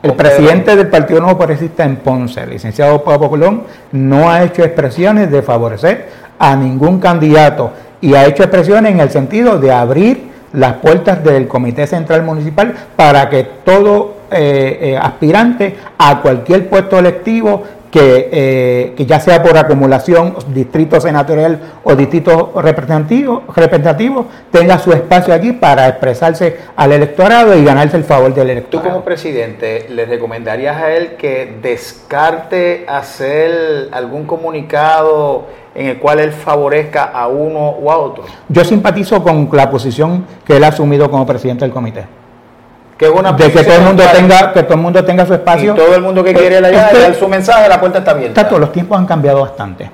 el 0.00 0.12
presidente 0.12 0.76
del 0.76 0.86
Partido 0.86 1.20
Nuevo 1.20 1.38
Progresista 1.38 1.84
en 1.84 1.96
Ponce, 1.96 2.40
el 2.40 2.50
licenciado 2.50 3.02
Pablo 3.02 3.30
Colón, 3.30 3.64
no 3.90 4.30
ha 4.30 4.44
hecho 4.44 4.62
expresiones 4.62 5.28
de 5.30 5.42
favorecer 5.42 6.08
a 6.38 6.54
ningún 6.54 7.00
candidato 7.00 7.72
y 8.00 8.14
ha 8.14 8.24
hecho 8.26 8.44
expresiones 8.44 8.92
en 8.92 9.00
el 9.00 9.10
sentido 9.10 9.58
de 9.58 9.72
abrir 9.72 10.28
las 10.52 10.74
puertas 10.74 11.24
del 11.24 11.48
Comité 11.48 11.86
Central 11.88 12.22
Municipal 12.22 12.74
para 12.94 13.28
que 13.28 13.42
todo 13.42 14.17
eh, 14.30 14.78
eh, 14.80 14.98
aspirante 15.00 15.74
a 15.96 16.20
cualquier 16.20 16.68
puesto 16.68 16.98
electivo 16.98 17.62
que, 17.90 18.28
eh, 18.30 18.94
que, 18.96 19.06
ya 19.06 19.20
sea 19.20 19.42
por 19.42 19.56
acumulación, 19.56 20.34
distrito 20.48 21.00
senatorial 21.00 21.58
o 21.84 21.94
distrito 21.96 22.52
representativo, 22.56 23.44
representativo, 23.54 24.26
tenga 24.50 24.78
su 24.78 24.92
espacio 24.92 25.32
aquí 25.32 25.52
para 25.52 25.88
expresarse 25.88 26.58
al 26.76 26.92
electorado 26.92 27.56
y 27.56 27.64
ganarse 27.64 27.96
el 27.96 28.04
favor 28.04 28.34
del 28.34 28.50
electorado. 28.50 28.86
Tú 28.86 28.92
como 28.92 29.04
presidente, 29.04 29.86
¿le 29.88 30.04
recomendarías 30.04 30.76
a 30.76 30.92
él 30.92 31.16
que 31.16 31.56
descarte 31.62 32.84
hacer 32.86 33.88
algún 33.92 34.26
comunicado 34.26 35.46
en 35.74 35.86
el 35.86 35.98
cual 35.98 36.20
él 36.20 36.32
favorezca 36.32 37.04
a 37.04 37.28
uno 37.28 37.70
o 37.70 37.90
a 37.90 37.96
otro? 37.96 38.24
Yo 38.48 38.64
simpatizo 38.64 39.22
con 39.22 39.48
la 39.52 39.70
posición 39.70 40.26
que 40.44 40.58
él 40.58 40.64
ha 40.64 40.68
asumido 40.68 41.10
como 41.10 41.24
presidente 41.24 41.64
del 41.64 41.72
comité 41.72 42.18
que 42.98 43.08
una 43.08 43.32
de 43.32 43.52
que 43.52 43.62
todo 43.62 43.76
el 43.76 43.82
mundo 43.82 44.02
tenga 44.12 44.52
que 44.52 44.62
todo 44.64 44.74
el 44.74 44.80
mundo 44.80 45.04
tenga 45.04 45.24
su 45.24 45.32
espacio. 45.32 45.72
Y 45.72 45.76
todo 45.76 45.94
el 45.94 46.02
mundo 46.02 46.24
que 46.24 46.34
quiere 46.34 46.58
este, 46.58 47.00
dar 47.00 47.14
su 47.14 47.28
mensaje 47.28 47.68
la 47.68 47.78
puerta 47.78 48.00
está 48.00 48.10
abierta. 48.10 48.48
Todos 48.48 48.60
los 48.60 48.72
tiempos 48.72 48.98
han 48.98 49.06
cambiado 49.06 49.40
bastante. 49.42 49.88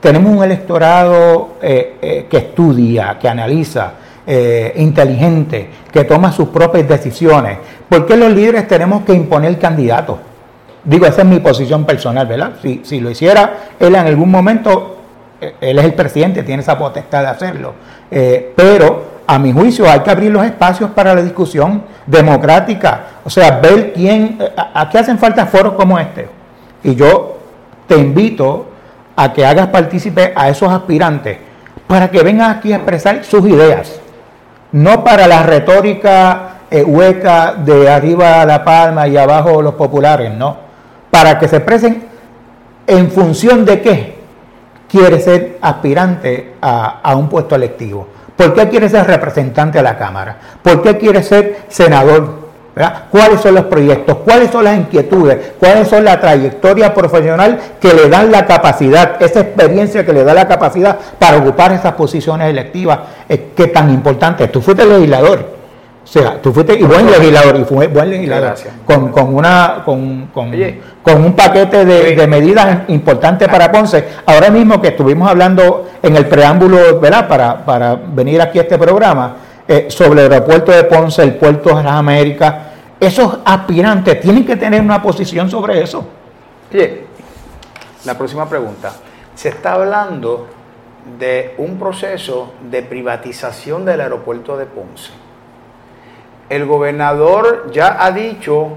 Tenemos 0.00 0.34
un 0.34 0.42
electorado 0.42 1.56
eh, 1.60 1.96
eh, 2.00 2.26
que 2.28 2.38
estudia 2.38 3.18
que 3.20 3.28
analiza 3.28 3.92
eh, 4.26 4.72
inteligente 4.76 5.68
que 5.92 6.04
toma 6.04 6.32
sus 6.32 6.48
propias 6.48 6.88
decisiones. 6.88 7.58
¿por 7.88 8.06
qué 8.06 8.16
los 8.16 8.32
líderes 8.32 8.66
tenemos 8.66 9.04
que 9.04 9.12
imponer 9.12 9.58
candidatos? 9.58 10.16
digo 10.82 11.06
esa 11.06 11.22
es 11.22 11.28
mi 11.28 11.40
posición 11.40 11.84
personal 11.84 12.26
¿verdad? 12.26 12.52
si, 12.60 12.80
si 12.84 13.00
lo 13.00 13.10
hiciera 13.10 13.52
él 13.78 13.94
en 13.94 14.06
algún 14.06 14.30
momento 14.30 14.96
él 15.60 15.78
es 15.78 15.84
el 15.84 15.92
presidente 15.94 16.42
tiene 16.42 16.62
esa 16.62 16.78
potestad 16.78 17.20
de 17.20 17.28
hacerlo. 17.28 17.74
Pero 18.08 19.14
a 19.26 19.38
mi 19.38 19.52
juicio 19.52 19.90
hay 19.90 20.00
que 20.00 20.10
abrir 20.10 20.30
los 20.30 20.44
espacios 20.44 20.90
para 20.90 21.14
la 21.14 21.22
discusión 21.22 21.82
democrática, 22.06 23.04
o 23.24 23.30
sea, 23.30 23.60
ver 23.60 23.92
quién, 23.92 24.38
a, 24.56 24.88
qué 24.90 24.98
hacen 24.98 25.18
falta 25.18 25.46
foros 25.46 25.74
como 25.74 25.98
este. 25.98 26.28
Y 26.82 26.94
yo 26.94 27.38
te 27.86 27.96
invito 27.96 28.66
a 29.16 29.32
que 29.32 29.44
hagas 29.44 29.68
partícipe 29.68 30.32
a 30.34 30.48
esos 30.48 30.70
aspirantes 30.70 31.38
para 31.86 32.10
que 32.10 32.22
vengan 32.22 32.50
aquí 32.50 32.72
a 32.72 32.76
expresar 32.76 33.24
sus 33.24 33.46
ideas, 33.48 34.00
no 34.72 35.04
para 35.04 35.26
la 35.26 35.42
retórica 35.42 36.56
eh, 36.70 36.82
hueca 36.82 37.54
de 37.54 37.88
arriba 37.88 38.44
la 38.44 38.64
palma 38.64 39.06
y 39.06 39.16
abajo 39.16 39.62
los 39.62 39.74
populares, 39.74 40.32
no, 40.34 40.56
para 41.10 41.38
que 41.38 41.48
se 41.48 41.56
expresen 41.56 42.04
en 42.86 43.10
función 43.10 43.64
de 43.64 43.80
qué 43.80 44.14
quiere 44.88 45.20
ser 45.20 45.58
aspirante 45.60 46.54
a 46.60 47.14
un 47.16 47.28
puesto 47.28 47.54
electivo. 47.54 48.06
¿Por 48.36 48.54
qué 48.54 48.68
quiere 48.68 48.88
ser 48.88 49.06
representante 49.06 49.78
a 49.78 49.82
la 49.82 49.96
Cámara? 49.96 50.36
¿Por 50.62 50.82
qué 50.82 50.98
quiere 50.98 51.22
ser 51.22 51.62
senador? 51.68 52.44
¿Cuáles 53.10 53.40
son 53.40 53.54
los 53.54 53.66
proyectos? 53.66 54.18
¿Cuáles 54.24 54.50
son 54.50 54.64
las 54.64 54.76
inquietudes? 54.76 55.52
¿Cuáles 55.60 55.86
son 55.86 56.04
la 56.04 56.20
trayectoria 56.20 56.92
profesional 56.92 57.60
que 57.80 57.94
le 57.94 58.08
dan 58.08 58.32
la 58.32 58.46
capacidad, 58.46 59.22
esa 59.22 59.40
experiencia 59.40 60.04
que 60.04 60.12
le 60.12 60.24
da 60.24 60.34
la 60.34 60.48
capacidad 60.48 60.98
para 61.18 61.36
ocupar 61.36 61.72
esas 61.72 61.92
posiciones 61.92 62.50
electivas? 62.50 62.98
Eh, 63.28 63.52
¿Qué 63.56 63.68
tan 63.68 63.90
importante? 63.90 64.48
Tú 64.48 64.60
fuiste 64.60 64.84
legislador. 64.84 65.63
O 66.04 66.06
sea, 66.06 66.40
tú 66.40 66.52
fuiste 66.52 66.78
y 66.78 66.82
buen 66.82 67.10
legislador, 67.10 67.56
y 67.58 67.64
fue 67.64 67.86
buen 67.86 68.10
legislador, 68.10 68.54
con, 68.84 69.10
con, 69.10 69.34
una, 69.34 69.82
con, 69.86 70.26
con, 70.26 70.52
con 71.02 71.24
un 71.24 71.32
paquete 71.32 71.86
de, 71.86 72.26
medidas 72.26 72.80
importantes 72.88 73.48
para 73.48 73.72
Ponce. 73.72 74.04
Ahora 74.26 74.50
mismo 74.50 74.82
que 74.82 74.88
estuvimos 74.88 75.30
hablando 75.30 75.88
en 76.02 76.14
el 76.14 76.26
preámbulo, 76.26 77.00
¿verdad? 77.00 77.26
Para, 77.26 77.64
para 77.64 77.94
venir 77.94 78.42
aquí 78.42 78.58
a 78.58 78.62
este 78.62 78.76
programa, 78.76 79.36
eh, 79.66 79.86
sobre 79.88 80.26
el 80.26 80.30
aeropuerto 80.30 80.72
de 80.72 80.84
Ponce, 80.84 81.22
el 81.22 81.36
puerto 81.36 81.74
de 81.74 81.82
las 81.82 81.94
Américas, 81.94 82.54
esos 83.00 83.38
aspirantes 83.42 84.20
tienen 84.20 84.44
que 84.44 84.56
tener 84.56 84.82
una 84.82 85.00
posición 85.00 85.48
sobre 85.48 85.82
eso. 85.82 86.06
Oye, 86.70 87.06
la 88.04 88.16
próxima 88.16 88.46
pregunta. 88.46 88.92
Se 89.34 89.48
está 89.48 89.72
hablando 89.72 90.48
de 91.18 91.54
un 91.56 91.78
proceso 91.78 92.52
de 92.70 92.82
privatización 92.82 93.86
del 93.86 94.02
aeropuerto 94.02 94.58
de 94.58 94.66
Ponce 94.66 95.23
el 96.48 96.66
gobernador 96.66 97.70
ya 97.72 98.04
ha 98.04 98.10
dicho, 98.10 98.68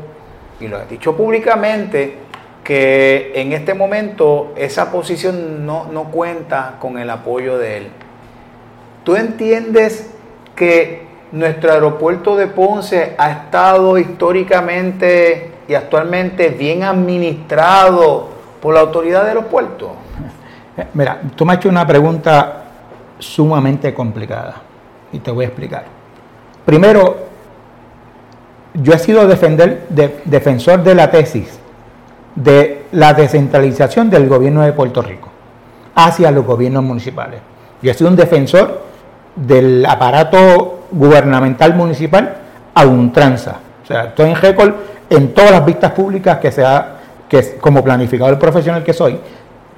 y 0.60 0.67
lo 0.67 0.77
ha 0.77 0.86
dicho 0.86 1.15
públicamente, 1.15 2.27
que 2.63 3.32
en 3.36 3.53
este 3.53 3.73
momento 3.73 4.51
esa 4.58 4.91
posición 4.91 5.65
no, 5.65 6.10
cuenta 6.12 6.75
con 6.80 6.97
el 6.97 7.10
apoyo 7.10 7.58
de 7.58 7.77
él. 7.77 7.88
¿Tú 9.06 9.15
entiendes 9.15 10.13
que 10.53 11.08
nuestro 11.32 11.71
aeropuerto 11.71 12.36
de 12.36 12.47
Ponce 12.47 13.15
ha 13.17 13.32
estado 13.32 13.97
históricamente 13.97 15.51
y 15.65 15.75
actualmente 15.75 16.49
bien 16.49 16.84
administrado 16.84 18.30
por 18.62 18.73
la 18.73 18.82
autoridad 18.82 19.25
de 19.25 19.36
los 19.36 19.45
puertos? 19.45 19.91
Mira, 20.93 21.21
tú 21.38 21.45
me 21.45 21.53
has 21.53 21.60
hecho 21.60 21.69
una 21.69 21.88
pregunta 21.88 22.65
sumamente 23.17 23.93
complicada 23.93 24.56
y 25.13 25.19
te 25.19 25.32
voy 25.32 25.45
a 25.45 25.47
explicar. 25.47 25.86
Primero, 26.65 27.27
yo 28.81 28.93
he 28.93 28.99
sido 28.99 29.27
defensor 29.27 30.83
de 30.83 30.95
la 30.95 31.09
tesis 31.11 31.59
de 32.35 32.83
la 32.91 33.13
descentralización 33.13 34.09
del 34.09 34.27
gobierno 34.29 34.61
de 34.61 34.71
Puerto 34.71 35.01
Rico 35.01 35.29
hacia 35.95 36.29
los 36.29 36.45
gobiernos 36.45 36.83
municipales. 36.83 37.39
Yo 37.81 37.91
he 37.91 37.93
sido 37.93 38.09
un 38.09 38.15
defensor 38.15 38.81
del 39.35 39.83
aparato 39.85 40.81
gubernamental 40.91 41.75
municipal 41.75 42.37
a 42.73 42.85
un 42.85 43.11
tranza. 43.11 43.57
O 43.83 43.87
sea, 43.87 44.05
estoy 44.05 44.29
en 44.29 44.35
récord 44.35 44.73
en 45.09 45.33
todas 45.33 45.51
las 45.51 45.65
vistas 45.65 45.91
públicas 45.91 46.37
que 46.37 46.51
se 46.51 46.63
ha, 46.63 46.97
que 47.27 47.57
como 47.57 47.83
planificador 47.83 48.37
profesional 48.37 48.83
que 48.83 48.93
soy, 48.93 49.19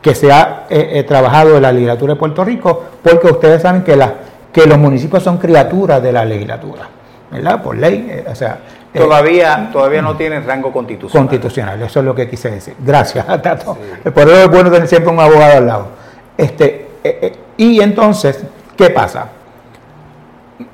que 0.01 0.13
se 0.13 0.31
ha 0.31 0.65
eh, 0.69 0.89
eh, 0.93 1.03
trabajado 1.03 1.55
en 1.55 1.61
la 1.61 1.71
legislatura 1.71 2.13
de 2.13 2.19
Puerto 2.19 2.43
Rico, 2.43 2.83
porque 3.01 3.27
ustedes 3.27 3.61
saben 3.61 3.83
que 3.83 4.65
los 4.65 4.77
municipios 4.77 5.23
son 5.23 5.37
criaturas 5.37 6.01
de 6.03 6.11
la 6.11 6.25
legislatura, 6.25 6.89
¿verdad? 7.31 7.61
Por 7.61 7.77
ley, 7.77 8.07
eh, 8.09 8.25
o 8.29 8.35
sea, 8.35 8.59
Todavía, 8.93 9.65
eh, 9.65 9.69
todavía 9.71 10.01
no 10.01 10.15
tienen 10.15 10.45
rango 10.45 10.71
constitucional. 10.71 11.27
Constitucional, 11.27 11.81
eso 11.81 11.99
es 11.99 12.05
lo 12.05 12.15
que 12.15 12.27
quise 12.27 12.49
decir. 12.49 12.75
Gracias, 12.79 13.25
Tato. 13.41 13.77
Por 14.03 14.27
eso 14.27 14.43
es 14.43 14.49
bueno 14.49 14.71
tener 14.71 14.87
siempre 14.87 15.11
un 15.11 15.19
abogado 15.19 15.57
al 15.57 15.67
lado. 15.67 15.87
Este, 16.35 16.87
eh, 17.03 17.19
eh, 17.21 17.35
y 17.57 17.81
entonces, 17.81 18.43
¿qué 18.75 18.89
pasa? 18.89 19.27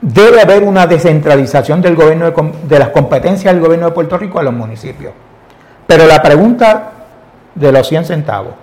Debe 0.02 0.42
haber 0.42 0.64
una 0.64 0.88
descentralización 0.88 1.82
del 1.82 1.96
gobierno 1.96 2.32
de, 2.64 2.80
las 2.80 2.90
competencias 2.90 3.54
del 3.54 3.62
gobierno 3.62 3.88
de 3.88 3.92
Puerto 3.92 4.18
Rico 4.18 4.40
a 4.40 4.44
los 4.44 4.54
municipios. 4.54 5.12
Pero 5.86 6.08
la 6.08 6.22
pregunta 6.22 6.92
de 7.54 7.72
los 7.72 7.88
100 7.88 8.06
centavos. 8.06 8.54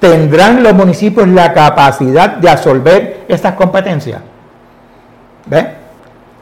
¿Tendrán 0.00 0.62
los 0.62 0.72
municipios 0.72 1.28
la 1.28 1.52
capacidad 1.52 2.30
de 2.30 2.48
absorber 2.48 3.24
estas 3.28 3.54
competencias? 3.54 4.22
¿Ve? 5.46 5.79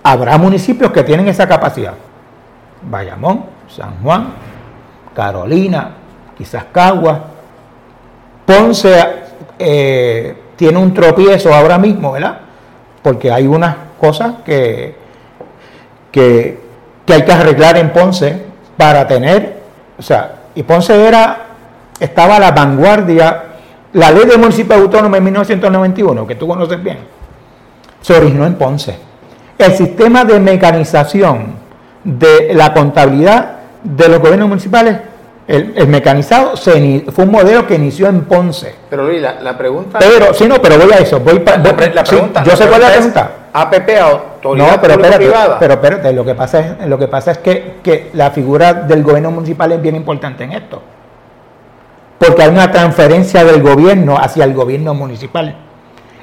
Habrá 0.08 0.38
municipios 0.38 0.90
que 0.90 1.02
tienen 1.02 1.28
esa 1.28 1.46
capacidad. 1.46 1.92
Bayamón, 2.80 3.44
San 3.68 4.02
Juan, 4.02 4.28
Carolina, 5.14 5.90
quizás 6.34 6.64
Cagua. 6.72 7.24
Ponce 8.46 9.04
eh, 9.58 10.34
tiene 10.56 10.78
un 10.78 10.94
tropiezo 10.94 11.52
ahora 11.52 11.76
mismo, 11.76 12.12
¿verdad? 12.12 12.38
Porque 13.02 13.30
hay 13.30 13.46
unas 13.46 13.76
cosas 14.00 14.36
que, 14.46 14.96
que, 16.10 16.58
hay 17.06 17.22
que 17.22 17.32
arreglar 17.32 17.76
en 17.76 17.90
Ponce 17.90 18.46
para 18.78 19.06
tener, 19.06 19.60
o 19.98 20.02
sea, 20.02 20.36
y 20.54 20.62
Ponce 20.62 21.06
era, 21.06 21.48
estaba 22.00 22.36
a 22.36 22.40
la 22.40 22.52
vanguardia, 22.52 23.42
la 23.92 24.10
ley 24.10 24.24
de 24.24 24.38
municipio 24.38 24.74
autónomo 24.74 25.16
en 25.16 25.24
1991, 25.24 26.26
que 26.26 26.34
tú 26.34 26.48
conoces 26.48 26.82
bien, 26.82 26.96
se 28.00 28.16
originó 28.16 28.46
en 28.46 28.54
Ponce. 28.54 29.07
El 29.58 29.74
sistema 29.74 30.24
de 30.24 30.38
mecanización 30.38 31.56
de 32.04 32.54
la 32.54 32.72
contabilidad 32.72 33.56
de 33.82 34.08
los 34.08 34.20
gobiernos 34.20 34.48
municipales, 34.48 34.96
el, 35.48 35.88
mecanizado 35.88 36.56
fue 36.56 37.24
un 37.24 37.30
modelo 37.30 37.66
que 37.66 37.74
inició 37.74 38.06
en 38.06 38.22
Ponce. 38.22 38.74
Pero 38.88 39.06
Luis, 39.06 39.20
la, 39.20 39.58
pregunta... 39.58 39.98
Pero, 39.98 40.32
sí, 40.34 40.46
no, 40.46 40.56
pero 40.62 40.78
voy 40.78 40.92
a 40.92 40.98
eso. 40.98 41.20
Voy 41.20 41.42
la, 41.44 42.04
pregunta, 42.04 42.44
yo 42.44 42.56
sé 42.56 42.66
cuál 42.66 42.82
es 42.82 42.88
la 42.88 42.94
pregunta. 42.94 43.30
APP, 43.52 43.90
autoridad 44.00 44.72
no, 44.72 44.80
pero 44.80 44.92
espérate, 44.94 45.16
privada. 45.16 45.58
Pero 45.58 45.74
espérate, 45.74 46.12
lo 46.12 46.24
que 46.24 46.34
pasa 46.34 46.60
es, 46.60 46.86
lo 46.86 46.98
que, 46.98 47.08
pasa 47.08 47.30
es 47.32 47.38
que, 47.38 47.76
que 47.82 48.10
la 48.12 48.30
figura 48.30 48.74
del 48.74 49.02
gobierno 49.02 49.30
municipal 49.30 49.72
es 49.72 49.80
bien 49.80 49.96
importante 49.96 50.44
en 50.44 50.52
esto. 50.52 50.82
Porque 52.18 52.42
hay 52.42 52.50
una 52.50 52.70
transferencia 52.70 53.44
del 53.44 53.62
gobierno 53.62 54.18
hacia 54.18 54.44
el 54.44 54.52
gobierno 54.52 54.92
municipal. 54.94 55.56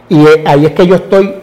Y 0.08 0.24
ahí 0.46 0.68
es 0.68 0.72
que 0.74 0.86
yo 0.86 0.96
estoy 0.96 1.36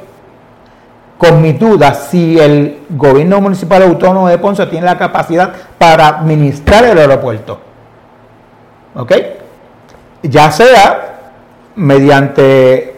con 1.23 1.41
mis 1.41 1.57
dudas 1.57 2.09
si 2.11 2.37
el 2.37 2.81
gobierno 2.91 3.41
municipal 3.41 3.85
autónomo 3.85 4.29
de 4.29 4.39
Ponce 4.39 4.67
tiene 4.67 4.87
la 4.87 4.99
capacidad 4.99 5.53
para 5.79 6.09
administrar 6.09 6.85
el 6.85 6.99
aeropuerto. 6.99 7.61
¿Ok? 8.97 9.13
Ya 10.25 10.51
sea 10.51 11.21
mediante 11.77 12.97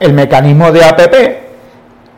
el 0.00 0.12
mecanismo 0.12 0.72
de 0.72 0.84
APP, 0.84 1.14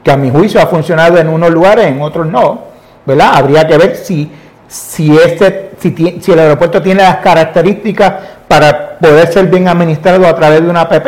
que 0.02 0.10
a 0.10 0.16
mi 0.16 0.30
juicio 0.30 0.62
ha 0.62 0.66
funcionado 0.66 1.18
en 1.18 1.28
unos 1.28 1.50
lugares, 1.50 1.88
en 1.88 2.00
otros 2.00 2.26
no, 2.26 2.62
¿verdad? 3.04 3.32
Habría 3.34 3.66
que 3.66 3.76
ver 3.76 3.96
si, 3.96 4.32
si, 4.66 5.14
este, 5.14 5.72
si, 5.78 6.32
el 6.32 6.38
aeropuerto 6.38 6.80
tiene 6.80 7.02
las 7.02 7.18
características 7.18 8.14
para 8.48 8.96
poder 8.98 9.30
ser 9.30 9.48
bien 9.48 9.68
administrado 9.68 10.26
a 10.26 10.34
través 10.34 10.62
de 10.62 10.70
una 10.70 10.80
APP. 10.80 11.06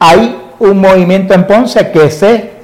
Hay 0.00 0.40
un 0.58 0.80
movimiento 0.80 1.34
en 1.34 1.46
Ponce 1.46 1.90
que 1.90 2.08
sé 2.08 2.57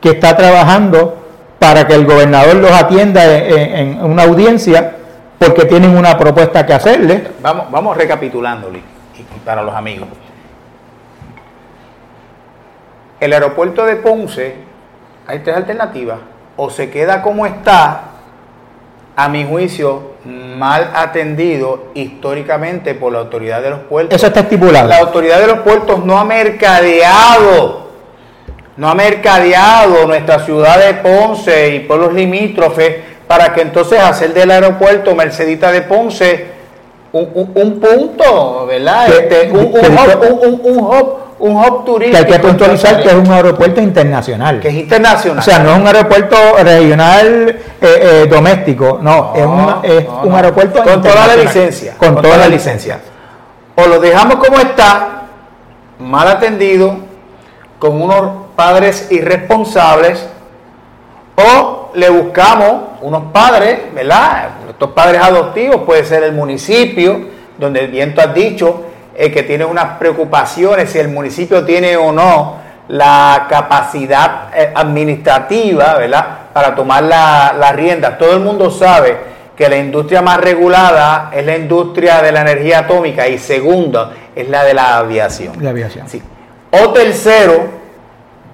que 0.00 0.10
está 0.10 0.36
trabajando 0.36 1.18
para 1.58 1.86
que 1.86 1.94
el 1.94 2.06
gobernador 2.06 2.56
los 2.56 2.70
atienda 2.70 3.24
en, 3.36 4.02
una 4.02 4.22
audiencia 4.24 4.96
porque 5.38 5.64
tienen 5.64 5.96
una 5.96 6.16
propuesta 6.18 6.64
que 6.66 6.72
hacerle. 6.72 7.28
Vamos, 7.40 7.70
vamos 7.70 7.96
recapitulando, 7.96 8.70
para 9.44 9.62
los 9.62 9.74
amigos. 9.74 10.08
El 13.20 13.32
aeropuerto 13.32 13.84
de 13.84 13.96
Ponce, 13.96 14.56
hay 15.26 15.40
tres 15.40 15.56
alternativas. 15.56 16.18
O 16.56 16.70
se 16.70 16.90
queda 16.90 17.22
como 17.22 17.46
está, 17.46 18.02
a 19.16 19.28
mi 19.28 19.44
juicio, 19.44 20.12
mal 20.24 20.90
atendido 20.94 21.88
históricamente 21.94 22.94
por 22.94 23.12
la 23.12 23.20
autoridad 23.20 23.62
de 23.62 23.70
los 23.70 23.80
puertos. 23.80 24.14
Eso 24.14 24.28
está 24.28 24.40
estipulado. 24.40 24.88
La 24.88 24.98
autoridad 24.98 25.40
de 25.40 25.48
los 25.48 25.60
puertos 25.60 26.04
no 26.04 26.18
ha 26.18 26.24
mercadeado 26.24 27.87
no 28.78 28.88
ha 28.88 28.94
mercadeado 28.94 30.06
nuestra 30.06 30.38
ciudad 30.38 30.78
de 30.78 30.94
Ponce 30.94 31.74
y 31.74 31.80
pueblos 31.80 32.14
limítrofes 32.14 32.94
para 33.26 33.52
que 33.52 33.62
entonces 33.62 33.98
hacer 33.98 34.32
del 34.32 34.52
aeropuerto 34.52 35.16
Mercedita 35.16 35.72
de 35.72 35.82
Ponce 35.82 36.46
un, 37.10 37.80
punto, 37.80 38.66
¿verdad? 38.66 39.08
Este, 39.08 39.50
un, 39.50 39.64
hub, 39.64 41.16
un, 41.40 41.56
hub, 41.56 41.84
turístico. 41.84 42.24
Que 42.24 42.32
hay 42.34 42.40
que 42.40 42.46
puntualizar 42.46 43.02
que 43.02 43.08
es 43.08 43.14
un 43.14 43.30
aeropuerto 43.32 43.80
internacional. 43.80 44.60
Que 44.60 44.68
es 44.68 44.74
internacional. 44.74 45.38
O 45.40 45.42
sea, 45.42 45.58
no 45.58 45.72
es 45.72 45.80
un 45.80 45.86
aeropuerto 45.86 46.36
regional 46.62 47.48
eh, 47.48 47.58
eh, 47.80 48.26
doméstico, 48.30 49.00
no, 49.02 49.32
es, 49.34 49.44
un, 50.22 50.34
aeropuerto 50.34 50.84
con 50.84 51.02
toda 51.02 51.26
la 51.26 51.36
licencia. 51.36 51.94
Con, 51.96 52.22
toda, 52.22 52.36
la 52.36 52.46
licencia. 52.46 53.00
O 53.74 53.86
lo 53.86 53.98
dejamos 53.98 54.36
como 54.36 54.60
está, 54.60 55.22
mal 55.98 56.28
atendido, 56.28 56.96
con 57.80 58.00
unos 58.02 58.47
padres 58.58 59.06
irresponsables 59.12 60.26
o 61.36 61.92
le 61.94 62.10
buscamos 62.10 62.98
unos 63.02 63.30
padres, 63.32 63.94
¿verdad? 63.94 64.48
Estos 64.68 64.90
padres 64.90 65.22
adoptivos 65.22 65.82
puede 65.82 66.04
ser 66.04 66.24
el 66.24 66.32
municipio, 66.32 67.20
donde 67.56 67.84
el 67.84 67.88
viento 67.92 68.20
ha 68.20 68.26
dicho 68.26 68.82
eh, 69.14 69.30
que 69.30 69.44
tiene 69.44 69.64
unas 69.64 69.96
preocupaciones 69.98 70.90
si 70.90 70.98
el 70.98 71.06
municipio 71.06 71.64
tiene 71.64 71.96
o 71.96 72.10
no 72.10 72.56
la 72.88 73.46
capacidad 73.48 74.48
eh, 74.52 74.72
administrativa, 74.74 75.94
¿verdad? 75.94 76.26
Para 76.52 76.74
tomar 76.74 77.04
la, 77.04 77.54
la 77.56 77.70
rienda. 77.70 78.18
Todo 78.18 78.32
el 78.32 78.40
mundo 78.40 78.72
sabe 78.72 79.18
que 79.56 79.68
la 79.68 79.76
industria 79.76 80.20
más 80.20 80.38
regulada 80.40 81.30
es 81.32 81.46
la 81.46 81.56
industria 81.56 82.22
de 82.22 82.32
la 82.32 82.40
energía 82.40 82.80
atómica 82.80 83.28
y 83.28 83.38
segunda 83.38 84.14
es 84.34 84.48
la 84.48 84.64
de 84.64 84.74
la 84.74 84.98
aviación. 84.98 85.52
La 85.60 85.70
aviación. 85.70 86.08
Sí. 86.08 86.20
O 86.72 86.90
tercero, 86.90 87.77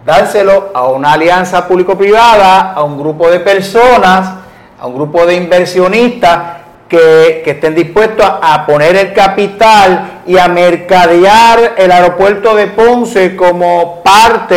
dárselo 0.04 0.70
a 0.74 0.88
una 0.88 1.12
alianza 1.12 1.66
público-privada, 1.66 2.72
a 2.72 2.82
un 2.82 2.98
grupo 2.98 3.30
de 3.30 3.40
personas, 3.40 4.34
a 4.78 4.86
un 4.86 4.94
grupo 4.94 5.24
de 5.24 5.36
inversionistas 5.36 6.38
que, 6.88 7.42
estén 7.44 7.74
dispuestos 7.74 8.24
a, 8.24 8.66
poner 8.66 8.96
el 8.96 9.12
capital 9.12 10.22
y 10.26 10.38
a 10.38 10.48
mercadear 10.48 11.74
el 11.76 11.90
aeropuerto 11.90 12.54
de 12.54 12.68
Ponce 12.68 13.34
como 13.34 14.02
parte 14.02 14.54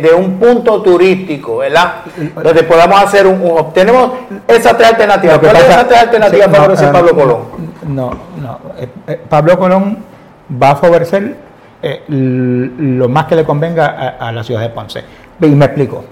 de, 0.00 0.14
un 0.14 0.38
punto 0.38 0.82
turístico, 0.82 1.58
¿verdad? 1.58 1.94
Donde 2.42 2.62
podamos 2.62 3.02
hacer 3.02 3.26
un, 3.26 3.40
un 3.42 3.72
tenemos 3.72 4.10
esas 4.46 4.76
tres 4.76 4.90
alternativas. 4.90 5.38
¿Cuál 5.38 5.56
es 5.56 5.64
esa 5.64 5.88
tres 5.88 6.00
alternativas 6.00 6.48
para 6.48 6.68
no, 6.68 6.92
Pablo 6.92 7.14
Colón? 7.14 7.38
No, 7.86 8.10
no. 8.36 8.60
Eh, 8.78 8.88
eh, 9.06 9.20
Pablo 9.28 9.58
Colón 9.58 9.98
va 10.62 10.70
a 10.70 10.76
favorecer 10.76 11.45
eh, 11.88 12.02
lo 12.08 13.08
más 13.08 13.26
que 13.26 13.36
le 13.36 13.44
convenga 13.44 14.16
a, 14.18 14.32
la 14.32 14.42
ciudad 14.42 14.60
de 14.60 14.70
Ponce. 14.70 15.04
Y 15.40 15.46
me 15.46 15.66
explico. 15.66 16.04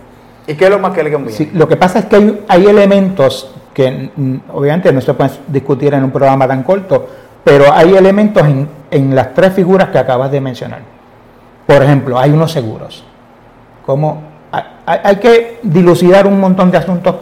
¿Y 0.46 0.54
qué 0.54 0.66
es 0.66 0.70
lo 0.70 0.78
más 0.78 0.92
que 0.92 1.02
le 1.02 1.10
conviene? 1.10 1.50
lo 1.54 1.66
que 1.66 1.76
pasa 1.76 1.98
es 1.98 2.04
que 2.04 2.42
hay, 2.46 2.66
elementos 2.66 3.50
que 3.72 4.10
obviamente 4.52 4.92
no 4.92 5.00
se 5.00 5.14
pueden 5.14 5.32
discutir 5.48 5.92
en 5.94 6.04
un 6.04 6.12
programa 6.12 6.46
tan 6.46 6.62
corto, 6.62 7.08
pero 7.42 7.72
hay 7.72 7.92
elementos 7.96 8.44
en, 8.90 9.14
las 9.16 9.34
tres 9.34 9.52
figuras 9.52 9.88
que 9.88 9.98
acabas 9.98 10.30
de 10.30 10.40
mencionar. 10.40 10.82
Por 11.66 11.82
ejemplo, 11.82 12.20
hay 12.20 12.30
unos 12.30 12.52
seguros. 12.52 13.02
Como 13.84 14.22
hay, 14.86 15.16
que 15.16 15.58
dilucidar 15.64 16.28
un 16.28 16.38
montón 16.38 16.70
de 16.70 16.78
asuntos 16.78 17.16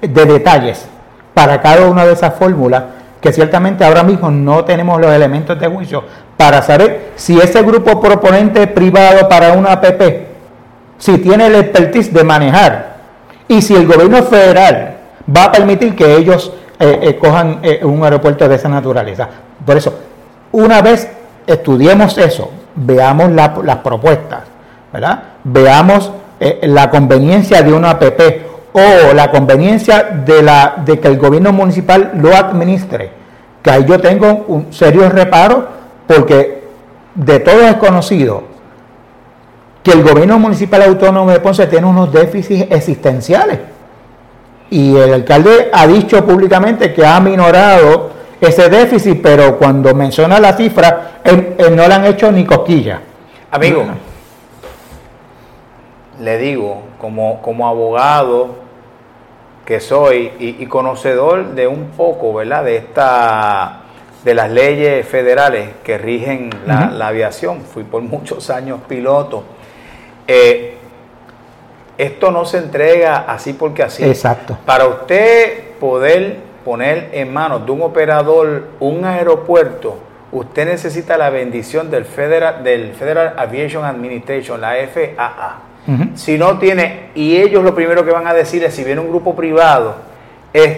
de 0.00 0.24
detalles 0.24 0.86
para 1.34 1.60
cada 1.60 1.90
una 1.90 2.04
de 2.04 2.12
esas 2.12 2.34
fórmulas 2.34 2.84
que 3.20 3.32
ciertamente 3.32 3.84
ahora 3.84 4.02
mismo 4.02 4.30
no 4.30 4.64
tenemos 4.64 5.00
los 5.00 5.10
elementos 5.12 5.58
de 5.58 5.66
juicio 5.66 6.04
para 6.36 6.62
saber 6.62 7.12
si 7.16 7.38
ese 7.38 7.62
grupo 7.62 8.00
proponente 8.00 8.66
privado 8.68 9.28
para 9.28 9.52
una 9.52 9.72
APP, 9.72 10.02
si 10.98 11.18
tiene 11.18 11.46
el 11.46 11.56
expertise 11.56 12.12
de 12.12 12.24
manejar 12.24 12.96
y 13.48 13.60
si 13.60 13.74
el 13.74 13.86
gobierno 13.86 14.22
federal 14.22 14.94
va 15.36 15.44
a 15.44 15.52
permitir 15.52 15.96
que 15.96 16.16
ellos 16.16 16.52
eh, 16.78 16.98
eh, 17.02 17.16
cojan 17.16 17.58
eh, 17.62 17.80
un 17.82 18.02
aeropuerto 18.04 18.48
de 18.48 18.54
esa 18.54 18.68
naturaleza. 18.68 19.28
Por 19.66 19.76
eso, 19.76 19.98
una 20.52 20.80
vez 20.80 21.10
estudiemos 21.46 22.16
eso, 22.18 22.50
veamos 22.76 23.32
las 23.32 23.78
propuestas, 23.78 24.42
¿verdad? 24.92 25.22
Veamos 25.42 26.12
la 26.62 26.88
conveniencia 26.88 27.62
de 27.62 27.72
una 27.72 27.90
APP 27.90 28.20
o 28.72 29.14
la 29.14 29.30
conveniencia 29.30 30.22
de, 30.24 30.42
la, 30.42 30.82
de 30.84 30.98
que 30.98 31.08
el 31.08 31.18
gobierno 31.18 31.52
municipal 31.52 32.12
lo 32.14 32.34
administre, 32.34 33.10
que 33.62 33.70
ahí 33.70 33.84
yo 33.86 34.00
tengo 34.00 34.44
un 34.48 34.72
serio 34.72 35.08
reparo 35.08 35.68
porque 36.06 36.62
de 37.14 37.40
todos 37.40 37.62
es 37.62 37.74
conocido 37.76 38.44
que 39.82 39.92
el 39.92 40.02
gobierno 40.02 40.38
municipal 40.38 40.82
autónomo 40.82 41.30
de 41.30 41.40
Ponce 41.40 41.66
tiene 41.66 41.86
unos 41.86 42.12
déficits 42.12 42.70
existenciales. 42.70 43.58
Y 44.70 44.94
el 44.96 45.14
alcalde 45.14 45.70
ha 45.72 45.86
dicho 45.86 46.24
públicamente 46.26 46.92
que 46.92 47.06
ha 47.06 47.18
minorado 47.20 48.10
ese 48.40 48.68
déficit, 48.68 49.20
pero 49.22 49.56
cuando 49.56 49.94
menciona 49.94 50.38
la 50.38 50.52
cifra, 50.52 51.20
él, 51.24 51.54
no 51.74 51.88
le 51.88 51.94
han 51.94 52.04
hecho 52.04 52.30
ni 52.30 52.44
cosquilla. 52.44 53.00
Amigo, 53.50 53.84
le 56.20 56.38
digo, 56.38 56.82
como, 56.98 57.40
como 57.42 57.68
abogado 57.68 58.56
que 59.64 59.80
soy 59.80 60.32
y, 60.38 60.56
y, 60.62 60.66
conocedor 60.66 61.54
de 61.54 61.66
un 61.66 61.88
poco, 61.90 62.32
¿verdad? 62.32 62.64
De 62.64 62.76
esta 62.76 63.82
de 64.24 64.34
las 64.34 64.50
leyes 64.50 65.06
federales 65.06 65.70
que 65.84 65.98
rigen 65.98 66.50
la, 66.66 67.06
aviación. 67.06 67.62
Fui 67.62 67.84
por 67.84 68.02
muchos 68.02 68.50
años 68.50 68.80
piloto. 68.88 69.44
Eh, 70.26 70.74
esto 71.96 72.30
no 72.30 72.44
se 72.44 72.58
entrega 72.58 73.24
así 73.28 73.52
porque 73.52 73.82
así. 73.82 74.04
Exacto. 74.04 74.58
Para 74.64 74.86
usted 74.86 75.76
poder 75.80 76.36
poner 76.64 77.10
en 77.12 77.32
manos 77.32 77.64
de 77.64 77.72
un 77.72 77.82
operador 77.82 78.68
un 78.80 79.04
aeropuerto, 79.04 79.98
usted 80.32 80.66
necesita 80.66 81.16
la 81.16 81.30
bendición 81.30 81.90
del 81.90 82.04
Federal, 82.04 82.62
del 82.62 82.94
Federal 82.94 83.34
Aviation 83.36 83.84
Administration, 83.84 84.60
la 84.60 84.74
FAA. 84.92 85.67
Si 86.14 86.36
no 86.36 86.58
tiene, 86.58 87.10
y 87.14 87.36
ellos 87.36 87.64
lo 87.64 87.74
primero 87.74 88.04
que 88.04 88.10
van 88.10 88.26
a 88.26 88.34
decir 88.34 88.62
es, 88.62 88.74
si 88.74 88.84
viene 88.84 89.00
un 89.00 89.08
grupo 89.08 89.34
privado, 89.34 89.96
es 90.52 90.76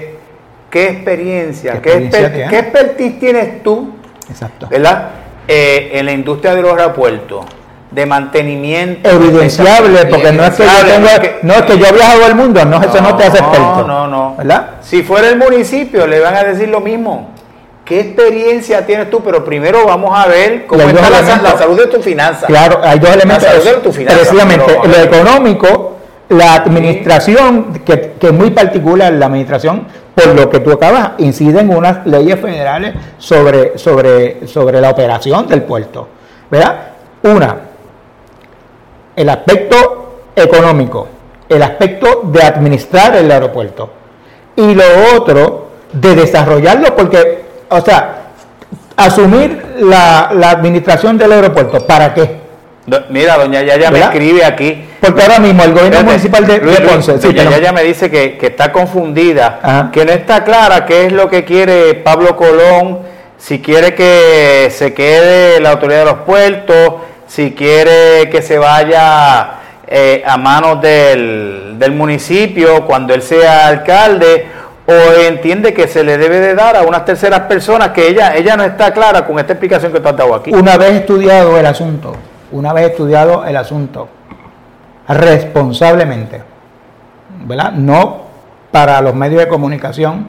qué 0.71 0.89
experiencia, 0.89 1.81
qué, 1.83 2.09
expertise 2.53 3.19
tienes 3.19 3.63
tú, 3.63 3.95
Exacto. 4.29 4.69
¿verdad? 4.69 5.11
Eh, 5.49 5.91
en 5.95 6.07
la 6.07 6.13
industria 6.13 6.55
de 6.55 6.63
los 6.63 6.79
aeropuertos 6.79 7.45
de 7.91 8.07
mantenimiento 8.07 9.11
evidenciable 9.11 10.07
porque 10.07 10.33
no 10.33 10.45
es 10.45 10.55
que 10.55 10.63
yo 10.63 10.71
tengo, 10.87 11.09
no 11.43 11.55
es 11.55 11.63
que 11.63 11.79
yo 11.79 11.87
he 11.87 11.93
viajado 11.93 12.25
al 12.25 12.37
mundo 12.37 12.65
no, 12.65 12.81
eso 12.81 13.01
no 13.01 13.17
te 13.17 13.25
hace 13.25 13.39
experto 13.39 13.85
no 13.85 14.07
no 14.07 14.37
¿verdad? 14.37 14.77
si 14.81 15.03
fuera 15.03 15.29
el 15.29 15.37
municipio 15.37 16.07
le 16.07 16.21
van 16.21 16.37
a 16.37 16.45
decir 16.45 16.69
lo 16.69 16.81
mismo 16.81 17.31
¿Qué 17.91 17.99
experiencia 17.99 18.87
tienes 18.87 19.11
tú? 19.11 19.21
Pero 19.21 19.45
primero 19.45 19.85
vamos 19.85 20.17
a 20.17 20.29
ver 20.29 20.65
cómo 20.69 20.81
está 20.81 21.11
la, 21.11 21.59
salud 21.59 21.77
de 21.77 21.89
tu 21.89 22.01
finanza. 22.01 22.47
Claro, 22.47 22.79
hay 22.85 23.01
dos 23.01 23.11
elementos. 23.11 23.43
La 23.43 23.51
salud 23.51 23.65
de 23.65 23.83
tu 23.83 23.93
finanza. 23.93 24.17
Precisamente, 24.17 24.79
lo 24.85 24.97
económico, 24.97 25.97
la 26.29 26.55
administración, 26.55 27.81
que, 27.85 28.13
que, 28.13 28.29
es 28.29 28.33
muy 28.33 28.53
particular, 28.53 29.13
la 29.15 29.27
administración, 29.27 29.89
por 30.15 30.29
lo 30.37 30.49
que 30.49 30.61
tú 30.61 30.71
acabas, 30.71 31.15
incide 31.19 31.63
en 31.63 31.77
unas 31.77 32.07
leyes 32.07 32.39
federales 32.39 32.95
sobre, 33.19 33.77
sobre, 33.77 34.47
sobre 34.47 34.81
la 34.81 34.91
operación 34.91 35.49
del 35.49 35.65
puerto. 35.65 36.07
¿Verdad? 36.49 36.91
Una, 37.25 37.57
el 39.17 39.29
aspecto 39.29 40.29
económico, 40.37 41.09
el 41.49 41.61
aspecto 41.61 42.21
de 42.23 42.41
administrar 42.41 43.17
el 43.17 43.29
aeropuerto. 43.33 43.91
Y 44.55 44.77
lo 44.77 44.85
otro, 45.17 45.71
de 45.93 46.15
desarrollarlo, 46.15 46.95
porque 46.95 47.50
o 47.71 47.81
sea, 47.81 48.17
asumir 48.97 49.77
la, 49.81 50.29
administración 50.51 51.17
del 51.17 51.33
aeropuerto, 51.33 51.87
¿para 51.87 52.13
qué? 52.13 52.41
Mira, 53.09 53.39
doña 53.39 53.63
Yaya 53.63 53.91
me 53.91 54.01
escribe 54.01 54.45
aquí. 54.45 54.85
Porque 55.01 55.23
ahora 55.23 55.39
mismo 55.39 55.63
el 55.63 55.73
gobierno 55.73 56.03
municipal 56.03 56.47
de, 56.47 56.59
Ponce. 56.59 57.19
doña 57.19 57.49
Yaya 57.49 57.73
me 57.73 57.85
dice 57.85 58.11
que, 58.11 58.39
está 58.41 58.73
confundida, 58.73 59.91
que 59.93 60.05
no 60.05 60.13
está 60.13 60.45
clara 60.45 60.85
qué 60.85 61.07
es 61.07 61.13
lo 61.13 61.29
que 61.29 61.45
quiere 61.45 61.95
Pablo 61.95 62.37
Colón, 62.37 62.99
si 63.39 63.61
quiere 63.61 63.95
que 63.95 64.71
se 64.71 64.93
quede 64.93 65.61
la 65.61 65.71
autoridad 65.71 66.01
de 66.01 66.05
los 66.07 66.21
puertos, 66.21 66.95
si 67.27 67.53
quiere 67.53 68.29
que 68.29 68.43
se 68.43 68.59
vaya 68.59 69.53
eh, 69.87 70.23
a 70.27 70.37
manos 70.37 70.83
del, 70.83 71.77
del 71.79 71.93
municipio 71.93 72.85
cuando 72.85 73.15
él 73.15 73.23
sea 73.23 73.69
alcalde 73.69 74.47
o 74.91 75.21
entiende 75.29 75.73
que 75.73 75.87
se 75.87 76.03
le 76.03 76.19
debe 76.19 76.41
de 76.41 76.55
dar 76.55 76.77
a 76.77 76.83
unas 76.83 77.05
terceras 77.05 77.41
personas 77.43 77.91
que 77.91 78.09
ella, 78.09 78.35
ella 78.35 78.57
no 78.57 78.65
está 78.65 78.93
clara 78.93 79.25
con 79.25 79.39
esta 79.39 79.53
explicación 79.53 79.93
que 79.93 80.01
tú 80.01 80.09
has 80.09 80.17
dado 80.17 80.35
aquí. 80.35 80.53
Una 80.53 80.77
vez 80.77 80.93
estudiado 80.95 81.57
el 81.57 81.67
asunto, 81.67 82.17
una 82.51 82.73
vez 82.73 82.91
estudiado 82.91 83.45
el 83.45 83.57
asunto, 83.57 84.09
responsablemente, 85.09 86.43
¿verdad? 87.45 87.73
No 87.73 88.23
para 88.73 89.01
los 89.01 89.15
medios 89.15 89.43
de 89.43 89.49
comunicación 89.49 90.27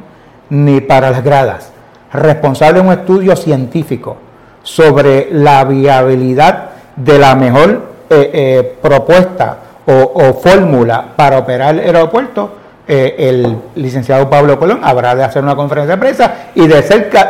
ni 0.49 0.81
para 0.81 1.09
las 1.09 1.23
gradas, 1.23 1.71
responsable 2.13 2.81
de 2.81 2.87
un 2.87 2.93
estudio 2.93 3.35
científico 3.35 4.17
sobre 4.61 5.29
la 5.31 5.63
viabilidad 5.63 6.69
de 6.95 7.17
la 7.17 7.35
mejor 7.35 7.91
eh, 8.09 8.29
eh, 8.33 8.77
propuesta 8.79 9.57
o, 9.87 10.11
o 10.13 10.33
fórmula 10.35 11.05
para 11.15 11.39
operar 11.39 11.75
el 11.75 11.95
aeropuerto, 11.95 12.60
eh, 12.93 13.29
el 13.29 13.57
licenciado 13.75 14.29
Pablo 14.29 14.59
Colón 14.59 14.81
habrá 14.83 15.15
de 15.15 15.23
hacer 15.23 15.41
una 15.41 15.55
conferencia 15.55 15.95
de 15.95 16.01
prensa 16.01 16.33
y, 16.53 16.67
de 16.67 16.83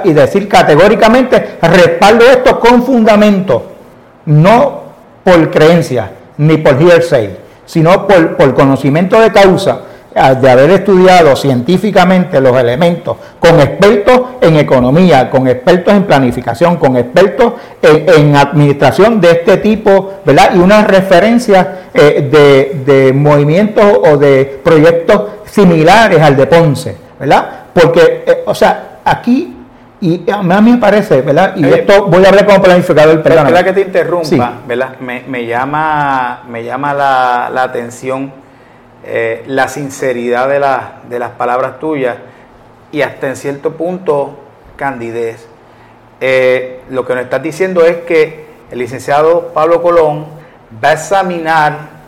y 0.05 0.11
decir 0.11 0.49
categóricamente 0.49 1.57
respaldo 1.61 2.25
esto 2.25 2.59
con 2.59 2.81
fundamento, 2.81 3.67
no 4.25 4.81
por 5.23 5.51
creencia 5.51 6.13
ni 6.39 6.57
por 6.57 6.81
hearsay, 6.81 7.37
sino 7.63 8.07
por, 8.07 8.55
conocimiento 8.55 9.21
de 9.21 9.31
causa 9.31 9.81
de 10.41 10.49
haber 10.49 10.71
estudiado 10.71 11.35
científicamente 11.35 12.41
los 12.41 12.57
elementos, 12.57 13.17
con 13.39 13.59
expertos 13.59 14.19
en 14.41 14.57
economía, 14.57 15.29
con 15.29 15.47
expertos 15.47 15.93
en 15.93 16.05
planificación, 16.05 16.77
con 16.77 16.97
expertos 16.97 17.53
en, 17.83 18.35
administración 18.35 19.21
de 19.21 19.29
este 19.29 19.57
tipo, 19.57 20.13
¿verdad? 20.25 20.55
Y 20.55 20.57
una 20.57 20.83
referencia 20.85 21.81
eh, 21.93 22.27
de, 22.31 22.93
de 22.93 23.13
movimientos 23.13 23.85
o 24.11 24.17
de 24.17 24.59
proyectos 24.63 25.21
similares 25.51 26.21
al 26.21 26.35
de 26.35 26.47
Ponce, 26.47 26.97
¿verdad? 27.19 27.65
Porque, 27.73 28.23
eh, 28.25 28.43
o 28.45 28.55
sea, 28.55 28.99
aquí, 29.03 29.57
y 29.99 30.29
a 30.31 30.41
mí 30.41 30.71
me 30.71 30.77
parece, 30.77 31.21
¿verdad? 31.21 31.55
Y 31.55 31.65
esto 31.65 32.07
voy 32.07 32.25
a 32.25 32.29
hablar 32.29 32.45
como 32.45 32.61
planificador, 32.61 33.21
perdón. 33.21 33.45
¿Verdad 33.45 33.65
que 33.65 33.73
te 33.73 33.81
interrumpa? 33.81 34.53
¿Verdad? 34.67 34.95
Me, 34.99 35.45
llama, 35.45 36.43
me 36.47 36.63
llama 36.63 36.93
la, 36.93 37.51
la 37.53 37.63
atención 37.63 38.31
eh, 39.03 39.43
la 39.47 39.67
sinceridad 39.67 40.47
de, 40.47 40.59
de 41.09 41.19
las 41.19 41.31
palabras 41.31 41.79
tuyas 41.79 42.15
y 42.91 43.01
hasta 43.01 43.27
en 43.27 43.35
cierto 43.35 43.73
punto 43.73 44.39
candidez. 44.75 45.47
Eh, 46.19 46.81
lo 46.89 47.05
que 47.05 47.15
nos 47.15 47.23
estás 47.23 47.41
diciendo 47.41 47.83
es 47.85 47.97
que 47.97 48.45
el 48.71 48.79
licenciado 48.79 49.49
Pablo 49.53 49.81
Colón 49.81 50.25
va 50.83 50.89
a 50.89 50.93
examinar 50.93 52.00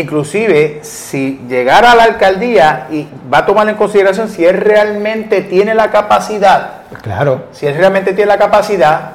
inclusive 0.00 0.80
si 0.82 1.40
llegara 1.48 1.92
a 1.92 1.96
la 1.96 2.04
alcaldía 2.04 2.86
y 2.90 3.06
va 3.32 3.38
a 3.38 3.46
tomar 3.46 3.68
en 3.68 3.74
consideración 3.74 4.28
si 4.28 4.44
él 4.44 4.56
realmente 4.56 5.42
tiene 5.42 5.74
la 5.74 5.90
capacidad, 5.90 6.82
claro, 7.02 7.46
si 7.52 7.66
él 7.66 7.76
realmente 7.76 8.12
tiene 8.12 8.28
la 8.28 8.38
capacidad, 8.38 9.12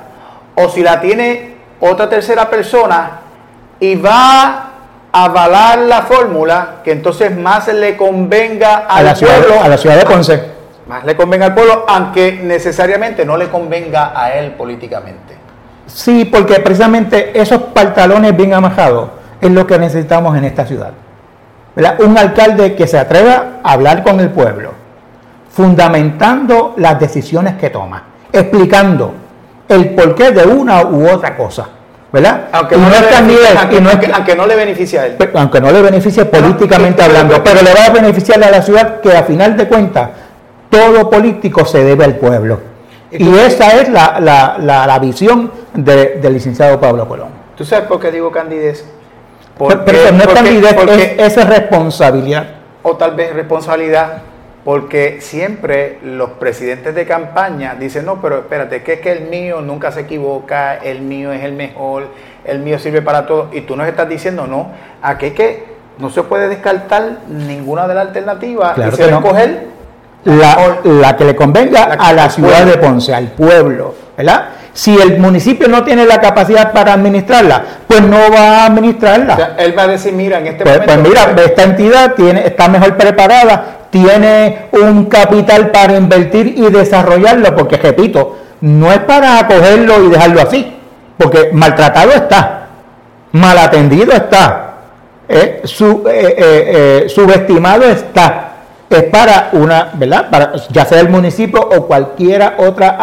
o 0.55 0.69
si 0.69 0.81
la 0.81 0.99
tiene 1.01 1.55
otra 1.79 2.09
tercera 2.09 2.49
persona 2.49 3.19
y 3.79 3.95
va 3.95 4.69
a 5.11 5.23
avalar 5.23 5.79
la 5.79 6.03
fórmula 6.03 6.75
que 6.83 6.91
entonces 6.91 7.35
más 7.35 7.67
le 7.67 7.95
convenga 7.95 8.85
al 8.87 9.07
a 9.07 9.13
pueblo, 9.13 9.61
a 9.61 9.67
la 9.67 9.77
ciudad 9.77 9.97
de 9.97 10.05
Ponce, 10.05 10.43
más 10.87 11.05
le 11.05 11.15
convenga 11.15 11.47
al 11.47 11.53
pueblo, 11.53 11.85
aunque 11.87 12.39
necesariamente 12.43 13.25
no 13.25 13.37
le 13.37 13.49
convenga 13.49 14.11
a 14.15 14.33
él 14.33 14.51
políticamente. 14.51 15.37
Sí, 15.87 16.25
porque 16.25 16.55
precisamente 16.59 17.39
esos 17.39 17.61
pantalones 17.73 18.35
bien 18.35 18.53
amajados 18.53 19.09
es 19.43 19.51
lo 19.51 19.67
que 19.67 19.77
necesitamos 19.77 20.37
en 20.37 20.45
esta 20.45 20.65
ciudad. 20.65 20.91
Un 21.99 22.17
alcalde 22.17 22.75
que 22.75 22.87
se 22.87 22.97
atreva 22.97 23.59
a 23.63 23.73
hablar 23.73 24.03
con 24.03 24.19
el 24.19 24.29
pueblo, 24.29 24.71
fundamentando 25.49 26.73
las 26.77 26.99
decisiones 26.99 27.55
que 27.55 27.69
toma, 27.69 28.03
explicando 28.31 29.13
el 29.67 29.89
porqué 29.91 30.31
de 30.31 30.45
una 30.45 30.83
u 30.85 31.09
otra 31.09 31.35
cosa. 31.35 31.67
¿verdad? 32.13 32.43
Aunque 32.51 32.77
no, 32.77 34.45
le 34.45 34.55
beneficie 34.55 34.99
a 34.99 35.07
él. 35.07 35.17
Aunque 35.33 35.59
no 35.59 35.71
le 35.71 35.81
beneficie 35.81 36.25
políticamente 36.25 37.01
hablando, 37.01 37.43
pero 37.43 37.63
le 37.63 37.73
va 37.73 37.85
a 37.87 37.89
beneficiar 37.89 38.41
a 38.43 38.51
la 38.51 38.61
ciudad 38.61 39.01
que 39.01 39.17
a 39.17 39.23
final 39.23 39.57
de 39.57 39.67
cuentas 39.67 40.09
todo 40.69 41.09
político 41.09 41.65
se 41.65 41.83
debe 41.83 42.05
al 42.05 42.17
pueblo. 42.17 42.59
Y 43.09 43.35
esa 43.35 43.81
es 43.81 43.89
la, 43.89 44.99
visión 45.01 45.51
del 45.73 46.33
licenciado 46.33 46.79
Pablo 46.79 47.07
Colón. 47.07 47.29
¿Tú 47.55 47.65
sabes 47.65 47.87
por 47.87 47.99
qué 47.99 48.11
digo 48.11 48.31
candidez? 48.31 48.85
Pero 49.57 50.11
no 50.11 50.23
es 50.23 50.27
candidez, 50.27 50.75
es, 51.17 51.37
es 51.37 51.47
responsabilidad. 51.47 52.47
O 52.81 52.97
tal 52.97 53.15
vez 53.15 53.33
responsabilidad 53.33 54.23
porque 54.63 55.19
siempre 55.19 55.99
los 56.03 56.31
presidentes 56.31 56.95
de 56.95 57.05
campaña 57.05 57.75
dicen, 57.77 58.05
no, 58.05 58.21
pero 58.21 58.39
espérate, 58.39 58.81
que 58.81 58.93
es 58.93 58.99
que 59.01 59.11
el 59.11 59.23
mío 59.27 59.61
nunca 59.61 59.91
se 59.91 60.01
equivoca, 60.01 60.75
el 60.75 61.01
mío 61.01 61.33
es 61.33 61.43
el 61.43 61.53
mejor, 61.53 62.07
el 62.45 62.59
mío 62.59 62.79
sirve 62.79 63.01
para 63.01 63.25
todo. 63.25 63.49
Y 63.51 63.61
tú 63.61 63.75
nos 63.75 63.87
estás 63.87 64.07
diciendo, 64.07 64.47
no, 64.47 64.71
aquí 65.01 65.27
es 65.27 65.33
que 65.33 65.65
no 65.97 66.09
se 66.09 66.23
puede 66.23 66.47
descartar 66.47 67.19
ninguna 67.27 67.87
de 67.87 67.93
las 67.93 68.07
alternativas 68.07 68.77
y 68.77 68.95
se 68.95 69.09
escoger 69.09 69.67
la, 70.23 70.77
la, 70.85 71.17
que 71.17 71.25
le 71.25 71.35
convenga 71.35 71.83
a 71.83 72.13
la 72.13 72.29
ciudad 72.29 72.65
de 72.65 72.77
Ponce, 72.77 73.13
al 73.13 73.27
pueblo, 73.31 73.93
¿verdad? 74.15 74.45
Si 74.73 74.95
el 74.97 75.19
municipio 75.19 75.67
no 75.67 75.83
tiene 75.83 76.05
la 76.05 76.19
capacidad 76.19 76.71
para 76.71 76.93
administrarla, 76.93 77.63
pues 77.87 78.01
no 78.01 78.17
va 78.33 78.63
a 78.63 78.65
administrarla. 78.65 79.55
él 79.59 79.77
va 79.77 79.83
a 79.83 79.87
decir, 79.87 80.13
mira, 80.13 80.39
en 80.39 80.47
este 80.47 80.63
pues, 80.63 80.79
momento... 80.79 80.93
Pues 80.93 81.09
mira, 81.09 81.43
esta 81.45 81.63
entidad 81.63 82.13
tiene, 82.15 82.47
está 82.47 82.67
mejor 82.67 82.97
preparada, 82.97 83.83
tiene 83.91 84.69
un 84.71 85.05
capital 85.05 85.69
para 85.69 85.95
invertir 85.95 86.55
y 86.57 86.71
desarrollarlo, 86.71 87.55
porque 87.55 87.77
repito, 87.77 88.37
no 88.61 88.91
es 88.91 88.99
para 88.99 89.39
acogerlo 89.39 90.03
y 90.05 90.09
dejarlo 90.09 90.41
así, 90.41 90.75
porque 91.17 91.51
maltratado 91.53 92.11
está, 92.11 92.67
mal 93.33 93.57
atendido 93.59 94.11
está, 94.13 94.73
eh, 95.29 95.61
eh, 95.63 96.03
eh, 96.07 97.05
subestimado 97.09 97.83
está, 97.83 98.53
es 98.89 99.03
para 99.03 99.49
una, 99.51 99.91
¿verdad? 99.93 100.29
Para, 100.31 100.53
ya 100.71 100.85
sea 100.85 100.99
el 100.99 101.09
municipio 101.09 101.61
o 101.61 101.85
cualquiera 101.85 102.55
otra 102.57 102.97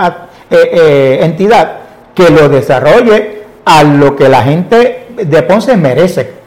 entidad 0.51 1.79
que 2.15 2.31
lo 2.31 2.49
desarrolle 2.49 3.43
a 3.65 3.83
lo 3.85 4.17
que 4.17 4.29
la 4.29 4.43
gente 4.43 5.07
de 5.17 5.43
Ponce 5.43 5.77
merece. 5.77 6.41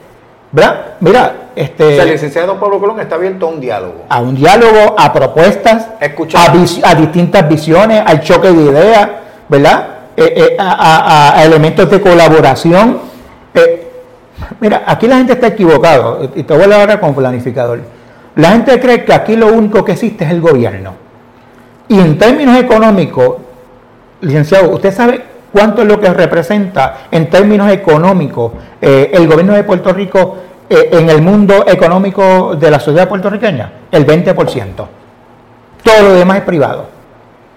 ¿Verdad? 0.51 0.85
Mira, 0.99 1.33
este, 1.55 1.99
el 1.99 2.09
licenciado 2.09 2.59
Pablo 2.59 2.79
Colón 2.79 2.99
está 2.99 3.15
abierto 3.15 3.47
a 3.47 3.49
un 3.49 3.59
diálogo. 3.59 4.05
A 4.09 4.21
un 4.21 4.35
diálogo, 4.35 4.95
a 4.97 5.13
propuestas, 5.13 5.87
a, 5.99 6.95
distintas 6.95 7.47
visiones, 7.47 8.03
al 8.05 8.21
choque 8.21 8.51
de 8.51 8.61
ideas, 8.63 9.09
¿verdad? 9.49 9.87
Eh, 10.17 10.33
eh, 10.35 10.57
a, 10.59 11.41
elementos 11.43 11.89
de 11.89 12.01
colaboración. 12.01 12.99
Eh, 13.53 13.87
mira, 14.59 14.83
aquí 14.85 15.07
la 15.07 15.17
gente 15.17 15.33
está 15.33 15.47
equivocado, 15.47 16.29
y 16.35 16.43
te 16.43 16.53
voy 16.53 16.71
a 16.71 16.81
hablar 16.81 16.99
como 16.99 17.15
planificador. 17.15 17.81
La 18.35 18.49
gente 18.49 18.79
cree 18.79 19.05
que 19.05 19.13
aquí 19.13 19.35
lo 19.35 19.47
único 19.47 19.85
que 19.85 19.91
existe 19.91 20.25
es 20.25 20.31
el 20.31 20.41
gobierno. 20.41 20.93
Y 21.87 21.99
en 21.99 22.17
términos 22.17 22.57
económicos, 22.57 23.37
licenciado, 24.23 24.69
¿usted 24.71 24.93
sabe 24.93 25.21
cuánto 25.51 25.81
es 25.83 25.87
lo 25.87 25.99
que 25.99 26.11
representa 26.13 27.07
en 27.11 27.29
términos 27.29 27.71
económicos 27.71 28.53
el 28.81 29.27
gobierno 29.27 29.53
de 29.53 29.63
Puerto 29.63 29.93
Rico 29.93 30.37
eh, 30.69 30.89
en 30.91 31.09
el 31.09 31.21
mundo 31.21 31.65
económico 31.67 32.55
de 32.55 32.71
la 32.71 32.79
sociedad 32.79 33.07
puertorriqueña? 33.07 33.71
El 33.91 34.05
20%. 34.05 34.87
Todo 35.83 36.01
lo 36.01 36.13
demás 36.13 36.37
es 36.37 36.43
privado. 36.43 36.87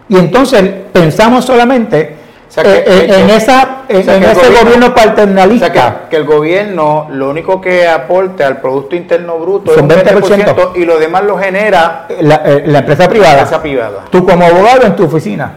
Y 0.08 0.16
entonces 0.16 0.62
pensamos 0.92 1.44
solamente 1.44 2.16
eh, 2.56 2.84
eh, 2.86 3.06
en, 3.08 3.30
esa, 3.30 3.82
en 3.88 3.98
ese 3.98 4.62
gobierno, 4.62 4.94
paternalista. 4.94 6.06
que, 6.08 6.16
el 6.16 6.24
gobierno 6.24 7.08
lo 7.10 7.28
único 7.28 7.60
que 7.60 7.86
aporte 7.86 8.44
al 8.44 8.60
Producto 8.60 8.96
Interno 8.96 9.38
Bruto 9.38 9.72
es 9.72 9.78
un 9.78 9.88
20%, 9.88 10.72
y 10.76 10.84
lo 10.84 10.98
demás 10.98 11.24
lo 11.24 11.36
genera 11.36 12.06
la, 12.20 12.36
empresa 12.78 13.08
privada. 13.08 13.32
La 13.32 13.40
empresa 13.40 13.60
privada. 13.60 14.04
Tú 14.10 14.24
como 14.24 14.44
abogado 14.46 14.86
en 14.86 14.96
tu 14.96 15.04
oficina. 15.04 15.52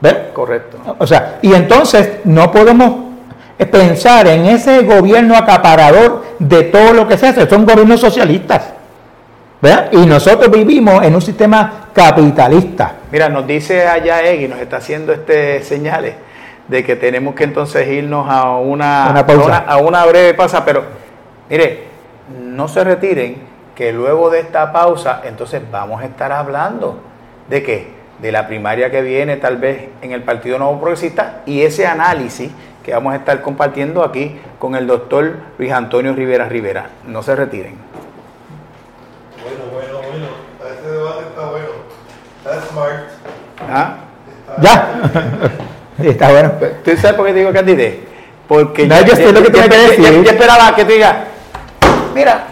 ¿Ves? 0.00 0.16
Correcto. 0.32 0.78
O 0.98 1.06
sea, 1.06 1.38
y 1.42 1.52
entonces 1.52 2.20
no 2.24 2.50
podemos 2.50 3.10
pensar 3.70 4.26
en 4.26 4.46
ese 4.46 4.82
gobierno 4.82 5.36
acaparador 5.36 6.24
de 6.38 6.62
todo 6.64 6.92
lo 6.94 7.06
que 7.06 7.18
se 7.18 7.28
hace. 7.28 7.48
Son 7.48 7.66
gobiernos 7.66 8.00
socialistas. 8.00 8.72
¿verdad? 9.60 9.90
Y 9.92 10.06
nosotros 10.06 10.50
vivimos 10.50 11.04
en 11.04 11.14
un 11.14 11.20
sistema 11.20 11.88
capitalista. 11.92 12.94
Mira, 13.12 13.28
nos 13.28 13.46
dice 13.46 13.86
allá 13.86 14.22
Egui, 14.22 14.48
nos 14.48 14.58
está 14.58 14.78
haciendo 14.78 15.12
este 15.12 15.62
señales 15.62 16.14
de 16.66 16.84
que 16.84 16.96
tenemos 16.96 17.34
que 17.34 17.44
entonces 17.44 17.86
irnos 17.88 18.26
a 18.28 18.56
una, 18.56 19.06
A, 19.06 19.76
una 19.78 20.06
breve 20.06 20.34
pausa, 20.34 20.64
pero 20.64 20.84
mire, 21.48 21.84
no 22.42 22.68
se 22.68 22.84
retiren, 22.84 23.50
que 23.74 23.92
luego 23.92 24.30
de 24.30 24.40
esta 24.40 24.72
pausa, 24.72 25.22
entonces 25.24 25.62
vamos 25.70 26.00
a 26.00 26.04
estar 26.04 26.30
hablando 26.32 27.00
de 27.48 27.62
qué? 27.62 27.99
De 28.20 28.32
la 28.32 28.46
primaria 28.46 28.90
que 28.90 29.00
viene 29.02 29.36
tal 29.36 29.56
vez 29.56 29.88
en 30.02 30.12
el 30.12 30.22
Partido 30.22 30.58
Nuevo 30.58 30.78
Progresista 30.78 31.42
y 31.46 31.62
ese 31.62 31.86
análisis 31.86 32.50
que 32.84 32.92
vamos 32.92 33.12
a 33.12 33.16
estar 33.16 33.40
compartiendo 33.42 34.04
aquí 34.04 34.38
con 34.58 34.74
el 34.74 34.86
doctor 34.86 35.36
Luis 35.58 35.72
Antonio 35.72 36.12
Rivera 36.12 36.48
Rivera. 36.48 36.90
No 37.06 37.22
se 37.22 37.36
retiren. 37.36 37.74
Bueno, 39.42 39.64
bueno, 39.72 40.08
bueno. 40.10 40.26
Este 40.74 40.90
debate 40.90 41.26
está 41.28 41.50
bueno. 41.50 41.68
Está 42.44 42.66
smart. 42.68 43.20
¿Ah? 43.68 43.96
ya. 44.60 45.02
está 46.10 46.30
bueno. 46.30 46.52
¿Tú 46.84 46.96
sabes 46.96 47.16
por 47.16 47.26
qué 47.26 47.32
te 47.32 47.38
digo 47.38 47.52
candidate? 47.52 48.10
Porque 48.48 48.86
no, 48.86 49.00
yo, 49.02 49.14
sé 49.14 49.32
lo 49.32 49.42
que 49.42 49.50
tiene 49.50 49.68
que 49.68 49.76
decir. 49.76 50.24
Yo, 50.24 50.30
esperaba 50.30 50.74
que 50.74 50.84
te 50.84 50.94
diga, 50.94 51.24
mira, 52.12 52.48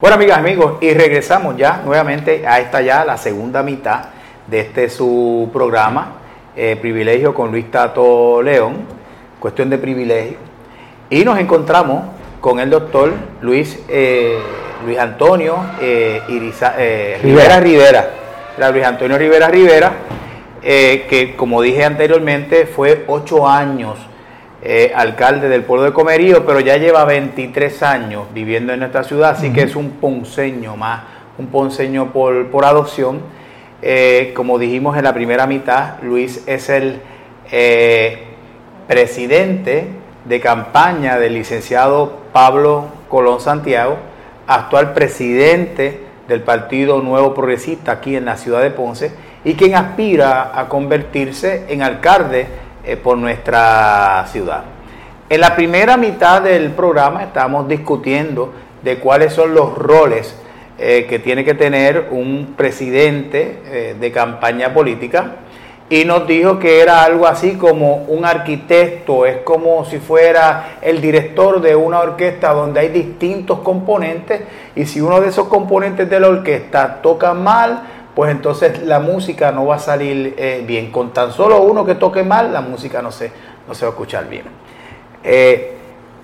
Bueno, 0.00 0.14
amigas, 0.14 0.38
amigos, 0.38 0.74
y 0.80 0.94
regresamos 0.94 1.56
ya 1.56 1.82
nuevamente 1.84 2.46
a 2.46 2.60
esta 2.60 2.80
ya 2.82 3.04
la 3.04 3.16
segunda 3.16 3.64
mitad 3.64 4.04
de 4.46 4.60
este 4.60 4.88
su 4.90 5.50
programa, 5.52 6.18
eh, 6.54 6.78
Privilegio 6.80 7.34
con 7.34 7.50
Luis 7.50 7.68
Tato 7.68 8.40
León, 8.40 8.76
cuestión 9.40 9.68
de 9.68 9.76
privilegio. 9.76 10.36
Y 11.10 11.24
nos 11.24 11.36
encontramos 11.40 12.04
con 12.40 12.60
el 12.60 12.70
doctor 12.70 13.12
Luis, 13.40 13.76
eh, 13.88 14.38
Luis 14.86 15.00
Antonio 15.00 15.56
eh, 15.80 17.18
Rivera 17.20 17.58
Rivera, 17.58 18.10
la 18.56 18.70
Luis 18.70 18.84
Antonio 18.84 19.18
Rivera 19.18 19.48
Rivera, 19.48 19.92
que 20.62 21.34
como 21.36 21.60
dije 21.60 21.84
anteriormente 21.84 22.66
fue 22.66 23.02
ocho 23.08 23.48
años 23.48 23.98
eh, 24.60 24.92
alcalde 24.94 25.48
del 25.48 25.62
pueblo 25.62 25.84
de 25.84 25.92
Comerío, 25.92 26.44
pero 26.44 26.58
ya 26.58 26.76
lleva 26.76 27.04
23 27.04 27.82
años 27.84 28.26
viviendo 28.34 28.72
en 28.72 28.80
nuestra 28.80 29.04
ciudad, 29.04 29.30
así 29.30 29.52
que 29.52 29.62
es 29.62 29.76
un 29.76 29.90
ponceño 29.92 30.76
más, 30.76 31.02
un 31.38 31.46
ponceño 31.46 32.12
por, 32.12 32.64
adopción. 32.64 33.20
Eh, 33.82 34.32
como 34.34 34.58
dijimos 34.58 34.96
en 34.96 35.04
la 35.04 35.14
primera 35.14 35.46
mitad, 35.46 36.02
Luis 36.02 36.42
es 36.48 36.68
el 36.68 37.00
eh, 37.52 38.24
presidente 38.88 39.86
de 40.24 40.40
campaña 40.40 41.18
del 41.18 41.34
licenciado 41.34 42.18
Pablo 42.32 42.86
Colón 43.08 43.40
Santiago, 43.40 43.96
actual 44.48 44.92
presidente 44.92 46.00
del 46.26 46.42
Partido 46.42 47.00
Nuevo 47.00 47.32
Progresista 47.32 47.92
aquí 47.92 48.16
en 48.16 48.24
la 48.24 48.36
ciudad 48.36 48.62
de 48.62 48.70
Ponce 48.70 49.12
y 49.44 49.54
quien 49.54 49.76
aspira 49.76 50.58
a 50.58 50.68
convertirse 50.68 51.66
en 51.68 51.82
alcalde 51.82 52.48
eh, 52.88 52.96
por 52.96 53.18
nuestra 53.18 54.24
ciudad. 54.32 54.64
En 55.28 55.42
la 55.42 55.54
primera 55.54 55.98
mitad 55.98 56.40
del 56.40 56.70
programa 56.70 57.22
estamos 57.22 57.68
discutiendo 57.68 58.50
de 58.82 58.98
cuáles 58.98 59.34
son 59.34 59.54
los 59.54 59.76
roles 59.76 60.34
eh, 60.78 61.04
que 61.06 61.18
tiene 61.18 61.44
que 61.44 61.52
tener 61.52 62.08
un 62.10 62.54
presidente 62.56 63.60
eh, 63.66 63.96
de 64.00 64.10
campaña 64.10 64.72
política 64.72 65.32
y 65.90 66.06
nos 66.06 66.26
dijo 66.26 66.58
que 66.58 66.80
era 66.80 67.04
algo 67.04 67.26
así 67.26 67.56
como 67.56 68.04
un 68.08 68.24
arquitecto, 68.24 69.26
es 69.26 69.38
como 69.38 69.84
si 69.84 69.98
fuera 69.98 70.78
el 70.80 71.02
director 71.02 71.60
de 71.60 71.76
una 71.76 72.00
orquesta 72.00 72.54
donde 72.54 72.80
hay 72.80 72.88
distintos 72.88 73.58
componentes 73.58 74.40
y 74.74 74.86
si 74.86 75.02
uno 75.02 75.20
de 75.20 75.28
esos 75.28 75.48
componentes 75.48 76.08
de 76.08 76.20
la 76.20 76.28
orquesta 76.28 77.00
toca 77.02 77.34
mal, 77.34 77.82
pues 78.18 78.32
entonces 78.32 78.82
la 78.82 78.98
música 78.98 79.52
no 79.52 79.64
va 79.64 79.76
a 79.76 79.78
salir 79.78 80.34
eh, 80.36 80.64
bien. 80.66 80.90
Con 80.90 81.12
tan 81.12 81.30
solo 81.30 81.62
uno 81.62 81.84
que 81.84 81.94
toque 81.94 82.24
mal, 82.24 82.52
la 82.52 82.60
música 82.60 83.00
no 83.00 83.12
se, 83.12 83.30
no 83.68 83.76
se 83.76 83.84
va 83.84 83.90
a 83.90 83.92
escuchar 83.92 84.28
bien. 84.28 84.42
Eh, 85.22 85.76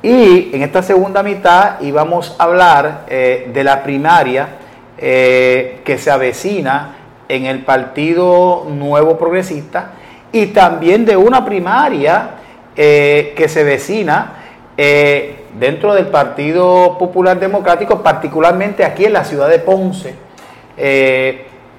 y 0.02 0.50
en 0.52 0.62
esta 0.62 0.82
segunda 0.82 1.22
mitad 1.22 1.80
íbamos 1.82 2.34
a 2.36 2.42
hablar 2.42 3.04
eh, 3.06 3.48
de 3.54 3.62
la 3.62 3.84
primaria 3.84 4.48
que 4.96 5.96
se 6.00 6.10
avecina 6.10 6.96
en 7.28 7.46
el 7.46 7.64
Partido 7.64 8.66
Nuevo 8.68 9.16
Progresista 9.16 9.92
y 10.32 10.46
también 10.46 11.04
de 11.04 11.16
una 11.16 11.44
primaria 11.44 12.30
que 12.74 13.46
se 13.46 13.62
vecina 13.62 14.32
dentro 14.76 15.94
del 15.94 16.06
Partido 16.06 16.98
Popular 16.98 17.38
Democrático, 17.38 18.02
particularmente 18.02 18.84
aquí 18.84 19.04
en 19.04 19.12
la 19.12 19.24
ciudad 19.24 19.48
de 19.48 19.60
Ponce 19.60 20.14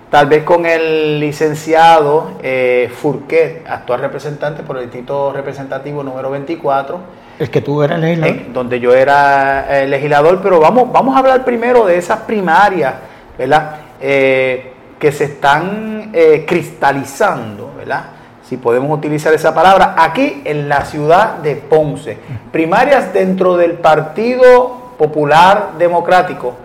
tal 0.09 0.27
vez 0.27 0.43
con 0.43 0.65
el 0.65 1.19
licenciado 1.19 2.31
eh, 2.41 2.91
Furquet, 2.93 3.65
actual 3.67 4.01
representante 4.01 4.63
por 4.63 4.77
el 4.77 4.83
distrito 4.83 5.31
representativo 5.33 6.03
número 6.03 6.29
24. 6.31 6.99
El 7.39 7.49
que 7.49 7.61
tú 7.61 7.83
eras 7.83 7.99
legislador. 7.99 8.53
donde 8.53 8.79
yo 8.79 8.93
era 8.93 9.81
eh, 9.81 9.87
legislador, 9.87 10.39
pero 10.41 10.59
vamos, 10.59 10.91
vamos 10.91 11.15
a 11.15 11.19
hablar 11.19 11.43
primero 11.43 11.85
de 11.85 11.97
esas 11.97 12.19
primarias, 12.21 12.93
¿verdad? 13.37 13.75
Eh, 13.99 14.71
que 14.99 15.11
se 15.11 15.25
están 15.25 16.13
cristalizando, 16.47 17.73
¿verdad? 17.77 18.05
Si 18.47 18.55
podemos 18.55 18.97
utilizar 18.97 19.33
esa 19.33 19.53
palabra, 19.53 19.95
aquí 19.97 20.41
en 20.45 20.69
la 20.69 20.85
ciudad 20.85 21.39
de 21.39 21.57
Ponce. 21.57 22.17
Primarias 22.53 23.11
dentro 23.11 23.57
del 23.57 23.73
Partido 23.73 24.93
Popular 24.97 25.71
Democrático. 25.77 26.55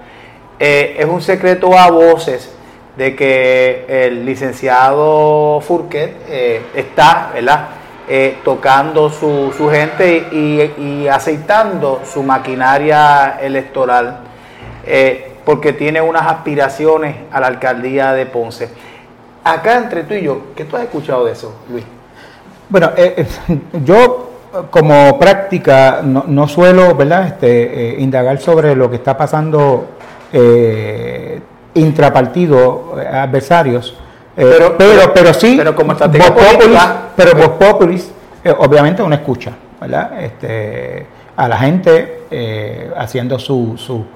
es 0.60 1.04
un 1.04 1.20
secreto 1.20 1.76
a 1.76 1.90
voces 1.90 2.54
de 2.96 3.14
que 3.14 3.84
el 3.88 4.24
licenciado 4.24 5.60
Furquet 5.60 6.16
eh, 6.28 6.62
está 6.74 7.30
¿verdad? 7.32 7.68
Eh, 8.08 8.38
tocando 8.44 9.08
su, 9.08 9.52
su 9.56 9.68
gente 9.70 10.26
y, 10.32 11.06
aceitando 11.06 12.02
su 12.04 12.22
maquinaria 12.22 13.38
electoral 13.40 14.20
eh, 14.84 15.32
porque 15.44 15.72
tiene 15.72 16.00
unas 16.00 16.26
aspiraciones 16.26 17.16
a 17.30 17.40
la 17.40 17.46
alcaldía 17.46 18.12
de 18.12 18.26
Ponce. 18.26 18.68
Acá 19.44 19.78
entre 19.78 20.02
tú 20.02 20.14
y 20.14 20.22
yo, 20.22 20.42
¿qué 20.54 20.64
tú 20.64 20.76
has 20.76 20.82
escuchado 20.82 21.24
de 21.24 21.32
eso, 21.32 21.54
Luis? 21.70 21.84
Bueno, 22.68 22.90
yo 23.84 24.30
como 24.70 25.18
práctica 25.18 26.02
no, 26.02 26.48
suelo 26.48 26.94
¿verdad? 26.94 27.26
Este, 27.28 27.96
indagar 27.98 28.38
sobre 28.40 28.74
lo 28.74 28.90
que 28.90 28.96
está 28.96 29.16
pasando 29.16 29.86
intrapartido 31.74 32.96
eh, 33.00 33.06
adversarios 33.06 33.96
pero, 34.34 34.78
pero, 34.78 35.12
pero, 35.12 35.34
sí, 35.34 35.54
pero 35.58 35.74
como 35.74 35.92
estrategia 35.92 36.34
política, 36.34 36.96
pero 37.14 37.36
Vox 37.36 37.66
Populis, 37.66 38.12
obviamente 38.58 39.02
uno 39.02 39.14
escucha, 39.14 39.52
¿verdad? 39.78 40.22
Este, 40.22 41.06
a 41.36 41.48
la 41.48 41.58
gente 41.58 42.92
haciendo 42.96 43.38
su, 43.38 43.76
su 43.76 44.06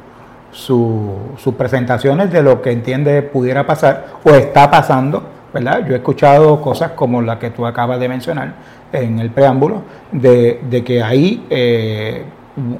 sus 0.55 1.55
presentaciones 1.57 2.33
de 2.33 2.43
lo 2.43 2.63
que 2.63 2.71
entiende 2.71 3.23
pudiera 3.23 3.67
pasar 3.67 4.07
o 4.23 4.31
está 4.31 4.71
pasando, 4.71 5.23
¿verdad? 5.53 5.85
Yo 5.87 5.95
he 5.95 5.97
escuchado 5.97 6.61
cosas 6.61 6.93
como 6.93 7.21
la 7.21 7.39
que 7.39 7.51
tú 7.51 7.67
acabas 7.67 7.99
de 7.99 8.09
mencionar 8.09 8.55
en 8.93 9.19
el 9.19 9.31
preámbulo, 9.31 9.83
de, 10.13 10.83
que 10.87 11.03
hay 11.03 11.45
eh, 11.51 12.23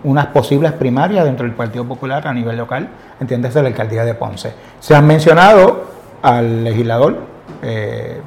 unas 0.05 0.27
posibles 0.27 0.73
primarias 0.73 1.25
dentro 1.25 1.47
del 1.47 1.55
Partido 1.55 1.85
Popular 1.85 2.27
a 2.27 2.33
nivel 2.33 2.57
local, 2.57 2.89
entiéndese 3.21 3.61
la 3.63 3.69
alcaldía 3.69 4.05
de 4.05 4.15
Ponce. 4.15 4.53
Se 4.81 4.95
han 4.95 5.07
mencionado 5.07 5.85
al 6.23 6.65
legislador, 6.65 7.19
eh, 7.63 8.21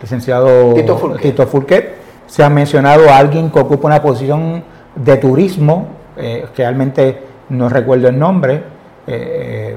licenciado 0.00 0.74
Tito 0.74 1.46
Fulquet. 1.46 1.94
se 2.26 2.44
ha 2.44 2.50
mencionado 2.50 3.08
a 3.10 3.16
alguien 3.16 3.50
que 3.50 3.60
ocupa 3.60 3.86
una 3.86 4.02
posición 4.02 4.62
de 4.94 5.16
turismo, 5.16 5.88
eh, 6.16 6.46
realmente 6.56 7.22
no 7.48 7.68
recuerdo 7.68 8.08
el 8.08 8.18
nombre, 8.18 8.62
eh, 9.06 9.76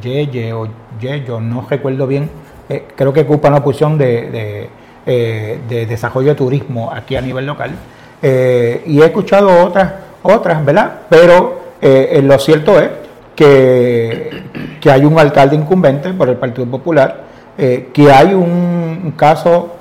Yeye 0.00 0.52
o 0.52 0.68
Yeyo, 1.00 1.40
no 1.40 1.66
recuerdo 1.68 2.06
bien, 2.06 2.30
eh, 2.68 2.84
creo 2.94 3.12
que 3.12 3.22
ocupa 3.22 3.48
una 3.48 3.62
posición 3.62 3.96
de, 3.96 4.68
eh, 5.06 5.58
de, 5.68 5.86
desarrollo 5.86 6.28
de 6.28 6.34
turismo 6.34 6.90
aquí 6.92 7.16
a 7.16 7.20
nivel 7.20 7.46
local. 7.46 7.70
Eh, 8.20 8.82
y 8.86 9.00
he 9.00 9.06
escuchado 9.06 9.64
otras, 9.64 9.92
otras 10.22 10.64
¿verdad? 10.64 10.92
Pero 11.08 11.58
lo 11.80 12.38
cierto 12.38 12.78
es 12.80 12.88
que, 13.36 14.42
que, 14.80 14.90
hay 14.90 15.04
un 15.04 15.18
alcalde 15.18 15.54
incumbente 15.56 16.12
por 16.12 16.28
el 16.28 16.36
Partido 16.36 16.66
Popular, 16.66 17.24
que 17.56 18.12
hay 18.12 18.34
un 18.34 19.14
caso 19.16 19.76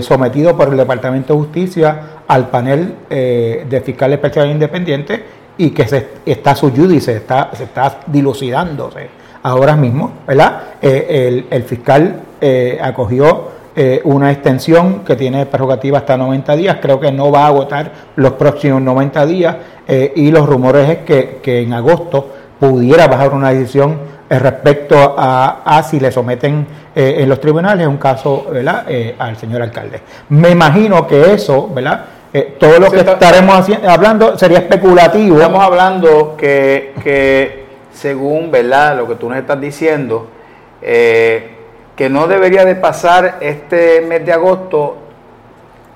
sometido 0.00 0.56
por 0.56 0.68
el 0.68 0.76
Departamento 0.78 1.34
de 1.34 1.38
Justicia 1.40 2.00
al 2.26 2.48
panel 2.48 2.94
de 3.10 3.82
fiscales 3.84 4.16
especiales 4.16 4.52
independientes 4.52 5.20
y 5.58 5.70
que 5.70 5.86
se 5.86 6.08
está 6.26 6.54
su 6.54 6.70
se 7.00 7.16
está, 7.16 7.50
se 7.52 7.64
está 7.64 8.00
dilucidándose 8.06 9.08
ahora 9.42 9.76
mismo, 9.76 10.12
¿verdad? 10.26 10.62
Eh, 10.80 11.46
el, 11.50 11.62
fiscal 11.64 12.20
eh, 12.40 12.78
acogió 12.82 13.53
eh, 13.76 14.00
una 14.04 14.30
extensión 14.30 15.00
que 15.04 15.16
tiene 15.16 15.46
prerrogativa 15.46 15.98
hasta 15.98 16.16
90 16.16 16.56
días, 16.56 16.78
creo 16.80 17.00
que 17.00 17.10
no 17.10 17.30
va 17.30 17.44
a 17.44 17.46
agotar 17.48 17.92
los 18.16 18.32
próximos 18.32 18.80
90 18.82 19.26
días 19.26 19.56
y 20.14 20.30
los 20.30 20.46
rumores 20.48 20.88
es 20.88 20.98
que, 20.98 21.40
que, 21.42 21.60
en 21.60 21.74
agosto 21.74 22.26
pudiera 22.58 23.06
bajar 23.06 23.34
una 23.34 23.50
decisión 23.50 23.98
respecto 24.30 25.14
a, 25.18 25.60
a 25.62 25.82
si 25.82 26.00
le 26.00 26.10
someten 26.10 26.66
en 26.94 27.28
los 27.28 27.38
tribunales 27.38 27.86
un 27.86 27.98
caso 27.98 28.46
¿verdad? 28.50 28.86
al 29.18 29.36
señor 29.36 29.60
alcalde. 29.60 30.00
Me 30.30 30.48
imagino 30.48 31.06
que 31.06 31.34
eso, 31.34 31.68
¿verdad? 31.68 32.04
Eh, 32.36 32.56
todo 32.58 32.80
lo 32.80 32.90
que 32.90 32.98
estaremos 32.98 33.64
hablando 33.86 34.36
sería 34.36 34.58
especulativo. 34.58 35.36
Estamos 35.36 35.62
hablando 35.62 36.34
que, 36.36 36.92
que, 37.04 37.64
según 37.92 38.50
¿verdad? 38.50 38.96
lo 38.96 39.06
que 39.06 39.14
tú 39.14 39.28
nos 39.28 39.38
estás 39.38 39.60
diciendo, 39.60 40.26
eh, 40.82 41.53
que 41.96 42.08
no 42.08 42.26
debería 42.26 42.64
de 42.64 42.74
pasar 42.74 43.38
este 43.40 44.00
mes 44.00 44.24
de 44.24 44.32
agosto. 44.32 44.96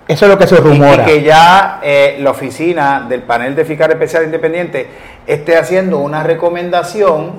Eso 0.06 0.24
es 0.24 0.30
lo 0.30 0.38
que 0.38 0.46
se 0.46 0.56
rumora. 0.56 1.02
Y 1.02 1.06
que 1.06 1.22
ya 1.22 1.80
eh, 1.82 2.16
la 2.20 2.30
oficina 2.30 3.06
del 3.08 3.22
panel 3.22 3.54
de 3.54 3.64
fiscal 3.64 3.90
especial 3.90 4.24
independiente 4.24 4.88
esté 5.26 5.56
haciendo 5.56 5.98
una 5.98 6.22
recomendación 6.22 7.32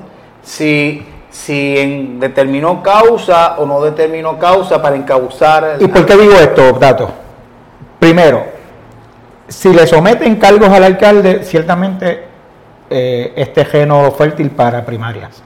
si 0.43 1.05
si 1.29 1.77
en, 1.77 2.19
determinó 2.19 2.81
causa 2.81 3.55
o 3.57 3.65
no 3.65 3.81
determinó 3.81 4.37
causa 4.37 4.81
para 4.81 4.95
encauzar. 4.95 5.77
¿Y 5.79 5.87
por 5.87 6.05
qué 6.05 6.17
digo 6.17 6.33
esto, 6.33 6.73
Dato? 6.73 7.11
Primero, 7.99 8.45
si 9.47 9.73
le 9.73 9.85
someten 9.85 10.35
cargos 10.37 10.69
al 10.69 10.83
alcalde, 10.83 11.43
ciertamente 11.43 12.23
eh, 12.89 13.33
es 13.35 13.53
terreno 13.53 14.11
fértil 14.11 14.49
para 14.51 14.85
primarias. 14.85 15.43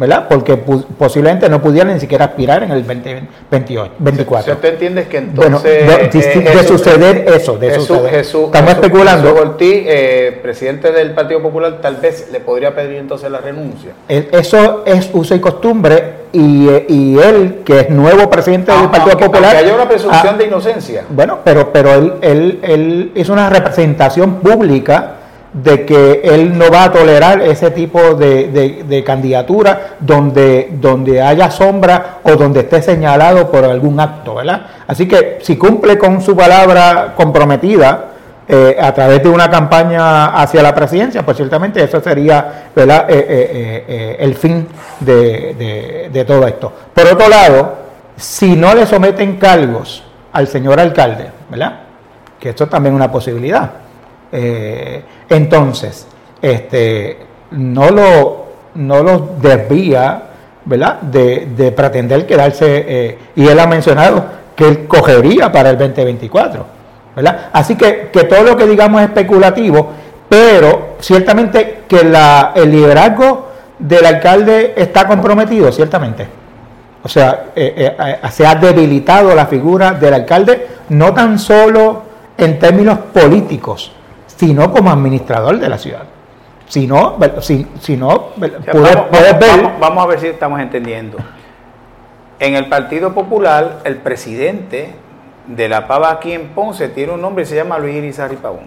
¿Verdad? 0.00 0.26
Porque 0.30 0.56
posiblemente 0.56 1.46
no 1.50 1.60
pudieran 1.60 1.92
ni 1.92 2.00
siquiera 2.00 2.24
aspirar 2.24 2.62
en 2.62 2.70
el 2.70 2.86
2028, 2.86 3.92
24. 3.98 4.54
¿Usted 4.54 4.72
entiende 4.72 5.06
que 5.06 5.18
entonces... 5.18 5.84
Bueno, 5.84 5.98
de, 6.10 6.52
eh, 6.52 6.64
suceder 6.64 7.28
eso, 7.28 7.58
de 7.58 7.74
suceder. 7.74 8.14
Estamos 8.14 8.70
especulando. 8.70 9.28
Jesús 9.36 9.56
eh, 9.60 10.40
presidente 10.42 10.90
del 10.90 11.12
Partido 11.12 11.42
Popular, 11.42 11.80
tal 11.82 11.96
vez 11.96 12.30
le 12.32 12.40
podría 12.40 12.74
pedir 12.74 12.96
entonces 12.96 13.30
la 13.30 13.42
renuncia. 13.42 13.90
Eso 14.08 14.84
es 14.86 15.10
uso 15.12 15.34
y 15.34 15.38
costumbre 15.38 16.14
y, 16.32 16.66
eh, 16.68 16.86
y 16.88 17.18
él, 17.18 17.60
que 17.62 17.80
es 17.80 17.90
nuevo 17.90 18.30
presidente 18.30 18.72
del 18.72 18.88
Partido 18.88 19.18
Popular... 19.18 19.54
hay 19.54 19.70
una 19.70 19.86
presunción 19.86 20.34
ah, 20.34 20.38
de 20.38 20.46
inocencia. 20.46 21.04
Bueno, 21.10 21.40
pero, 21.44 21.70
pero 21.70 21.92
él, 21.92 22.14
él, 22.22 22.58
él 22.62 23.12
hizo 23.16 23.34
una 23.34 23.50
representación 23.50 24.36
pública 24.36 25.16
de 25.52 25.84
que 25.84 26.20
él 26.22 26.56
no 26.56 26.70
va 26.70 26.84
a 26.84 26.92
tolerar 26.92 27.42
ese 27.42 27.70
tipo 27.72 28.14
de, 28.14 29.02
candidatura 29.04 29.96
donde, 29.98 30.68
donde 30.80 31.20
haya 31.20 31.50
sombra 31.50 32.18
o 32.22 32.36
donde 32.36 32.60
esté 32.60 32.80
señalado 32.82 33.50
por 33.50 33.64
algún 33.64 33.98
acto, 33.98 34.36
¿verdad? 34.36 34.66
Así 34.86 35.08
que 35.08 35.38
si 35.42 35.56
cumple 35.56 35.98
con 35.98 36.22
su 36.22 36.36
palabra 36.36 37.14
comprometida 37.16 38.06
eh, 38.46 38.76
a 38.80 38.92
través 38.94 39.22
de 39.22 39.28
una 39.28 39.50
campaña 39.50 40.26
hacia 40.40 40.62
la 40.62 40.74
presidencia, 40.74 41.24
pues 41.24 41.36
ciertamente 41.36 41.82
eso 41.82 42.00
sería 42.00 42.70
¿verdad? 42.74 43.06
Eh, 43.08 43.84
eh, 43.88 44.16
el 44.20 44.34
fin 44.36 44.68
de, 45.00 46.08
de 46.12 46.24
todo 46.24 46.46
esto. 46.46 46.72
Por 46.94 47.06
otro 47.06 47.28
lado, 47.28 47.74
si 48.16 48.54
no 48.54 48.72
le 48.74 48.86
someten 48.86 49.36
cargos 49.36 50.04
al 50.32 50.46
señor 50.46 50.78
alcalde, 50.78 51.26
¿verdad? 51.48 51.80
Que 52.38 52.50
esto 52.50 52.64
es 52.64 52.70
también 52.70 52.94
una 52.94 53.10
posibilidad 53.10 53.70
eh, 54.32 55.02
entonces, 55.28 56.06
este, 56.40 57.18
no 57.52 57.90
lo, 57.90 58.46
no 58.74 59.02
lo 59.02 59.30
desvía, 59.40 60.22
¿verdad? 60.64 61.00
De, 61.00 61.72
pretender 61.76 62.26
quedarse, 62.26 62.84
eh, 62.86 63.18
y 63.36 63.46
él 63.46 63.58
ha 63.58 63.66
mencionado 63.66 64.24
que 64.54 64.68
él 64.68 64.86
cogería 64.86 65.50
para 65.50 65.70
el 65.70 65.78
2024, 65.78 66.66
¿verdad? 67.16 67.50
Así 67.52 67.76
que, 67.76 68.10
que 68.12 68.24
todo 68.24 68.42
lo 68.42 68.56
que 68.56 68.66
digamos 68.66 69.00
es 69.02 69.08
especulativo, 69.08 69.90
pero 70.28 70.96
ciertamente 71.00 71.82
que 71.88 72.04
la, 72.04 72.52
el 72.54 72.70
liderazgo 72.70 73.48
del 73.78 74.06
alcalde 74.06 74.74
está 74.76 75.06
comprometido, 75.06 75.72
ciertamente. 75.72 76.26
O 77.02 77.08
sea, 77.08 77.46
eh, 77.56 77.96
se 78.30 78.46
ha 78.46 78.54
debilitado 78.54 79.34
la 79.34 79.46
figura 79.46 79.92
del 79.92 80.14
alcalde, 80.14 80.66
no 80.90 81.14
tan 81.14 81.38
solo 81.38 82.02
en 82.36 82.58
términos 82.58 82.98
políticos, 83.12 83.92
sino 84.40 84.72
como 84.72 84.90
administrador 84.90 85.58
de 85.58 85.68
la 85.68 85.76
ciudad. 85.76 86.04
Si 86.66 86.86
no, 86.86 87.18
si, 87.42 87.66
si 87.78 87.94
no 87.94 88.28
puedes, 88.38 88.64
ver. 88.64 89.70
Vamos, 89.78 90.02
a 90.02 90.06
ver 90.06 90.18
si 90.18 90.28
estamos 90.28 90.58
entendiendo. 90.60 91.18
En 92.38 92.54
el 92.54 92.66
Partido 92.70 93.12
Popular, 93.12 93.80
el 93.84 93.96
presidente 93.96 94.94
de 95.46 95.68
la 95.68 95.86
Pava 95.86 96.10
aquí 96.10 96.32
en 96.32 96.48
Ponce 96.54 96.88
tiene 96.88 97.12
un 97.12 97.20
nombre, 97.20 97.44
se 97.44 97.54
llama 97.54 97.78
Luis 97.78 97.96
Irizarry 97.96 98.36
Pavón. 98.36 98.64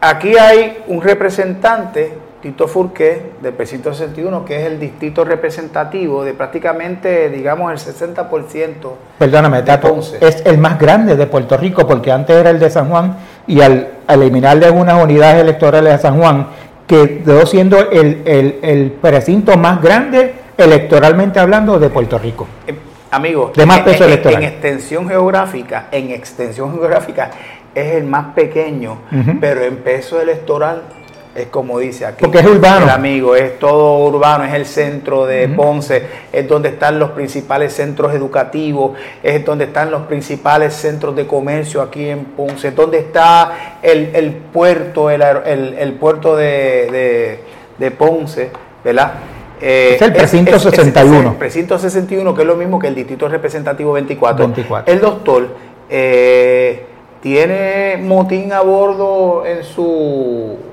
Aquí 0.00 0.38
hay 0.38 0.82
un 0.86 1.02
representante 1.02 2.16
Tito 2.42 2.66
Furqué, 2.66 3.22
del 3.40 3.52
precinto 3.52 3.94
61, 3.94 4.44
que 4.44 4.58
es 4.58 4.66
el 4.66 4.80
distrito 4.80 5.24
representativo 5.24 6.24
de 6.24 6.34
prácticamente, 6.34 7.30
digamos, 7.30 7.70
el 7.70 7.94
60%. 7.94 8.72
Perdóname, 9.16 9.62
Tato, 9.62 10.00
es 10.20 10.42
el 10.44 10.58
más 10.58 10.76
grande 10.76 11.14
de 11.14 11.26
Puerto 11.28 11.56
Rico, 11.56 11.86
porque 11.86 12.10
antes 12.10 12.36
era 12.36 12.50
el 12.50 12.58
de 12.58 12.68
San 12.68 12.88
Juan, 12.90 13.16
y 13.46 13.60
al, 13.60 13.92
eliminarle 14.08 14.66
algunas 14.66 15.00
unidades 15.00 15.40
electorales 15.40 15.94
a 15.94 15.98
San 15.98 16.18
Juan, 16.18 16.48
quedó 16.88 17.46
siendo 17.46 17.78
el, 17.78 18.22
el, 18.26 18.90
precinto 18.90 19.56
más 19.56 19.80
grande 19.80 20.34
electoralmente 20.58 21.38
hablando 21.38 21.78
de 21.78 21.90
Puerto 21.90 22.18
Rico. 22.18 22.48
Eh, 22.66 22.74
amigo, 23.12 23.52
de 23.54 23.64
más 23.64 23.80
peso 23.82 24.04
electoral. 24.04 24.42
en 24.42 24.48
extensión 24.48 25.08
geográfica, 25.08 25.86
en 25.92 26.10
extensión 26.10 26.72
geográfica 26.72 27.30
es 27.72 27.94
el 27.94 28.04
más 28.04 28.34
pequeño, 28.34 28.98
pero 29.40 29.62
en 29.62 29.76
peso 29.76 30.20
electoral 30.20 30.82
es 31.34 31.46
como 31.46 31.78
dice 31.78 32.04
aquí. 32.04 32.20
Porque 32.20 32.40
es 32.40 32.46
urbano. 32.46 32.84
El 32.84 32.90
amigo, 32.90 33.34
es 33.34 33.58
todo 33.58 33.98
urbano, 34.06 34.44
es 34.44 34.52
el 34.52 34.66
centro 34.66 35.24
de 35.24 35.48
Ponce, 35.48 36.02
es 36.30 36.46
donde 36.46 36.70
están 36.70 36.98
los 36.98 37.10
principales 37.10 37.72
centros 37.72 38.14
educativos, 38.14 38.92
es 39.22 39.44
donde 39.44 39.64
están 39.64 39.90
los 39.90 40.02
principales 40.02 40.74
centros 40.74 41.16
de 41.16 41.26
comercio 41.26 41.80
aquí 41.80 42.08
en 42.08 42.24
Ponce, 42.26 42.68
es 42.68 42.76
donde 42.76 42.98
está 42.98 43.78
el, 43.82 44.42
puerto, 44.52 45.10
el, 45.10 45.92
puerto 45.98 46.36
de, 46.36 47.40
Ponce, 47.96 48.50
¿verdad? 48.84 49.12
Eh, 49.60 49.92
es 49.94 50.02
el 50.02 50.12
precinto 50.12 50.58
61. 50.58 51.30
el 51.30 51.36
precinto 51.36 51.78
61, 51.78 52.34
que 52.34 52.42
es 52.42 52.46
lo 52.46 52.56
mismo 52.56 52.78
que 52.78 52.88
el 52.88 52.94
distrito 52.94 53.28
representativo 53.28 53.92
24. 53.92 54.52
El 54.86 55.00
doctor 55.00 55.48
eh, 55.88 56.84
tiene 57.22 57.96
motín 58.02 58.52
a 58.52 58.60
bordo 58.60 59.46
en 59.46 59.62
su 59.62 60.71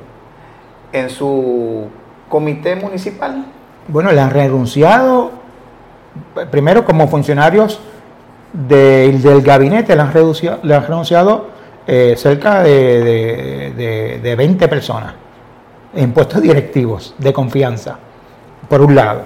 en 0.92 1.10
su 1.10 1.88
comité 2.30 2.76
municipal? 2.76 3.46
Bueno, 3.88 4.12
le 4.12 4.22
han 4.22 4.30
renunciado 4.30 5.40
primero 6.52 6.86
como 6.86 7.08
funcionarios 7.08 7.80
del 8.54 9.42
gabinete 9.42 9.96
le 9.96 10.02
han, 10.02 10.12
reducido, 10.12 10.60
le 10.64 10.76
han 10.76 10.84
renunciado 10.84 11.48
eh, 11.86 12.16
cerca 12.18 12.64
de, 12.64 14.20
de, 14.22 14.36
20 14.36 14.68
personas 14.68 15.14
en 15.94 16.12
puestos 16.12 16.42
directivos 16.42 17.16
de 17.18 17.34
confianza, 17.34 17.98
por 18.68 18.82
un 18.82 18.96
lado. 18.96 19.22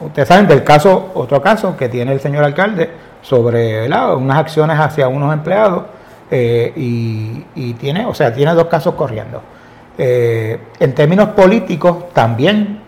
Ustedes 0.00 0.28
saben 0.28 0.46
del 0.46 0.62
caso, 0.64 1.10
otro 1.14 1.42
caso 1.42 1.76
que 1.76 1.88
tiene 1.88 2.12
el 2.12 2.20
señor 2.20 2.44
alcalde 2.44 2.90
sobre 3.20 3.86
unas 3.86 4.38
acciones 4.38 4.78
hacia 4.78 5.08
unos 5.08 5.32
empleados 5.32 5.84
eh, 6.30 6.72
y, 6.76 7.72
tiene, 7.74 8.06
o 8.06 8.14
sea, 8.14 8.32
tiene 8.32 8.54
dos 8.54 8.66
casos 8.66 8.94
corriendo. 8.94 9.42
Eh, 9.98 10.58
en 10.78 10.94
términos 10.94 11.30
políticos 11.30 12.12
también 12.14 12.80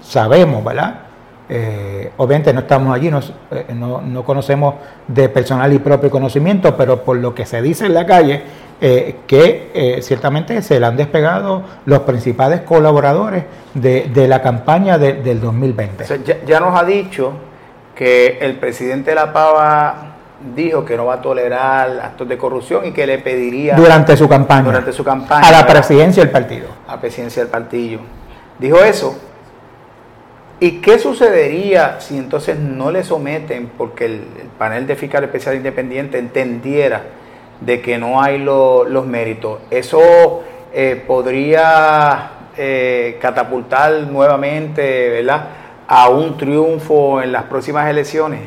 sabemos, 0.00 0.64
¿verdad? 0.64 1.08
Eh, 1.50 2.12
obviamente 2.18 2.52
no 2.52 2.60
estamos 2.60 2.94
allí, 2.94 3.08
eh, 3.08 3.66
no, 3.74 4.02
no, 4.02 4.22
conocemos 4.22 4.74
de 5.06 5.30
personal 5.30 5.72
y 5.72 5.78
propio 5.78 6.10
conocimiento, 6.10 6.76
pero 6.76 7.02
por 7.02 7.16
lo 7.16 7.34
que 7.34 7.46
se 7.46 7.62
dice 7.62 7.86
en 7.86 7.94
la 7.94 8.04
calle, 8.04 8.42
eh, 8.80 9.16
que 9.26 9.98
ciertamente 10.02 10.60
se 10.60 10.78
le 10.78 10.84
han 10.84 10.96
despegado 10.96 11.62
los 11.86 12.00
principales 12.00 12.60
colaboradores 12.60 13.44
de, 13.72 14.28
la 14.28 14.42
campaña 14.42 14.98
del 14.98 15.40
2020. 15.40 16.04
ya, 16.46 16.60
nos 16.60 16.78
ha 16.78 16.84
dicho 16.84 17.32
que 17.94 18.38
el 18.42 18.56
presidente 18.56 19.10
de 19.10 19.14
La 19.14 19.32
Pava 19.32 20.17
dijo 20.54 20.84
que 20.84 20.96
no 20.96 21.06
va 21.06 21.14
a 21.14 21.22
tolerar 21.22 22.00
actos 22.00 22.28
de 22.28 22.38
corrupción 22.38 22.86
y 22.86 22.92
que 22.92 23.06
le 23.06 23.18
pediría 23.18 23.74
durante 23.74 24.16
su 24.16 24.28
campaña 24.28 24.62
durante 24.62 24.92
su 24.92 25.02
campaña 25.02 25.46
a 25.46 25.50
la 25.50 25.66
presidencia 25.66 26.22
del 26.22 26.30
partido 26.30 26.68
a 26.86 26.94
la 26.94 27.00
presidencia 27.00 27.42
del 27.42 27.50
partido 27.50 28.00
dijo 28.58 28.78
eso 28.78 29.16
¿Y 30.60 30.80
qué 30.80 30.98
sucedería 30.98 32.00
si 32.00 32.18
entonces 32.18 32.58
no 32.58 32.90
le 32.90 33.04
someten 33.04 33.70
porque 33.78 34.06
el, 34.06 34.20
panel 34.58 34.88
de 34.88 34.96
fiscal 34.96 35.22
especial 35.22 35.54
independiente 35.54 36.18
entendiera 36.18 37.02
de 37.60 37.80
que 37.80 37.96
no 37.96 38.20
hay 38.20 38.38
los 38.38 39.06
méritos? 39.06 39.60
¿Eso 39.70 40.42
eh, 40.72 41.00
podría 41.06 42.30
eh, 42.56 43.18
catapultar 43.20 43.92
nuevamente 44.10 45.10
¿verdad? 45.10 45.44
a 45.86 46.08
un 46.08 46.36
triunfo 46.36 47.22
en 47.22 47.30
las 47.30 47.44
próximas 47.44 47.88
elecciones? 47.88 48.40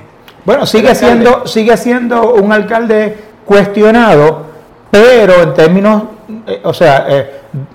Bueno, 0.45 0.65
sigue 0.65 0.95
siendo, 0.95 1.45
sigue 1.45 1.77
siendo 1.77 2.33
un 2.33 2.51
alcalde 2.51 3.15
cuestionado, 3.45 4.43
pero 4.89 5.43
en 5.43 5.53
términos, 5.53 6.03
eh, 6.47 6.61
o 6.63 6.73
sea, 6.73 7.05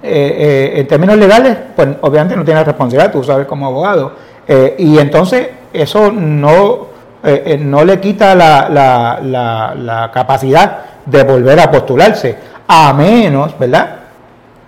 en 0.03 0.87
términos 0.87 1.17
legales, 1.17 1.57
pues 1.75 1.89
obviamente 2.01 2.37
no 2.37 2.45
tiene 2.45 2.65
responsabilidad, 2.65 3.13
tú 3.13 3.23
sabes 3.23 3.47
como 3.47 3.67
abogado 3.67 4.13
eh, 4.49 4.77
y 4.79 4.99
entonces 4.99 5.49
eso 5.73 6.13
no, 6.13 6.87
eh, 7.25 7.43
eh, 7.47 7.59
no 7.59 7.85
le 7.85 7.99
quita 7.99 8.35
la, 8.35 8.69
la, 8.69 9.75
la, 9.75 10.11
capacidad 10.13 10.79
de 11.05 11.25
volver 11.25 11.59
a 11.59 11.71
postularse, 11.71 12.37
a 12.69 12.93
menos, 12.93 13.59
¿verdad? 13.59 13.97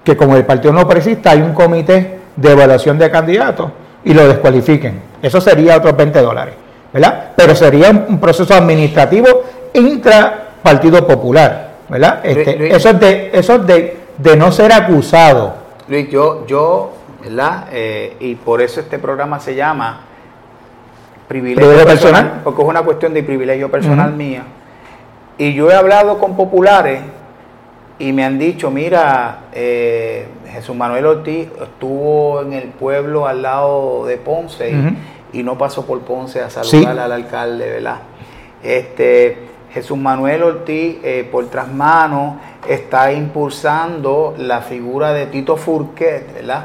Que 0.03 0.17
como 0.17 0.37
el 0.37 0.45
Partido 0.45 0.73
No 0.73 0.81
Progresista 0.81 1.31
hay 1.31 1.43
un 1.43 1.53
comité 1.53 2.19
de 2.35 2.53
evaluación 2.53 2.99
de 2.99 3.11
candidatos 3.11 3.71
y 4.05 4.15
lo 4.15 4.27
descualifiquen. 4.27 5.01
Eso 5.23 5.41
sería 5.41 5.77
otros 5.77 5.97
20 5.97 6.23
dólares, 6.23 6.55
¿verdad? 6.99 7.33
Pero 7.37 7.55
sería 7.55 7.91
un 7.91 8.19
proceso 8.19 8.55
administrativo 8.55 9.45
intra 9.75 10.49
Partido 10.63 11.07
Popular, 11.07 11.71
¿verdad? 11.89 12.21
Este, 12.25 12.75
eso 12.75 12.91
es 12.91 13.01
de, 13.01 13.31
eso 13.33 13.59
de, 13.59 13.97
de 14.19 14.37
no 14.37 14.51
ser 14.51 14.73
acusado. 14.73 15.55
Luis, 15.89 16.11
yo, 16.11 16.47
yo 16.47 16.93
¿verdad? 17.23 17.67
Eh, 17.73 18.17
y 18.21 18.35
por 18.37 18.63
eso 18.63 18.81
este 18.81 18.99
programa 18.99 19.41
se 19.41 19.55
llama 19.55 20.01
Privilegio, 21.27 21.85
personal, 21.85 22.41
porque 22.43 22.63
es 22.63 22.69
una 22.69 22.83
cuestión 22.83 23.13
de 23.13 23.23
privilegio 23.23 23.71
personal 23.71 24.15
mía. 24.15 24.45
Y 25.37 25.53
yo 25.53 25.71
he 25.71 25.75
hablado 25.75 26.19
con 26.19 26.37
populares 26.37 27.01
y 27.99 28.13
me 28.15 28.25
han 28.25 28.39
dicho, 28.39 28.71
mira, 28.71 29.41
eh, 29.53 30.27
Jesús 30.51 30.75
Manuel 30.75 31.05
Ortiz 31.05 31.49
estuvo 31.63 32.41
en 32.41 32.55
el 32.55 32.69
pueblo 32.69 33.27
al 33.27 33.43
lado 33.43 34.07
de 34.07 34.17
Ponce 34.17 34.71
y, 34.71 34.97
no 35.35 35.59
pasó 35.59 35.85
por 35.85 36.01
Ponce 36.01 36.41
a 36.41 36.51
saludar 36.51 36.99
al 36.99 37.13
alcalde, 37.13 37.71
¿verdad? 37.71 37.99
Este, 38.63 39.49
Jesús 39.73 39.99
Manuel 39.99 40.43
Ortiz, 40.43 40.97
eh, 41.03 41.29
por 41.31 41.47
tras 41.47 41.69
manos, 41.69 42.37
está 42.67 43.13
impulsando 43.13 44.35
la 44.39 44.61
figura 44.61 45.13
de 45.13 45.27
Tito 45.27 45.57
Furquet, 45.57 46.35
¿verdad? 46.35 46.65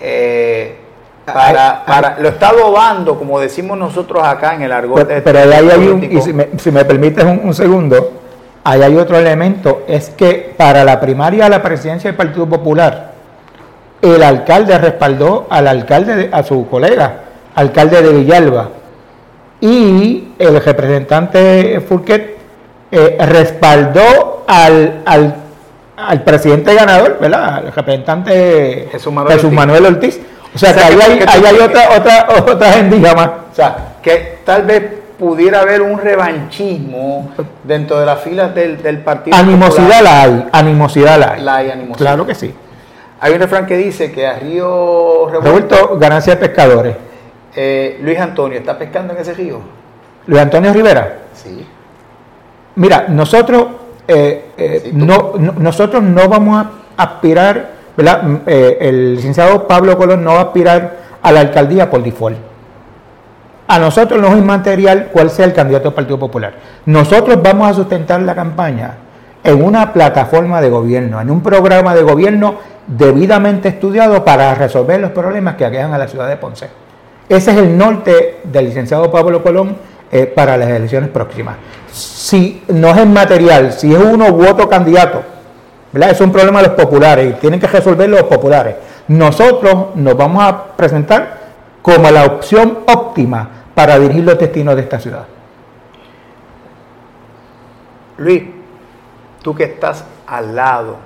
Eh, 0.00 0.78
para, 1.26 1.84
para, 1.84 2.18
lo 2.18 2.28
está 2.30 2.48
adobando, 2.48 3.18
como 3.18 3.38
decimos 3.38 3.76
nosotros 3.76 4.24
acá 4.24 4.54
en 4.54 4.62
el 4.62 4.72
argot. 4.72 5.06
Pero, 5.06 5.38
ahí 5.38 5.68
hay 5.68 5.88
un, 5.88 6.02
y 6.02 6.20
si 6.22 6.32
me, 6.32 6.48
si 6.58 6.70
me 6.70 6.84
permites 6.86 7.24
un, 7.24 7.52
segundo, 7.52 8.12
ahí 8.64 8.82
hay 8.82 8.96
otro 8.96 9.18
elemento, 9.18 9.82
es 9.86 10.08
que 10.10 10.54
para 10.56 10.84
la 10.84 10.98
primaria 11.00 11.44
de 11.44 11.50
la 11.50 11.62
presidencia 11.62 12.08
del 12.08 12.16
Partido 12.16 12.48
Popular, 12.48 13.12
el 14.00 14.22
alcalde 14.22 14.78
respaldó 14.78 15.46
al 15.50 15.68
alcalde, 15.68 16.30
a 16.32 16.42
su 16.42 16.66
colega, 16.68 17.24
alcalde 17.58 18.02
de 18.02 18.12
Villalba, 18.12 18.68
y 19.60 20.28
el 20.38 20.60
representante 20.62 21.80
Furquet 21.80 22.36
eh, 22.90 23.16
respaldó 23.20 24.44
al, 24.46 25.02
al 25.04 25.34
al 25.98 26.22
presidente 26.22 26.74
ganador, 26.74 27.18
¿verdad? 27.20 27.64
El 27.66 27.72
representante 27.72 28.88
Jesús 28.92 29.12
Manuel, 29.12 29.86
Ortiz. 29.86 30.20
O 30.54 30.58
sea, 30.58 30.72
que, 30.72 30.80
ahí 30.80 31.42
hay, 31.44 31.56
otra, 31.56 31.90
otra, 31.96 32.28
otra 32.52 32.70
agendilla 32.70 33.14
más. 33.14 33.28
O 33.52 33.54
sea, 33.54 33.96
que 34.02 34.38
tal 34.44 34.62
vez 34.62 34.82
pudiera 35.18 35.60
haber 35.60 35.82
un 35.82 35.98
revanchismo 35.98 37.32
dentro 37.64 37.98
de 37.98 38.06
las 38.06 38.20
filas 38.20 38.54
del, 38.54 38.80
del 38.82 38.98
partido. 38.98 39.36
Animosidad 39.36 40.02
la 40.02 40.22
hay, 40.22 40.48
animosidad 40.52 41.18
la 41.18 41.32
hay. 41.32 41.42
La 41.42 41.56
hay 41.56 41.70
animosidad. 41.70 41.98
Claro 41.98 42.26
que 42.26 42.34
sí. 42.34 42.54
Hay 43.20 43.32
un 43.32 43.40
refrán 43.40 43.66
que 43.66 43.76
dice 43.76 44.12
que 44.12 44.26
a 44.26 44.34
Río 44.34 45.28
Revuelto, 45.28 45.98
ganancia 45.98 46.36
de 46.36 46.40
pescadores. 46.40 46.96
Eh, 47.60 47.98
Luis 48.02 48.16
Antonio, 48.20 48.56
¿está 48.56 48.78
pescando 48.78 49.12
en 49.14 49.18
ese 49.18 49.34
río? 49.34 49.58
Luis 50.28 50.40
Antonio 50.40 50.72
Rivera. 50.72 51.22
Sí. 51.34 51.66
Mira, 52.76 53.06
nosotros 53.08 53.66
eh, 54.06 54.52
eh, 54.56 54.90
no, 54.94 55.32
nosotros 55.58 56.00
no 56.00 56.28
vamos 56.28 56.64
a 56.64 56.70
aspirar, 57.02 57.70
¿verdad? 57.96 58.22
Mm, 58.22 58.36
el 58.46 59.16
licenciado 59.16 59.66
Pablo 59.66 59.98
Colón 59.98 60.22
no 60.22 60.34
va 60.34 60.38
a 60.38 60.42
aspirar 60.42 60.98
a 61.20 61.32
la 61.32 61.40
alcaldía 61.40 61.90
por 61.90 62.00
default. 62.00 62.36
A 63.66 63.78
nosotros 63.80 64.20
no 64.20 64.28
es 64.28 64.38
inmaterial 64.38 65.08
cuál 65.12 65.28
sea 65.28 65.44
el 65.44 65.52
candidato 65.52 65.86
del 65.86 65.94
Partido 65.94 66.16
Popular. 66.16 66.52
Nosotros 66.86 67.42
vamos 67.42 67.68
a 67.68 67.74
sustentar 67.74 68.20
la 68.22 68.36
campaña 68.36 68.94
en 69.42 69.64
una 69.64 69.92
plataforma 69.92 70.60
de 70.60 70.70
gobierno, 70.70 71.20
en 71.20 71.28
un 71.28 71.42
programa 71.42 71.92
de 71.92 72.04
gobierno 72.04 72.54
debidamente 72.86 73.68
estudiado 73.68 74.24
para 74.24 74.54
resolver 74.54 75.00
los 75.00 75.10
problemas 75.10 75.56
que 75.56 75.64
aquejan 75.64 75.92
a 75.92 75.98
la 75.98 76.06
ciudad 76.06 76.28
de 76.28 76.36
Ponce. 76.36 76.87
Ese 77.28 77.50
es 77.50 77.56
el 77.58 77.76
norte 77.76 78.40
del 78.44 78.66
licenciado 78.66 79.10
Pablo 79.10 79.42
Colón 79.42 79.76
para 80.34 80.56
las 80.56 80.68
elecciones 80.68 81.10
próximas 81.10 81.56
si 81.98 82.62
no 82.68 82.88
es 82.88 82.98
en 82.98 83.12
material, 83.12 83.72
si 83.72 83.92
es 83.92 83.98
uno 84.00 84.28
u 84.28 84.46
otro 84.46 84.68
candidato. 84.68 85.22
Es 85.92 86.20
un 86.20 86.30
problema 86.30 86.62
de 86.62 86.68
los 86.68 86.76
populares 86.76 87.30
y 87.30 87.40
tienen 87.40 87.58
que 87.58 87.66
resolver 87.66 88.08
los 88.08 88.22
populares. 88.24 88.76
Nosotros 89.08 89.96
nos 89.96 90.16
vamos 90.16 90.44
a 90.44 90.76
presentar 90.76 91.38
como 91.82 92.10
la 92.10 92.24
opción 92.24 92.80
óptima 92.86 93.48
para 93.74 93.98
dirigir 93.98 94.24
los 94.24 94.38
destinos 94.38 94.76
de 94.76 94.82
esta 94.82 95.00
ciudad. 95.00 95.24
Luis, 98.18 98.42
tú 99.42 99.54
que 99.54 99.64
estás 99.64 100.04
al 100.26 100.54
lado 100.54 100.96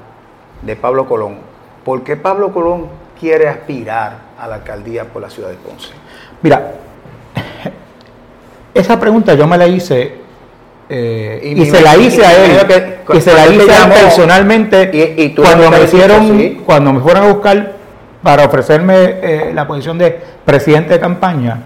de 0.63 0.75
Pablo 0.75 1.07
Colón, 1.07 1.37
¿por 1.85 2.03
qué 2.03 2.17
Pablo 2.17 2.53
Colón 2.53 2.89
quiere 3.21 3.49
aspirar 3.49 4.17
a 4.39 4.49
la 4.49 4.57
alcaldía 4.57 5.05
por 5.05 5.23
la 5.23 5.31
ciudad 5.31 5.51
de 5.51 5.57
Ponce? 5.57 6.02
Mira, 6.43 6.73
esa 8.75 8.99
pregunta 8.99 9.35
yo 9.35 9.47
me 9.47 9.57
la 9.57 9.67
hice 9.67 10.23
eh, 10.89 11.55
y, 11.57 11.65
se 11.67 11.81
la 11.81 11.97
hice 11.97 12.25
a 12.25 12.45
él 12.45 12.51
y 13.15 13.21
se 13.21 13.33
la 13.33 13.47
hice 13.47 13.71
a 13.71 13.85
él 13.85 13.93
personalmente 13.93 14.91
y, 15.17 15.35
cuando 15.35 15.71
me 15.71 15.83
hicieron 15.85 16.55
cuando 16.67 16.93
me 16.93 17.01
fueron 17.01 17.25
a 17.25 17.33
buscar 17.33 17.73
para 18.23 18.45
ofrecerme 18.45 18.95
eh, 19.23 19.53
la 19.55 19.67
posición 19.67 19.97
de 19.97 20.19
presidente 20.45 20.95
de 20.95 21.01
campaña 21.01 21.63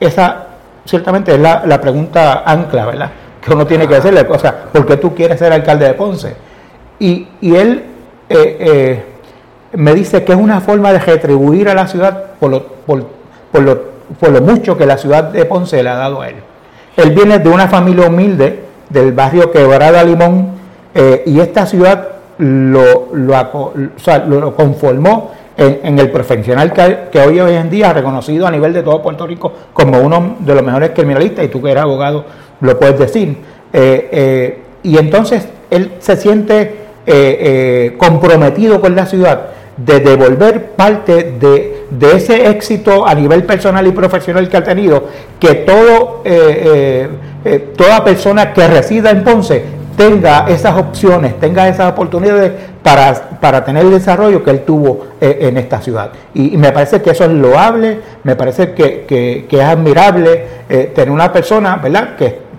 esa 0.00 0.46
ciertamente 0.86 1.34
es 1.34 1.40
la, 1.40 1.80
pregunta 1.80 2.44
ancla 2.46 2.86
verdad 2.86 3.10
que 3.44 3.52
uno 3.52 3.66
tiene 3.66 3.86
que 3.86 3.96
hacerle 3.96 4.26
o 4.28 4.38
sea 4.38 4.64
¿por 4.72 4.86
qué 4.86 4.96
tú 4.96 5.14
quieres 5.14 5.38
ser 5.38 5.52
alcalde 5.52 5.86
de 5.86 5.94
Ponce? 5.94 6.34
y, 6.98 7.26
él 7.42 7.82
eh, 8.28 9.02
me 9.74 9.94
dice 9.94 10.24
que 10.24 10.32
es 10.32 10.38
una 10.38 10.60
forma 10.60 10.92
de 10.92 10.98
retribuir 10.98 11.68
a 11.68 11.74
la 11.74 11.86
ciudad 11.86 12.32
por 12.38 12.50
lo, 12.50 12.62
por, 12.66 13.06
por, 13.50 13.62
lo, 13.62 13.91
por 14.18 14.30
lo 14.30 14.40
mucho 14.40 14.76
que 14.76 14.86
la 14.86 14.96
ciudad 14.96 15.24
de 15.24 15.44
Ponce 15.44 15.82
le 15.82 15.88
ha 15.88 15.94
dado 15.94 16.20
a 16.20 16.28
él 16.28 16.36
él 16.96 17.10
viene 17.10 17.38
de 17.38 17.48
una 17.48 17.68
familia 17.68 18.06
humilde 18.06 18.60
del 18.88 19.12
barrio 19.12 19.50
Quebrada 19.50 20.04
Limón 20.04 20.52
eh, 20.94 21.22
y 21.26 21.40
esta 21.40 21.64
ciudad 21.66 22.08
lo, 22.38 23.08
lo, 23.14 24.54
conformó 24.56 25.32
en, 25.56 25.98
el 25.98 26.10
profesional 26.10 26.72
que, 26.72 27.18
hoy, 27.20 27.40
hoy 27.40 27.54
en 27.54 27.70
día 27.70 27.92
reconocido 27.92 28.46
a 28.46 28.50
nivel 28.50 28.72
de 28.72 28.82
todo 28.82 29.00
Puerto 29.00 29.26
Rico 29.26 29.52
como 29.72 30.00
uno 30.00 30.36
de 30.40 30.54
los 30.54 30.62
mejores 30.62 30.90
criminalistas, 30.90 31.44
y 31.44 31.48
tú 31.48 31.62
que 31.62 31.70
eres 31.70 31.82
abogado 31.82 32.24
lo 32.60 32.78
puedes 32.78 32.98
decir. 32.98 33.36
Eh, 33.72 34.08
eh, 34.12 34.62
y 34.82 34.98
entonces 34.98 35.48
él 35.70 35.92
se 35.98 36.16
siente 36.16 36.82
comprometido 37.98 38.80
con 38.80 38.94
la 38.94 39.06
ciudad 39.06 39.46
de 39.76 40.00
devolver 40.00 40.70
parte 40.72 41.34
de, 41.38 41.81
de, 41.98 42.16
ese 42.16 42.48
éxito 42.48 43.06
a 43.06 43.14
nivel 43.14 43.44
personal 43.44 43.86
y 43.86 43.92
profesional 43.92 44.48
que 44.48 44.56
ha 44.56 44.64
tenido, 44.64 45.08
que 45.38 45.54
todo, 45.54 46.22
toda 47.76 48.04
persona 48.04 48.52
que 48.52 48.66
resida 48.66 49.10
en 49.10 49.24
Ponce 49.24 49.82
tenga 49.96 50.46
esas 50.48 50.76
opciones, 50.76 51.38
tenga 51.38 51.68
esas 51.68 51.92
oportunidades 51.92 52.52
para, 52.82 53.14
para 53.40 53.64
tener 53.64 53.84
el 53.84 53.92
desarrollo 53.92 54.42
que 54.42 54.50
él 54.50 54.60
tuvo 54.60 55.06
eh, 55.20 55.38
en 55.42 55.56
esta 55.56 55.80
ciudad. 55.80 56.10
Y, 56.34 56.56
me 56.56 56.72
parece 56.72 57.00
que 57.02 57.10
eso 57.10 57.24
es 57.24 57.30
loable, 57.30 58.00
me 58.24 58.36
parece 58.36 58.72
que, 58.72 59.46
es 59.50 59.60
admirable 59.60 60.44
eh, 60.68 60.92
tener 60.94 61.10
una 61.10 61.32
persona, 61.32 61.76
¿verdad?, 61.76 62.16
que, 62.16 62.52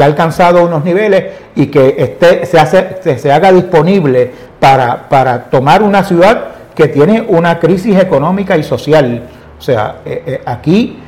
ha 0.00 0.04
alcanzado 0.04 0.64
unos 0.64 0.84
niveles 0.84 1.26
y 1.54 1.66
que 1.66 1.94
esté, 1.96 2.44
se, 2.44 2.58
hace, 2.58 3.18
se, 3.18 3.32
haga 3.32 3.52
disponible 3.52 4.32
para, 4.58 5.08
para 5.08 5.44
tomar 5.44 5.80
una 5.80 6.02
ciudad 6.02 6.46
que 6.74 6.88
tiene 6.88 7.24
una 7.26 7.58
crisis 7.58 7.98
económica 7.98 8.56
y 8.56 8.62
social. 8.62 9.22
O 9.58 9.62
sea, 9.62 9.96
eh, 10.04 10.42
aquí 10.44 10.98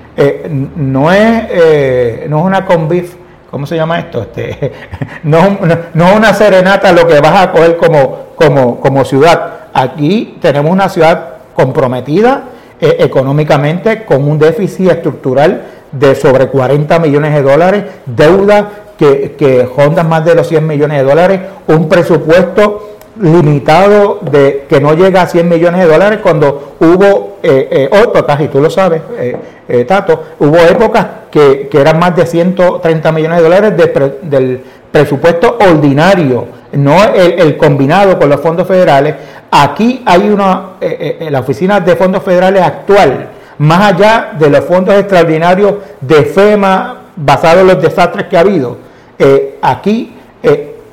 no, 0.77 1.13
es, 1.13 2.29
no 2.29 2.39
es 2.39 2.45
una 2.45 2.65
convif 2.65 3.17
¿cómo 3.57 3.67
se 3.67 3.77
llama 3.77 3.99
esto? 3.99 4.21
Este, 4.21 4.71
no, 5.23 5.59
no, 5.95 6.15
una 6.15 6.35
serenata 6.35 6.93
lo 6.93 7.07
que 7.07 7.21
vas 7.21 7.43
a 7.43 7.53
coger 7.53 7.79
como, 7.79 8.27
como, 8.37 8.81
como 8.81 9.03
ciudad. 9.05 9.69
Aquí 9.73 10.37
tenemos 10.43 10.71
una 10.71 10.91
ciudad 10.91 11.37
comprometida 11.55 12.45
eh, 12.79 12.97
económicamente 13.01 14.05
con 14.05 14.29
un 14.29 14.39
déficit 14.39 14.91
estructural 14.91 15.63
de 15.91 16.15
sobre 16.15 16.49
40 16.49 16.99
millones 16.99 17.33
de 17.33 17.41
dólares, 17.41 17.85
deuda 18.05 18.71
que, 18.99 19.37
que 19.39 19.67
más 20.07 20.25
de 20.25 20.35
los 20.35 20.49
100 20.49 20.67
millones 20.67 20.99
de 20.99 21.05
dólares, 21.05 21.41
un 21.69 21.89
presupuesto 21.89 22.96
limitado 23.21 24.21
de 24.31 24.67
que 24.69 24.81
no 24.81 24.95
llega 24.95 25.23
a 25.23 25.27
100 25.27 25.49
millones 25.49 25.81
de 25.81 25.87
dólares 25.87 26.21
cuando 26.23 26.75
hubo 26.81 27.37
eh, 27.43 27.89
eh, 27.91 28.41
y 28.41 28.49
tú 28.49 28.61
lo 28.61 28.71
sabes, 28.71 29.03
eh, 29.19 29.37
eh, 29.69 29.85
Tato, 29.85 30.23
hubo 30.41 30.57
épocas 30.57 31.07
que, 31.31 31.69
que, 31.71 31.81
eran 31.81 31.99
más 31.99 32.17
de 32.17 32.27
130 32.27 33.13
millones 33.13 33.39
de 33.39 33.43
dólares 33.43 33.73
del 34.23 34.61
presupuesto 34.91 35.57
ordinario, 35.61 36.47
no 36.73 37.05
el, 37.15 37.57
combinado 37.57 38.19
con 38.19 38.29
los 38.29 38.41
fondos 38.41 38.67
federales. 38.67 39.15
Aquí 39.51 40.03
hay 40.05 40.29
una, 40.29 40.71
la 41.31 41.41
oficina 41.41 41.81
de 41.81 41.95
fondos 41.95 42.23
federales 42.23 42.63
actual, 42.63 43.29
más 43.59 43.95
allá 43.95 44.33
de 44.39 44.51
los 44.51 44.65
fondos 44.65 44.95
extraordinarios 44.97 45.75
de 46.01 46.25
FEMA 46.25 47.03
basados 47.17 47.61
en 47.61 47.67
los 47.69 47.81
desastres 47.81 48.27
que 48.27 48.37
ha 48.37 48.41
habido, 48.41 48.79
aquí 49.63 50.15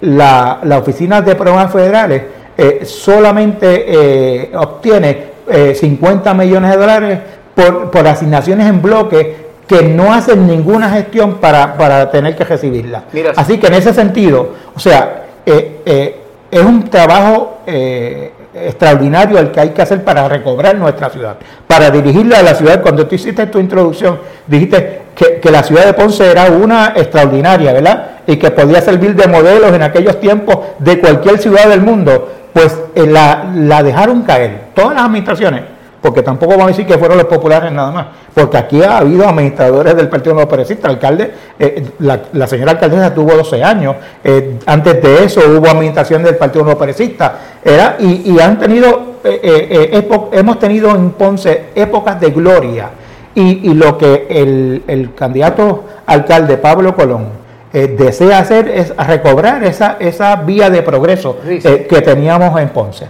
la, 0.04 0.60
la 0.64 0.78
oficina 0.80 1.22
de 1.22 1.36
programas 1.36 1.72
federales 1.72 2.24
eh, 2.58 2.82
solamente 2.86 3.86
eh, 3.88 4.52
obtiene 4.56 5.34
50 5.74 6.32
eh, 6.32 6.34
millones 6.34 6.72
de 6.72 6.78
dólares 6.78 7.20
por, 7.56 7.90
por, 7.90 8.08
asignaciones 8.08 8.68
en 8.68 8.82
bloque 8.82 9.44
que 9.68 9.84
no 9.84 10.14
hacen 10.14 10.46
ninguna 10.46 10.90
gestión 10.90 11.36
para, 11.36 11.76
para 11.76 12.12
tener 12.12 12.36
que 12.36 12.44
recibirla. 12.44 13.04
Así 13.36 13.58
que 13.58 13.68
en 13.68 13.74
ese 13.76 13.94
sentido, 13.94 14.50
o 14.76 14.80
sea, 14.80 15.24
es 15.46 16.62
un 16.62 16.90
trabajo 16.90 17.60
extraordinario 17.66 19.40
el 19.40 19.52
que 19.52 19.62
hay 19.62 19.70
que 19.70 19.82
hacer 19.82 20.04
para 20.04 20.28
recobrar 20.28 20.76
nuestra 20.76 21.10
ciudad, 21.10 21.38
para 21.66 21.90
dirigirla 21.90 22.40
a 22.40 22.44
la 22.44 22.56
ciudad. 22.56 22.82
Cuando 22.82 23.08
tú 23.08 23.16
hiciste 23.16 23.48
tu 23.48 23.60
introducción, 23.60 24.20
dijiste 24.48 25.03
que, 25.16 25.52
la 25.52 25.64
ciudad 25.64 25.86
de 25.86 25.94
Ponce 25.94 26.30
era 26.30 26.46
una 26.46 26.94
extraordinaria, 26.96 27.74
¿verdad? 27.74 28.08
Y 28.28 28.38
que 28.38 28.52
podía 28.52 28.82
servir 28.82 29.16
de 29.16 29.28
modelos 29.28 29.74
en 29.74 29.84
aquellos 29.84 30.20
tiempos 30.20 30.60
de 30.80 31.00
cualquier 31.00 31.38
ciudad 31.40 31.68
del 31.68 31.82
mundo. 31.82 32.30
Pues 32.54 32.78
eh, 32.96 33.08
la, 33.08 33.52
la 33.56 33.82
dejaron 33.82 34.24
caer, 34.24 34.66
todas 34.76 34.96
las 34.96 35.06
administraciones 35.06 35.74
porque 36.04 36.22
tampoco 36.22 36.52
vamos 36.52 36.66
a 36.66 36.68
decir 36.68 36.86
que 36.86 36.98
fueron 36.98 37.18
los 37.18 37.28
populares 37.28 37.72
nada 37.72 37.90
más, 37.90 38.08
porque 38.34 38.58
aquí 38.58 38.84
ha 38.84 38.98
habido 38.98 39.26
administradores 39.26 39.96
del 39.96 40.10
Partido 40.10 40.36
No 40.36 40.46
Progresista, 40.50 40.90
alcalde, 40.90 41.32
eh, 41.58 41.92
la, 42.00 42.46
señora 42.46 42.74
alcaldesa 42.74 43.14
tuvo 43.14 43.34
12 43.38 43.64
años, 43.64 43.96
eh, 44.22 44.60
antes 44.66 45.02
de 45.02 45.24
eso 45.24 45.40
hubo 45.48 45.66
administración 45.66 46.22
del 46.22 46.36
Partido 46.36 46.66
No 46.66 46.76
Progresista, 46.76 47.40
era, 47.64 47.96
y, 48.00 48.38
han 48.38 48.60
tenido, 48.60 49.14
eh, 49.24 50.06
hemos 50.34 50.60
tenido 50.60 50.94
en 50.94 51.12
Ponce 51.12 51.68
épocas 51.74 52.20
de 52.20 52.32
gloria, 52.32 52.90
y, 53.36 53.74
lo 53.74 53.98
que 53.98 54.28
el, 54.30 55.14
candidato 55.16 55.86
alcalde 56.06 56.58
Pablo 56.58 56.96
Colón 56.96 57.30
desea 57.72 58.40
hacer 58.40 58.68
es 58.70 58.96
recobrar 58.96 59.64
esa, 59.64 59.98
esa 60.00 60.36
vía 60.36 60.70
de 60.70 60.84
progreso 60.84 61.40
que 61.42 62.02
teníamos 62.04 62.60
en 62.60 62.70
Ponce. 62.70 63.08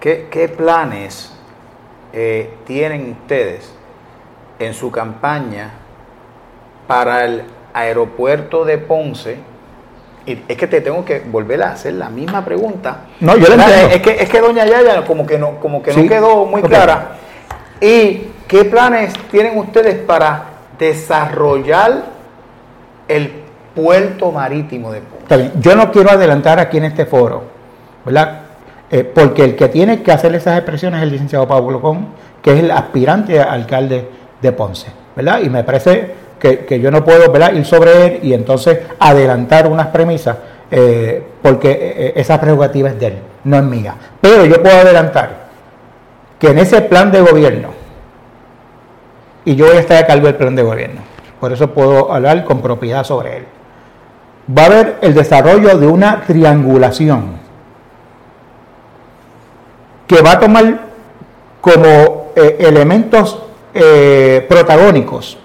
¿Qué, 0.00 0.28
qué 0.30 0.48
planes 0.48 1.32
eh, 2.12 2.50
tienen 2.64 3.16
ustedes 3.20 3.70
en 4.58 4.72
su 4.72 4.90
campaña 4.90 5.70
para 6.86 7.24
el 7.24 7.42
aeropuerto 7.74 8.64
de 8.64 8.78
Ponce? 8.78 9.36
Y 10.24 10.42
es 10.48 10.56
que 10.56 10.66
te 10.66 10.80
tengo 10.80 11.04
que 11.04 11.20
volver 11.20 11.62
a 11.62 11.72
hacer 11.72 11.94
la 11.94 12.08
misma 12.08 12.44
pregunta. 12.44 13.02
No, 13.20 13.36
yo 13.36 13.54
le 13.54 13.94
Es 13.94 14.02
que, 14.02 14.10
es 14.22 14.28
que 14.28 14.40
doña 14.40 14.64
Yaya 14.64 15.04
como 15.04 15.26
que 15.26 15.38
no, 15.38 15.60
como 15.60 15.82
que 15.82 15.92
no 15.92 16.08
quedó 16.08 16.46
muy 16.46 16.62
clara. 16.62 17.16
¿Y 17.80 18.28
qué 18.46 18.64
planes 18.64 19.14
tienen 19.30 19.58
ustedes 19.58 19.96
para 19.96 20.44
desarrollar 20.78 22.04
el 23.08 23.32
puerto 23.74 24.32
marítimo 24.32 24.92
de 24.92 25.00
Ponce? 25.00 25.50
Yo 25.60 25.76
no 25.76 25.90
quiero 25.90 26.10
adelantar 26.10 26.58
aquí 26.58 26.78
en 26.78 26.84
este 26.84 27.06
foro, 27.06 27.44
¿verdad? 28.04 28.40
Eh, 28.90 29.02
porque 29.02 29.44
el 29.44 29.56
que 29.56 29.68
tiene 29.68 30.02
que 30.02 30.12
hacer 30.12 30.34
esas 30.34 30.56
expresiones 30.58 30.98
es 30.98 31.04
el 31.04 31.10
licenciado 31.10 31.48
Pablo 31.48 31.80
Con, 31.80 32.08
que 32.40 32.52
es 32.52 32.60
el 32.60 32.70
aspirante 32.70 33.40
alcalde 33.40 34.08
de 34.40 34.52
Ponce, 34.52 34.88
¿verdad? 35.16 35.40
Y 35.42 35.50
me 35.50 35.64
parece 35.64 36.26
que, 36.38 36.80
yo 36.80 36.90
no 36.90 37.04
puedo 37.04 37.32
ir 37.52 37.64
sobre 37.64 38.06
él 38.06 38.20
y 38.22 38.32
entonces 38.32 38.78
adelantar 39.00 39.66
unas 39.66 39.88
premisas, 39.88 40.36
eh, 40.70 41.22
porque 41.42 41.70
eh, 41.70 42.12
esa 42.16 42.40
prerrogativa 42.40 42.90
es 42.90 43.00
de 43.00 43.06
él, 43.08 43.18
no 43.44 43.56
es 43.56 43.62
mía. 43.64 43.94
Pero 44.20 44.46
yo 44.46 44.62
puedo 44.62 44.76
adelantar 44.76 45.46
que 46.38 46.48
en 46.48 46.58
ese 46.58 46.82
plan 46.82 47.10
de 47.10 47.20
gobierno, 47.20 47.70
y 49.46 49.54
yo 49.54 49.66
voy 49.66 49.76
a 49.76 49.80
estar 49.80 49.96
a 50.02 50.06
cargo 50.06 50.26
del 50.26 50.34
plan 50.34 50.54
de 50.54 50.62
gobierno, 50.62 51.00
por 51.40 51.52
eso 51.52 51.70
puedo 51.70 52.12
hablar 52.12 52.44
con 52.44 52.60
propiedad 52.60 53.04
sobre 53.04 53.38
él, 53.38 53.46
va 54.56 54.62
a 54.62 54.66
haber 54.66 54.98
el 55.00 55.14
desarrollo 55.14 55.78
de 55.78 55.86
una 55.86 56.20
triangulación 56.26 57.38
que 60.06 60.20
va 60.20 60.32
a 60.32 60.40
tomar 60.40 60.80
como 61.60 62.32
eh, 62.36 62.56
elementos 62.60 63.42
eh, 63.72 64.44
protagónicos 64.48 65.38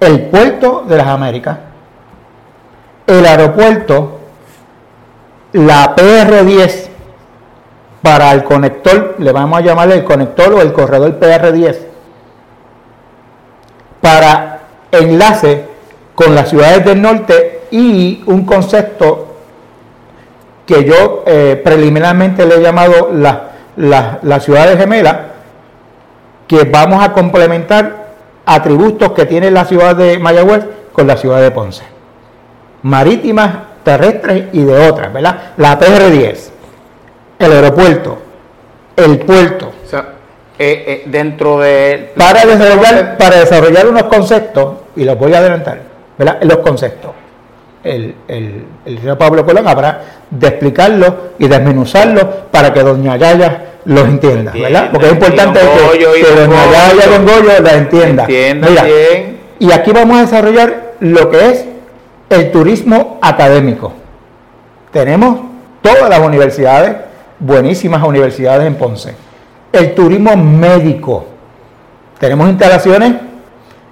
el 0.00 0.26
puerto 0.26 0.84
de 0.86 0.96
las 0.96 1.06
Américas, 1.06 1.58
el 3.06 3.24
aeropuerto, 3.24 4.20
la 5.52 5.96
PR10 5.96 6.88
para 8.02 8.32
el 8.32 8.44
conector, 8.44 9.14
le 9.18 9.32
vamos 9.32 9.58
a 9.58 9.62
llamarle 9.62 9.94
el 9.94 10.04
conector 10.04 10.52
o 10.52 10.60
el 10.60 10.72
corredor 10.72 11.18
PR10, 11.18 11.93
para 14.04 14.60
enlace 14.92 15.64
con 16.14 16.34
las 16.34 16.50
ciudades 16.50 16.84
del 16.84 17.00
norte 17.00 17.62
y 17.70 18.22
un 18.26 18.44
concepto 18.44 19.36
que 20.66 20.84
yo 20.84 21.24
eh, 21.26 21.58
preliminarmente 21.64 22.44
le 22.44 22.56
he 22.56 22.60
llamado 22.60 23.10
la 23.10 23.54
las 23.76 24.44
ciudades 24.44 24.78
gemelas 24.78 25.16
que 26.46 26.64
vamos 26.64 27.02
a 27.02 27.12
complementar 27.12 28.04
atributos 28.46 29.12
que 29.12 29.24
tiene 29.24 29.50
la 29.50 29.64
ciudad 29.64 29.96
de 29.96 30.18
Mayagüez 30.18 30.64
con 30.92 31.06
la 31.06 31.16
ciudad 31.16 31.40
de 31.40 31.50
Ponce. 31.50 31.82
Marítimas, 32.82 33.50
terrestres 33.82 34.48
y 34.52 34.62
de 34.62 34.88
otras, 34.88 35.12
¿verdad? 35.12 35.52
La 35.56 35.78
PR10, 35.78 36.50
el 37.38 37.52
aeropuerto, 37.52 38.18
el 38.96 39.18
puerto. 39.20 39.72
Eh, 40.56 40.84
eh, 40.86 41.02
dentro 41.06 41.58
de... 41.58 42.12
Para 42.16 42.44
desarrollar, 42.44 43.16
para 43.16 43.40
desarrollar 43.40 43.88
unos 43.88 44.04
conceptos, 44.04 44.74
y 44.94 45.04
los 45.04 45.18
voy 45.18 45.34
a 45.34 45.38
adelantar, 45.38 45.80
¿verdad? 46.16 46.38
Los 46.42 46.58
conceptos. 46.58 47.10
El, 47.82 48.14
el, 48.28 48.64
el 48.86 48.98
señor 48.98 49.18
Pablo 49.18 49.44
Colón 49.44 49.66
habrá 49.66 50.00
de 50.30 50.46
explicarlo 50.46 51.32
y 51.38 51.48
desmenuzarlo 51.48 52.46
para 52.50 52.72
que 52.72 52.82
doña 52.82 53.16
Yaya 53.16 53.74
los 53.84 54.08
entienda, 54.08 54.52
¿verdad? 54.52 54.88
Porque 54.90 55.06
es 55.06 55.12
importante 55.12 55.60
que, 55.60 56.04
doña 56.06 56.64
Yaya 56.72 57.06
Don 57.08 57.26
Goyo 57.26 57.60
la 57.60 57.72
entienda. 57.74 58.26
Y 59.58 59.72
aquí 59.72 59.92
vamos 59.92 60.18
a 60.18 60.20
desarrollar 60.22 60.94
lo 61.00 61.30
que 61.30 61.50
es 61.50 61.64
el 62.30 62.52
turismo 62.52 63.18
académico. 63.20 63.92
Tenemos 64.92 65.40
todas 65.82 66.08
las 66.08 66.20
universidades, 66.20 66.96
buenísimas 67.40 68.02
universidades 68.04 68.66
en 68.66 68.76
Ponce. 68.76 69.23
El 69.74 69.94
turismo 69.94 70.36
médico. 70.36 71.26
Tenemos 72.18 72.48
instalaciones 72.48 73.12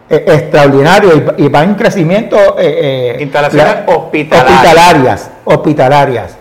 eh, 0.09 0.25
extraordinarias 0.27 1.15
y, 1.37 1.49
va 1.49 1.65
en 1.65 1.75
crecimiento. 1.75 2.37
Eh, 2.59 3.17
eh, 3.17 3.23
instalaciones 3.23 3.77
hospitalarias. 3.87 5.31
Hospitalarias. 5.45 6.39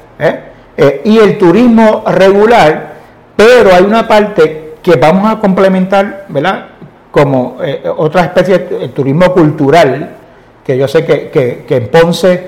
y 1.04 1.18
el 1.18 1.38
turismo 1.38 2.04
regular, 2.08 2.94
pero 3.36 3.74
hay 3.74 3.84
una 3.84 4.08
parte 4.08 4.76
que 4.82 4.96
vamos 4.96 5.32
a 5.32 5.40
complementar, 5.40 6.26
¿verdad? 6.30 6.66
Como 7.12 7.58
otra 7.98 8.22
especie 8.24 8.60
de 8.60 8.88
turismo 8.90 9.34
cultural, 9.34 10.10
que 10.64 10.78
yo 10.78 10.88
sé 10.88 11.04
que, 11.04 11.30
que, 11.30 11.66
que 11.68 11.76
en 11.76 11.88
Ponce 11.90 12.48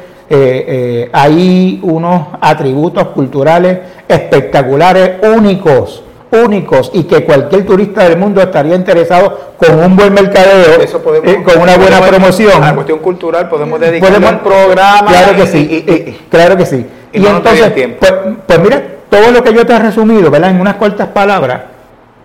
hay 1.12 1.80
unos 1.84 2.28
atributos 2.40 3.10
culturales 3.10 3.80
espectaculares, 4.08 5.18
únicos 5.36 6.04
únicos 6.34 6.92
y 6.94 7.04
que 7.04 7.24
cualquier 7.24 7.66
turista 7.66 8.04
del 8.04 8.18
mundo 8.18 8.42
estaría 8.42 8.76
interesado 8.76 9.54
con 9.58 9.80
un 9.80 9.96
buen 9.96 10.14
mercadeo, 10.14 10.82
eh, 10.82 11.44
con 11.44 11.62
una 11.62 11.78
buena 11.78 12.02
promoción. 12.02 12.64
A 12.64 12.68
la 12.68 12.76
cuestión 12.76 13.00
cultural 13.00 13.48
podemos 13.50 13.80
dedicar 13.80 14.12
un 14.12 14.40
programa. 14.40 15.08
Claro 15.08 15.36
que 15.36 15.48
sí, 15.48 16.18
claro 16.30 16.58
que 16.58 16.66
sí. 16.66 16.86
Y, 17.14 17.26
entonces, 17.26 17.72
pues, 18.00 18.14
pues, 18.48 18.60
mira, 18.60 18.84
todo 19.10 19.32
lo 19.32 19.44
que 19.44 19.54
yo 19.54 19.66
te 19.66 19.74
he 19.74 19.80
resumido, 19.80 20.32
¿verdad? 20.32 20.50
En 20.50 20.60
unas 20.60 20.76
cortas 20.76 21.10
palabras, 21.10 21.62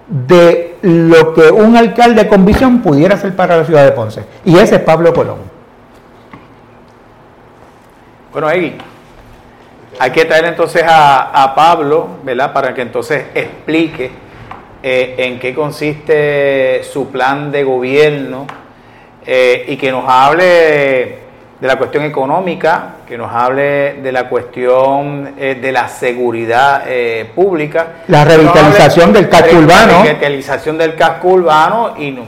de 0.08 0.76
lo 0.80 1.34
que 1.34 1.50
un 1.50 1.76
alcalde 1.76 2.26
con 2.26 2.46
visión 2.46 2.80
pudiera 2.80 3.14
hacer 3.14 3.36
para 3.36 3.58
la 3.58 3.64
ciudad 3.64 3.84
de 3.84 3.92
Ponce. 3.92 4.24
Y 4.44 4.56
ese 4.56 4.76
es 4.76 4.80
Pablo 4.80 5.12
Colón. 5.12 5.38
Bueno, 8.32 8.48
ahí 8.48 8.78
hay 9.98 10.10
que 10.10 10.24
traer 10.24 10.44
entonces 10.44 10.84
a, 10.86 11.52
Pablo, 11.54 12.08
¿verdad? 12.22 12.52
Para 12.52 12.72
que 12.72 12.82
entonces 12.82 13.24
explique 13.34 14.10
eh, 14.82 15.14
en 15.18 15.38
qué 15.40 15.54
consiste 15.54 16.82
su 16.84 17.10
plan 17.10 17.50
de 17.50 17.64
gobierno 17.64 18.46
eh, 19.26 19.64
y 19.68 19.76
que 19.76 19.90
nos 19.90 20.04
hable 20.06 21.18
de 21.60 21.66
la 21.66 21.76
cuestión 21.76 22.04
económica, 22.04 22.96
que 23.08 23.18
nos 23.18 23.34
hable 23.34 23.94
de 23.94 24.12
la 24.12 24.28
cuestión 24.28 25.34
eh, 25.36 25.58
de 25.60 25.72
la 25.72 25.88
seguridad 25.88 26.84
pública. 27.34 27.94
La 28.06 28.24
revitalización 28.24 29.12
del 29.12 29.28
casco 29.28 29.56
urbano. 29.56 29.92
La 29.92 30.02
revitalización 30.04 30.78
del 30.78 30.94
casco 30.94 31.28
urbano 31.28 31.94
y 31.98 32.12
nos 32.12 32.26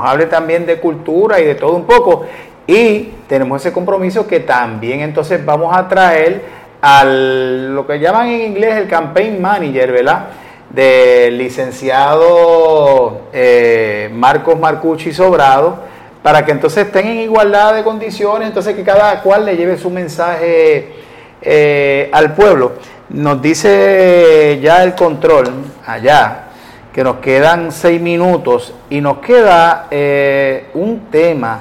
hable 0.00 0.26
también 0.26 0.64
de 0.64 0.78
cultura 0.78 1.40
y 1.40 1.44
de 1.44 1.56
todo 1.56 1.72
un 1.72 1.84
poco. 1.84 2.26
Y 2.68 3.14
tenemos 3.26 3.62
ese 3.62 3.72
compromiso 3.72 4.28
que 4.28 4.40
también 4.40 5.00
entonces 5.00 5.44
vamos 5.44 5.74
a 5.76 5.88
traer 5.88 6.57
al 6.80 7.74
lo 7.74 7.86
que 7.86 7.98
llaman 7.98 8.28
en 8.28 8.40
inglés 8.52 8.76
el 8.76 8.88
campaign 8.88 9.40
manager, 9.40 9.92
¿verdad? 9.92 10.26
Del 10.70 11.38
licenciado 11.38 13.22
eh, 13.32 14.10
Marcos 14.12 14.58
Marcucci 14.58 15.12
Sobrado, 15.12 15.78
para 16.22 16.44
que 16.44 16.52
entonces 16.52 16.86
estén 16.86 17.06
en 17.06 17.20
igualdad 17.20 17.74
de 17.74 17.82
condiciones, 17.82 18.48
entonces 18.48 18.74
que 18.74 18.84
cada 18.84 19.22
cual 19.22 19.46
le 19.46 19.56
lleve 19.56 19.78
su 19.78 19.90
mensaje 19.90 20.92
eh, 21.40 22.10
al 22.12 22.34
pueblo. 22.34 22.72
Nos 23.10 23.40
dice 23.40 24.58
ya 24.60 24.84
el 24.84 24.94
control 24.94 25.48
allá 25.86 26.48
que 26.92 27.04
nos 27.04 27.16
quedan 27.18 27.72
seis 27.72 28.00
minutos 28.00 28.74
y 28.90 29.00
nos 29.00 29.18
queda 29.18 29.86
eh, 29.90 30.66
un 30.74 31.06
tema, 31.10 31.60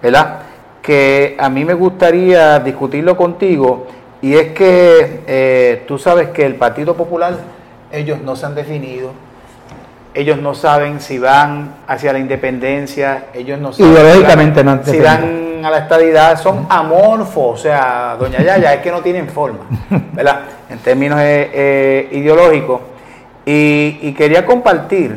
¿verdad? 0.00 0.38
Que 0.80 1.36
a 1.38 1.48
mí 1.50 1.64
me 1.64 1.74
gustaría 1.74 2.60
discutirlo 2.60 3.16
contigo 3.16 3.88
y 4.22 4.34
es 4.34 4.52
que 4.52 5.20
eh, 5.26 5.84
tú 5.86 5.98
sabes 5.98 6.28
que 6.28 6.46
el 6.46 6.54
Partido 6.54 6.94
Popular, 6.94 7.34
ellos 7.92 8.20
no 8.22 8.34
se 8.34 8.46
han 8.46 8.54
definido, 8.54 9.10
ellos 10.14 10.38
no 10.38 10.54
saben 10.54 11.00
si 11.00 11.18
van 11.18 11.74
hacia 11.86 12.12
la 12.12 12.18
independencia, 12.18 13.26
ellos 13.34 13.60
no 13.60 13.72
saben 13.72 13.94
si, 14.84 14.98
van, 15.00 15.64
a 15.64 15.70
la 15.70 15.78
estadidad, 15.78 16.40
son 16.40 16.66
amorfos, 16.70 17.60
o 17.60 17.62
sea, 17.62 18.16
doña 18.18 18.42
Yaya, 18.42 18.74
es 18.74 18.80
que 18.80 18.90
no 18.90 19.02
tienen 19.02 19.28
forma, 19.28 19.60
¿verdad? 20.12 20.40
En 20.70 20.78
términos 20.78 21.20
eh, 21.20 21.50
eh, 21.52 22.08
ideológicos. 22.12 22.80
Y, 23.44 24.12
quería 24.14 24.44
compartir 24.44 25.16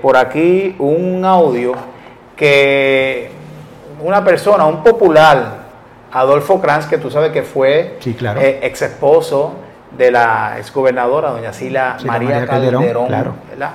por 0.00 0.16
aquí 0.16 0.76
un 0.78 1.24
audio 1.24 1.72
que 2.36 3.28
una 4.00 4.22
persona, 4.22 4.66
un 4.66 4.84
popular, 4.84 5.59
Adolfo 6.12 6.60
Kranz, 6.60 6.86
que 6.86 6.98
tú 6.98 7.10
sabes 7.10 7.30
que 7.30 7.42
fue 7.42 7.98
eh, 8.04 8.60
ex 8.62 8.82
esposo 8.82 9.54
de 9.96 10.10
la 10.10 10.56
exgobernadora, 10.58 11.30
doña 11.30 11.52
Sila, 11.52 11.96
María, 12.04 12.46
Calderón, 12.46 13.08
¿verdad? 13.48 13.70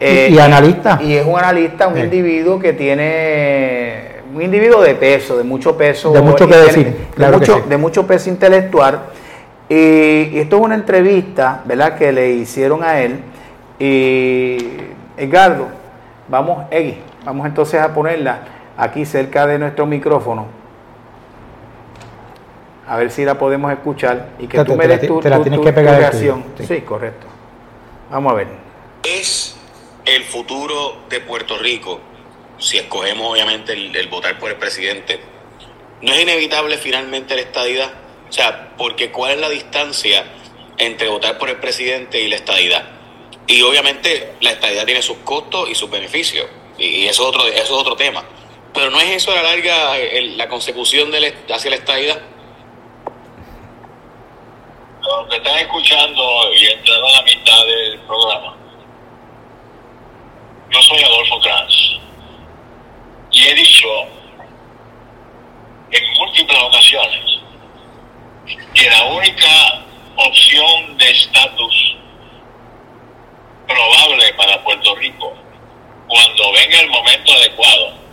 y, 0.00 0.04
eh, 0.04 0.40
analista. 0.40 0.98
Y 1.02 1.14
es 1.14 1.26
un 1.26 1.38
analista, 1.38 1.88
un 1.88 1.98
individuo 1.98 2.58
que 2.58 2.72
tiene, 2.72 4.22
un 4.32 4.42
individuo 4.42 4.82
de 4.82 4.94
peso, 4.94 5.36
de 5.36 5.44
mucho 5.44 5.76
peso. 5.76 6.12
De 6.12 6.20
mucho 6.20 6.46
que 6.46 6.56
decir, 6.56 7.06
de, 7.16 7.30
mucho, 7.30 7.64
de 7.68 7.76
mucho 7.76 8.06
peso 8.06 8.28
intelectual. 8.30 9.00
Y, 9.68 10.38
esto 10.38 10.56
es 10.56 10.62
una 10.62 10.74
entrevista, 10.76 11.62
¿verdad?, 11.64 11.96
que 11.96 12.12
le 12.12 12.30
hicieron 12.30 12.84
a 12.84 13.00
él. 13.00 13.20
Y 13.78 14.58
Edgardo, 15.16 15.66
vamos, 16.28 16.64
Egui, 16.70 16.98
vamos 17.24 17.46
entonces 17.46 17.80
a 17.80 17.92
ponerla 17.92 18.38
aquí 18.76 19.04
cerca 19.04 19.46
de 19.46 19.58
nuestro 19.58 19.86
micrófono 19.86 20.55
a 22.86 22.96
ver 22.96 23.10
si 23.10 23.24
la 23.24 23.38
podemos 23.38 23.72
escuchar 23.72 24.30
y 24.38 24.46
que 24.46 24.64
tú 24.64 24.76
me 24.76 24.86
des 24.86 25.06
tu, 25.06 25.20
reacción. 25.20 26.44
Sí. 26.66 26.80
correcto. 26.82 27.26
Vamos 28.10 28.32
a 28.32 28.36
ver. 28.36 28.48
Es 29.02 29.56
el 30.04 30.22
futuro 30.24 30.98
de 31.08 31.20
Puerto 31.20 31.58
Rico, 31.58 32.00
si 32.58 32.78
escogemos 32.78 33.32
obviamente 33.32 33.72
el, 33.72 34.08
votar 34.08 34.38
por 34.38 34.50
el 34.50 34.56
presidente, 34.56 35.20
no 36.00 36.12
es 36.12 36.22
inevitable 36.22 36.78
finalmente 36.78 37.34
la 37.34 37.42
estadidad. 37.42 37.92
O 38.28 38.32
sea, 38.32 38.74
porque 38.76 39.10
¿cuál 39.10 39.32
es 39.32 39.40
la 39.40 39.48
distancia 39.48 40.24
entre 40.78 41.08
votar 41.08 41.38
por 41.38 41.48
el 41.48 41.56
presidente 41.56 42.20
y 42.20 42.28
la 42.28 42.36
estadidad? 42.36 42.84
Y 43.48 43.62
obviamente 43.62 44.34
la 44.40 44.50
estadidad 44.50 44.84
tiene 44.84 45.02
sus 45.02 45.18
costos 45.18 45.68
y 45.68 45.74
sus 45.74 45.90
beneficios, 45.90 46.46
y 46.78 47.06
eso 47.06 47.22
es 47.22 47.28
otro, 47.28 47.46
eso 47.46 47.62
es 47.62 47.70
otro 47.70 47.96
tema. 47.96 48.24
Pero 48.74 48.90
no 48.90 49.00
es 49.00 49.10
eso 49.10 49.32
a 49.32 49.36
la 49.36 49.42
larga 49.42 49.94
la 50.36 50.48
consecución 50.48 51.10
de 51.10 51.34
hacia 51.48 51.70
la 51.70 51.76
estadidad 51.76 52.20
los 55.06 55.28
que 55.28 55.36
están 55.36 55.58
escuchando 55.58 56.52
y 56.54 56.66
entrando 56.66 57.06
a 57.06 57.12
la 57.12 57.22
mitad 57.22 57.64
del 57.66 58.00
programa, 58.00 58.56
yo 60.70 60.82
soy 60.82 61.02
Adolfo 61.02 61.40
Kranz. 61.40 61.74
Y 63.30 63.42
he 63.42 63.54
dicho 63.54 63.88
en 65.90 66.12
múltiples 66.18 66.58
ocasiones 66.58 67.40
que 68.74 68.90
la 68.90 69.04
única 69.04 69.84
opción 70.16 70.96
de 70.98 71.10
estatus 71.10 71.96
probable 73.66 74.32
para 74.34 74.62
Puerto 74.64 74.94
Rico 74.96 75.34
cuando 76.08 76.52
venga 76.52 76.80
el 76.80 76.88
momento 76.88 77.32
adecuado 77.32 78.05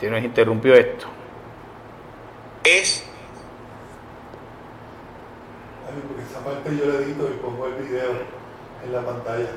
Usted 0.00 0.12
nos 0.12 0.24
interrumpió 0.24 0.72
esto. 0.72 1.06
Es. 2.64 3.04
Ay, 5.86 6.02
porque 6.08 6.22
esa 6.22 6.42
parte 6.42 6.70
yo 6.74 6.86
le 6.86 7.04
edito 7.04 7.28
y 7.28 7.36
pongo 7.36 7.66
el 7.66 7.74
video 7.74 8.12
en 8.82 8.92
la 8.94 9.02
pantalla. 9.02 9.50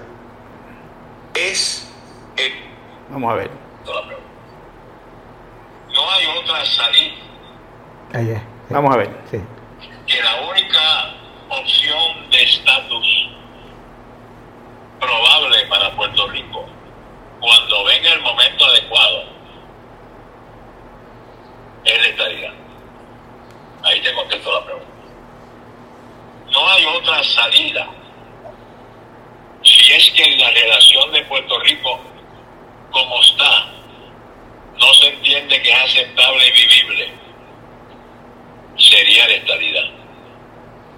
Es. 1.34 1.90
El... 2.36 2.52
Vamos 3.10 3.32
a 3.32 3.36
ver. 3.38 3.52
No 5.94 6.12
hay 6.12 6.26
otra 6.38 6.66
salida. 6.66 7.14
Ahí 8.12 8.32
es. 8.32 8.42
Vamos 8.70 8.94
a 8.94 8.98
ver. 8.98 9.16
Sí. 9.32 9.40
Que 10.06 10.22
la 10.22 10.42
única 10.42 11.16
opción 11.52 12.30
de 12.32 12.44
estatus 12.44 13.30
probable 15.00 15.68
para 15.70 15.96
Puerto 15.96 16.28
Rico, 16.28 16.66
cuando 17.40 17.86
venga 17.86 18.12
el 18.12 18.22
momento 18.22 18.66
adecuado, 18.66 19.34
es 21.86 22.02
la 22.02 22.08
estadía. 22.08 22.54
Ahí 23.84 24.02
te 24.02 24.14
contesto 24.14 24.54
la 24.54 24.66
pregunta. 24.66 24.88
No 26.52 26.70
hay 26.70 26.86
otra 26.86 27.24
salida. 27.24 27.88
Si 29.64 29.92
es 29.92 30.12
que 30.12 30.36
la 30.38 30.52
relación 30.52 31.12
de 31.12 31.22
Puerto 31.24 31.60
Rico, 31.60 32.00
como 32.92 33.22
está, 33.22 33.72
no 34.78 34.94
se 34.94 35.08
entiende 35.08 35.62
que 35.62 35.70
es 35.70 35.80
aceptable 35.80 36.48
y 36.48 36.52
vivible, 36.52 37.12
sería 38.78 39.28
la 39.28 39.34
estadidad. 39.36 39.90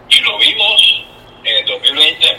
Y 0.09 0.19
lo 0.21 0.37
vimos 0.37 1.03
en 1.43 1.57
el 1.57 1.65
2020, 1.65 2.37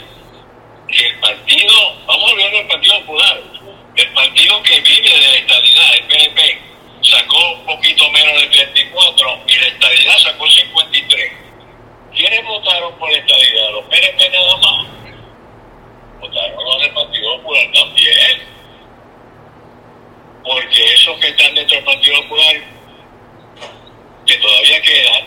que 0.87 1.07
el 1.07 1.19
partido, 1.19 1.73
vamos 2.05 2.29
a 2.29 2.31
hablar 2.31 2.51
del 2.51 2.67
Partido 2.67 2.99
Popular, 2.99 3.41
el 3.95 4.09
partido 4.13 4.63
que 4.63 4.79
vive 4.81 5.09
de 5.09 5.27
la 5.27 5.35
estadidad, 5.37 5.95
el 5.95 6.03
PNP, 6.07 6.61
sacó 7.09 7.51
un 7.53 7.65
poquito 7.65 8.09
menos 8.11 8.41
de 8.41 8.47
34 8.47 9.43
y 9.47 9.55
la 9.55 9.67
estabilidad 9.67 10.17
sacó 10.19 10.49
53. 10.49 11.47
¿quiénes 12.17 12.43
votaron 12.45 12.97
por 12.97 13.11
la 13.11 13.17
estadidad? 13.19 13.69
¿Los 13.71 13.85
PNP 13.85 14.29
nada 14.29 14.57
más? 14.57 14.87
Votaron 16.19 16.65
los 16.65 16.81
del 16.81 16.93
Partido 16.93 17.37
Popular 17.37 17.71
también. 17.73 18.57
Porque 20.43 20.93
esos 20.93 21.19
que 21.19 21.27
están 21.27 21.53
dentro 21.53 21.75
del 21.75 21.85
Partido 21.85 22.21
Popular, 22.23 22.55
que 24.25 24.37
todavía 24.37 24.81
quedan, 24.81 25.25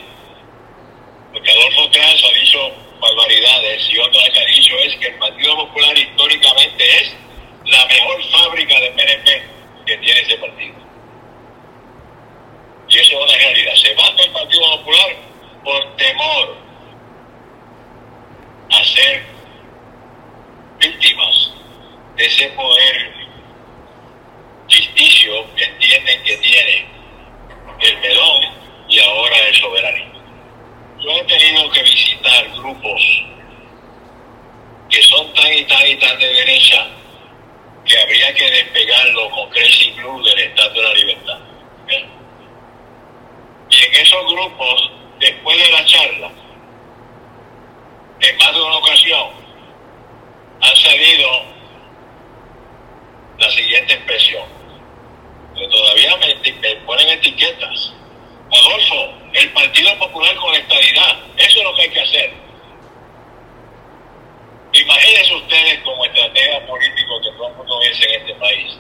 porque 1.33 1.51
Adolfo 1.51 1.91
Trans 1.91 2.25
ha 2.25 2.41
dicho 2.41 2.73
barbaridades 3.01 3.89
y 3.89 3.99
otra 3.99 4.23
que 4.33 4.41
ha 4.41 4.47
dicho 4.47 4.77
es 4.79 4.97
que 4.97 5.07
el 5.07 5.19
Partido 5.19 5.57
Popular 5.57 5.97
históricamente 5.97 6.85
es 7.01 7.15
la 7.67 7.87
mejor 7.87 8.25
fábrica 8.31 8.81
de 8.81 8.91
PNP 8.91 9.43
que 9.87 9.97
tiene 9.99 10.21
ese 10.21 10.37
partido. 10.39 10.90
Y 12.91 12.99
eso 12.99 13.13
es 13.13 13.25
una 13.25 13.39
realidad. 13.39 13.75
Se 13.77 13.95
manda 13.95 14.25
el 14.25 14.31
Partido 14.33 14.63
Popular 14.79 15.17
por 15.65 15.97
temor 15.97 16.57
a 18.73 18.85
ser 18.85 19.23
víctimas 20.81 21.53
de 22.17 22.27
ese 22.27 22.49
poder 22.49 23.13
ficticio 24.69 25.55
que 25.55 25.65
entienden 25.65 26.23
que 26.25 26.37
tiene 26.39 26.87
el 27.81 27.99
melón 27.99 28.43
y 28.89 29.01
ahora 29.01 29.39
el 29.49 29.55
soberanismo. 29.55 30.21
Yo 31.01 31.11
he 31.13 31.25
tenido 31.25 31.71
que 31.71 31.83
visitar 31.83 32.49
grupos 32.51 33.03
que 34.91 35.03
son 35.03 35.33
tan 35.35 35.53
y 35.53 35.65
tan 35.65 35.87
y 35.87 35.97
tan 35.97 36.19
de 36.19 36.27
derecha 36.27 36.89
que 37.85 37.99
habría 37.99 38.35
que 38.35 38.51
despegarlo 38.51 39.31
con 39.31 39.49
Crazy 39.51 39.91
Blue 39.93 40.23
del 40.25 40.39
Estado 40.41 40.75
de 40.75 40.83
la 40.83 40.95
Libertad. 40.95 41.39
¿ok? 41.85 42.20
En 43.81 43.95
esos 43.95 44.27
grupos, 44.31 44.91
después 45.21 45.57
de 45.57 45.73
la 45.73 45.85
charla, 45.87 46.31
en 48.21 48.37
más 48.37 48.53
de 48.53 48.61
una 48.61 48.77
ocasión, 48.77 49.31
han 50.61 50.77
salido 50.77 51.43
la 53.39 53.51
siguiente 53.51 53.95
expresión. 53.95 54.45
Que 55.57 55.67
todavía 55.69 56.15
me, 56.19 56.77
ponen 56.85 57.09
etiquetas. 57.09 57.95
Adolfo, 58.53 59.15
el 59.33 59.51
Partido 59.53 59.99
Popular 59.99 60.37
con 60.37 60.55
estabilidad, 60.55 61.17
eso 61.39 61.59
es 61.59 61.65
lo 61.65 61.75
que 61.75 61.83
hay 61.83 61.91
que 61.91 62.01
hacer. 62.01 62.33
Imagínense 64.73 65.35
ustedes 65.37 65.81
como 65.81 66.05
estratega 66.05 66.67
político 66.67 67.21
que 67.23 67.31
todo 67.33 67.49
el 67.49 67.55
mundo 67.55 67.81
en 67.83 67.93
este 67.93 68.35
país. 68.35 68.79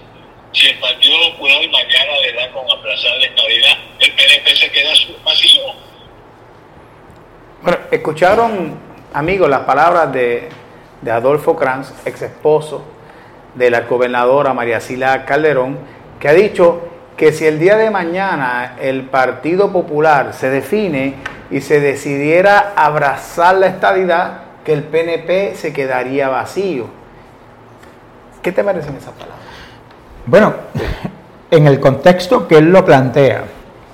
Si 0.53 0.67
el 0.67 0.79
Partido 0.79 1.17
Popular 1.33 1.59
mañana 1.71 2.13
le 2.23 2.33
da 2.33 2.53
con 2.53 2.65
aplazar 2.65 3.11
la 3.19 3.27
estabilidad, 3.27 3.79
el 4.01 4.13
PNP 4.13 4.57
se 4.57 4.71
queda 4.71 4.91
vacío. 5.25 5.63
Bueno, 7.63 7.79
escucharon, 7.91 8.79
amigos, 9.13 9.49
las 9.49 9.61
palabras 9.61 10.13
de, 10.13 10.49
de 11.03 11.11
Adolfo 11.11 11.57
Kranz, 11.57 11.93
ex 12.05 12.23
esposo 12.23 12.85
de 13.55 13.71
la 13.71 13.83
gobernadora 13.83 14.53
María 14.53 14.81
Sila 14.81 15.25
Calderón, 15.25 15.79
que 16.19 16.29
ha 16.29 16.33
dicho 16.33 16.89
que 17.17 17.33
si 17.33 17.47
el 17.47 17.59
día 17.59 17.77
de 17.77 17.91
mañana 17.91 18.77
el 18.81 19.05
Partido 19.05 19.73
Popular 19.73 20.33
se 20.33 20.51
define 20.51 21.15
y 21.51 21.61
se 21.61 21.81
decidiera 21.81 22.73
abrazar 22.77 23.57
la 23.57 23.67
estadidad, 23.67 24.43
que 24.65 24.73
el 24.73 24.85
PNP 24.85 25.55
se 25.55 25.73
quedaría 25.73 26.29
vacío. 26.29 26.89
¿Qué 28.43 28.53
te 28.53 28.65
parecen 28.65 28.97
esas 28.97 29.13
palabras? 29.13 29.40
Bueno, 30.27 30.55
en 31.51 31.67
el 31.67 31.81
contexto 31.81 32.47
que 32.47 32.59
él 32.59 32.71
lo 32.71 32.85
plantea, 32.85 33.45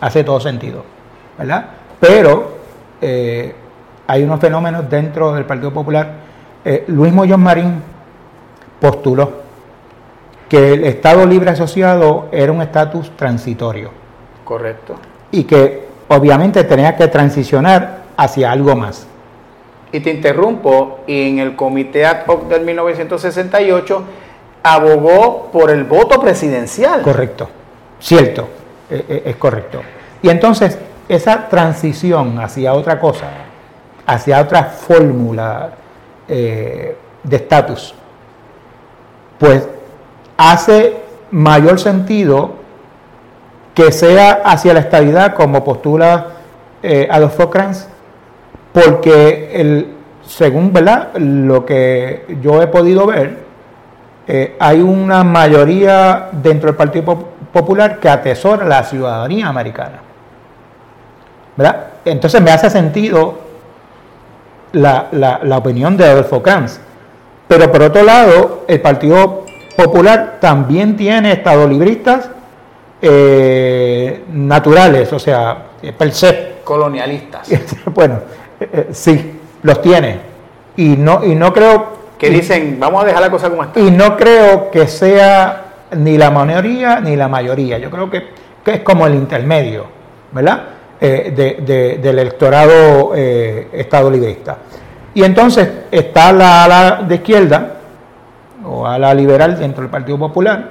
hace 0.00 0.24
todo 0.24 0.40
sentido, 0.40 0.84
¿verdad? 1.38 1.66
Pero 2.00 2.56
eh, 3.00 3.54
hay 4.06 4.22
unos 4.22 4.40
fenómenos 4.40 4.88
dentro 4.88 5.32
del 5.34 5.44
Partido 5.44 5.72
Popular. 5.72 6.10
Eh, 6.64 6.84
Luis 6.88 7.12
Mollón 7.12 7.42
Marín 7.42 7.82
postuló 8.80 9.46
que 10.48 10.74
el 10.74 10.84
Estado 10.84 11.26
Libre 11.26 11.50
Asociado 11.50 12.28
era 12.30 12.52
un 12.52 12.62
estatus 12.62 13.10
transitorio 13.16 13.90
Correcto. 14.44 14.94
y 15.32 15.44
que 15.44 15.86
obviamente 16.08 16.62
tenía 16.64 16.96
que 16.96 17.08
transicionar 17.08 18.02
hacia 18.16 18.52
algo 18.52 18.76
más. 18.76 19.06
Y 19.92 20.00
te 20.00 20.10
interrumpo, 20.10 21.00
y 21.06 21.30
en 21.30 21.38
el 21.38 21.56
Comité 21.56 22.04
Ad 22.06 22.24
hoc 22.26 22.48
del 22.48 22.64
1968 22.64 24.02
abogó 24.66 25.48
por 25.52 25.70
el 25.70 25.84
voto 25.84 26.20
presidencial. 26.20 27.02
Correcto, 27.02 27.48
cierto, 28.00 28.48
eh, 28.90 29.04
eh, 29.08 29.22
es 29.26 29.36
correcto. 29.36 29.80
Y 30.22 30.28
entonces 30.28 30.78
esa 31.08 31.48
transición 31.48 32.38
hacia 32.40 32.74
otra 32.74 32.98
cosa, 32.98 33.28
hacia 34.06 34.40
otra 34.40 34.64
fórmula 34.64 35.70
eh, 36.28 36.96
de 37.22 37.36
estatus, 37.36 37.94
pues 39.38 39.68
hace 40.36 40.96
mayor 41.30 41.78
sentido 41.78 42.54
que 43.74 43.92
sea 43.92 44.40
hacia 44.44 44.74
la 44.74 44.80
estabilidad 44.80 45.34
como 45.34 45.62
postula 45.62 46.28
eh, 46.82 47.06
Adolfo 47.10 47.50
Kranz, 47.50 47.86
porque 48.72 49.50
el, 49.54 49.94
según 50.26 50.72
¿verdad? 50.72 51.14
lo 51.16 51.64
que 51.64 52.24
yo 52.42 52.60
he 52.62 52.66
podido 52.66 53.06
ver, 53.06 53.45
eh, 54.28 54.56
hay 54.58 54.80
una 54.80 55.22
mayoría 55.24 56.28
dentro 56.32 56.68
del 56.68 56.76
Partido 56.76 57.04
Pop- 57.04 57.26
Popular 57.52 57.98
que 58.00 58.08
atesora 58.08 58.64
la 58.66 58.82
ciudadanía 58.82 59.48
americana. 59.48 60.00
¿Verdad? 61.56 61.86
Entonces 62.04 62.40
me 62.42 62.50
hace 62.50 62.68
sentido 62.68 63.38
la, 64.72 65.06
la- 65.12 65.40
la 65.42 65.56
opinión 65.58 65.96
de 65.96 66.04
Adolfo 66.04 66.42
Kranz. 66.42 66.78
Pero 67.48 67.70
por 67.72 67.82
otro 67.82 68.02
lado, 68.02 68.64
el 68.68 68.80
Partido 68.80 69.44
Popular 69.76 70.38
también 70.40 70.96
tiene 70.96 71.32
estadolibristas 71.32 72.28
eh, 73.00 74.24
naturales, 74.32 75.12
o 75.12 75.18
sea, 75.18 75.58
eh, 75.82 75.92
per 75.92 76.12
se. 76.12 76.56
Colonialistas. 76.64 77.48
bueno, 77.94 78.18
eh, 78.60 78.88
sí, 78.92 79.38
los 79.62 79.80
tiene. 79.80 80.18
Y 80.76 80.96
no, 80.96 81.24
y 81.24 81.34
no 81.34 81.52
creo 81.52 81.95
Que 82.18 82.30
dicen, 82.30 82.78
vamos 82.80 83.02
a 83.02 83.06
dejar 83.06 83.20
la 83.22 83.30
cosa 83.30 83.50
como 83.50 83.62
está. 83.64 83.78
y 83.80 83.90
no 83.90 84.16
creo 84.16 84.70
que 84.70 84.86
sea 84.86 85.64
ni 85.96 86.16
la 86.18 86.30
minoría 86.30 87.00
ni 87.00 87.14
la 87.16 87.28
mayoría. 87.28 87.78
Yo 87.78 87.90
creo 87.90 88.10
que, 88.10 88.24
que 88.64 88.74
es 88.74 88.80
como 88.80 89.06
el 89.06 89.14
intermedio, 89.14 89.84
¿verdad? 90.32 90.62
Eh, 91.00 91.32
de- 91.36 91.58
de- 91.64 91.98
del 91.98 92.18
electorado 92.18 93.12
eh, 93.14 93.68
estado 93.72 94.10
librista. 94.10 94.56
Y 95.14 95.22
entonces 95.24 95.68
está 95.90 96.32
la 96.32 96.64
ala 96.64 97.02
de 97.06 97.14
izquierda, 97.16 97.72
o 98.64 98.86
ala 98.86 99.12
liberal 99.14 99.58
dentro 99.58 99.82
del 99.82 99.90
Partido 99.90 100.18
Popular, 100.18 100.70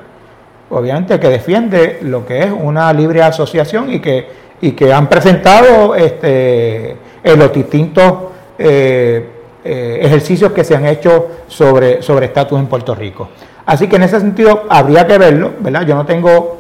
obviamente 0.69 1.19
que 1.19 1.29
defiende 1.29 1.99
lo 2.01 2.25
que 2.25 2.39
es 2.39 2.51
una 2.51 2.91
libre 2.91 3.21
asociación 3.21 3.91
y 3.93 3.99
que, 3.99 4.27
y 4.61 4.71
que 4.71 4.91
han 4.91 5.07
presentado 5.07 5.95
este, 5.95 6.97
en 7.23 7.39
los 7.39 7.53
distintos 7.53 8.13
eh, 8.57 9.29
eh, 9.65 9.99
ejercicios 10.03 10.51
que 10.53 10.63
se 10.63 10.75
han 10.75 10.85
hecho 10.85 11.27
sobre 11.47 12.01
sobre 12.01 12.27
estatus 12.27 12.57
en 12.59 12.67
Puerto 12.67 12.95
Rico. 12.95 13.27
Así 13.65 13.87
que 13.87 13.95
en 13.95 14.03
ese 14.03 14.19
sentido 14.19 14.63
habría 14.69 15.05
que 15.07 15.17
verlo, 15.17 15.53
¿verdad? 15.59 15.81
Yo 15.87 15.95
no 15.95 16.05
tengo, 16.05 16.57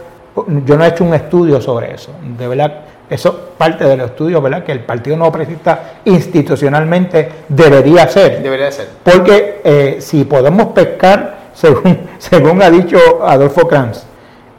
yo 0.65 0.75
no 0.75 0.83
he 0.83 0.87
hecho 0.87 1.03
un 1.03 1.13
estudio 1.13 1.61
sobre 1.61 1.93
eso, 1.93 2.11
de 2.37 2.47
verdad. 2.47 2.73
Eso 3.07 3.51
parte 3.55 3.83
del 3.85 4.01
estudio, 4.01 4.41
¿verdad? 4.41 4.63
Que 4.63 4.71
el 4.71 4.79
Partido 4.79 5.15
No 5.15 5.31
Progresista 5.31 5.97
institucionalmente 6.05 7.29
debería 7.49 8.03
hacer. 8.03 8.41
Debería 8.41 8.71
ser. 8.71 8.87
Porque 9.03 9.61
eh, 9.63 9.97
si 9.99 10.23
podemos 10.23 10.67
pescar, 10.67 11.35
según, 11.53 11.99
según 12.17 12.61
ha 12.63 12.69
dicho 12.71 12.97
Adolfo 13.23 13.67
Kranz, 13.67 14.03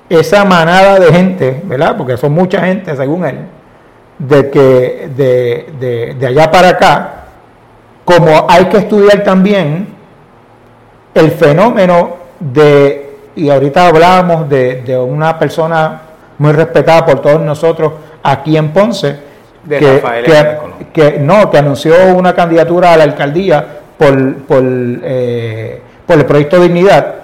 esa 0.08 0.44
manada 0.44 1.00
de 1.00 1.12
gente, 1.12 1.60
¿verdad? 1.64 1.96
Porque 1.96 2.16
son 2.16 2.32
mucha 2.32 2.60
gente, 2.60 2.94
según 2.96 3.24
él, 3.26 3.38
de 4.18 4.50
que 4.50 5.10
de, 5.16 5.66
de- 5.80 6.14
de 6.14 6.26
allá 6.28 6.48
para 6.50 6.68
acá, 6.70 7.25
como 8.06 8.46
hay 8.48 8.64
que 8.66 8.78
estudiar 8.78 9.22
también 9.22 9.88
el 11.12 11.30
fenómeno 11.32 12.16
de, 12.40 13.16
y 13.36 13.50
ahorita 13.50 13.88
hablábamos 13.88 14.48
de, 14.48 14.82
de 14.82 14.96
una 14.96 15.38
persona 15.38 16.00
muy 16.38 16.52
respetada 16.52 17.04
por 17.04 17.20
todos 17.20 17.40
nosotros 17.40 17.92
aquí 18.22 18.56
en 18.56 18.68
Ponce, 18.72 19.18
De 19.64 19.78
que, 19.78 19.94
Rafael 19.94 20.24
que- 20.92 21.18
no, 21.20 21.50
que 21.50 21.58
anunció 21.58 21.94
una 22.14 22.32
candidatura 22.34 22.92
a 22.92 22.96
la 22.96 23.04
alcaldía 23.04 23.66
por, 23.98 24.36
por, 24.44 24.62
eh, 24.64 25.82
por 26.06 26.16
el 26.18 26.24
proyecto 26.26 26.60
Dignidad. 26.60 27.14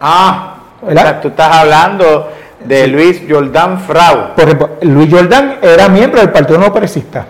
Ah, 0.00 0.56
¿Verdad? 0.82 1.04
o 1.04 1.08
sea, 1.08 1.20
tú 1.20 1.28
estás 1.28 1.56
hablando 1.56 2.28
de 2.64 2.86
Luis 2.88 3.22
Jordán 3.28 3.78
Frau 3.80 4.34
Por 4.34 4.44
ejemplo, 4.44 4.70
Luis 4.82 5.10
Jordán 5.12 5.56
era 5.62 5.88
miembro 5.88 6.20
del 6.20 6.30
Partido 6.30 6.58
No 6.58 6.66
Progresista. 6.72 7.26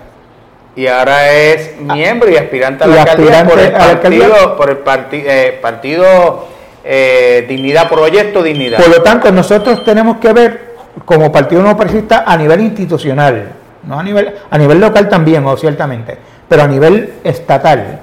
Y 0.77 0.87
ahora 0.87 1.31
es 1.33 1.79
miembro 1.81 2.29
y 2.31 2.37
aspirante 2.37 2.85
a 2.85 2.87
la 2.89 3.03
alcaldía 3.03 3.45
por 3.47 3.59
el 3.61 3.73
partido, 3.73 4.57
por 4.57 4.71
el 4.71 4.79
parti- 4.79 5.25
eh, 5.27 5.59
partido 5.63 6.47
eh, 6.85 7.45
Dignidad, 7.49 7.89
Proyecto 7.89 8.43
Dignidad. 8.43 8.79
Por 8.79 8.89
lo 8.89 9.03
tanto, 9.03 9.31
nosotros 9.33 9.85
tenemos 9.85 10.19
que 10.19 10.33
ver 10.33 10.75
como 11.05 11.31
Partido 11.33 11.63
No 11.63 11.77
Progresista 11.77 12.25
a 12.27 12.37
nivel 12.37 12.61
institucional, 12.61 13.53
no 13.85 13.99
a 13.99 14.03
nivel, 14.03 14.35
a 14.51 14.59
nivel 14.59 14.81
local 14.81 15.09
también, 15.09 15.45
o 15.47 15.57
ciertamente, 15.57 16.17
pero 16.49 16.63
a 16.63 16.67
nivel 16.67 17.15
estatal, 17.25 18.01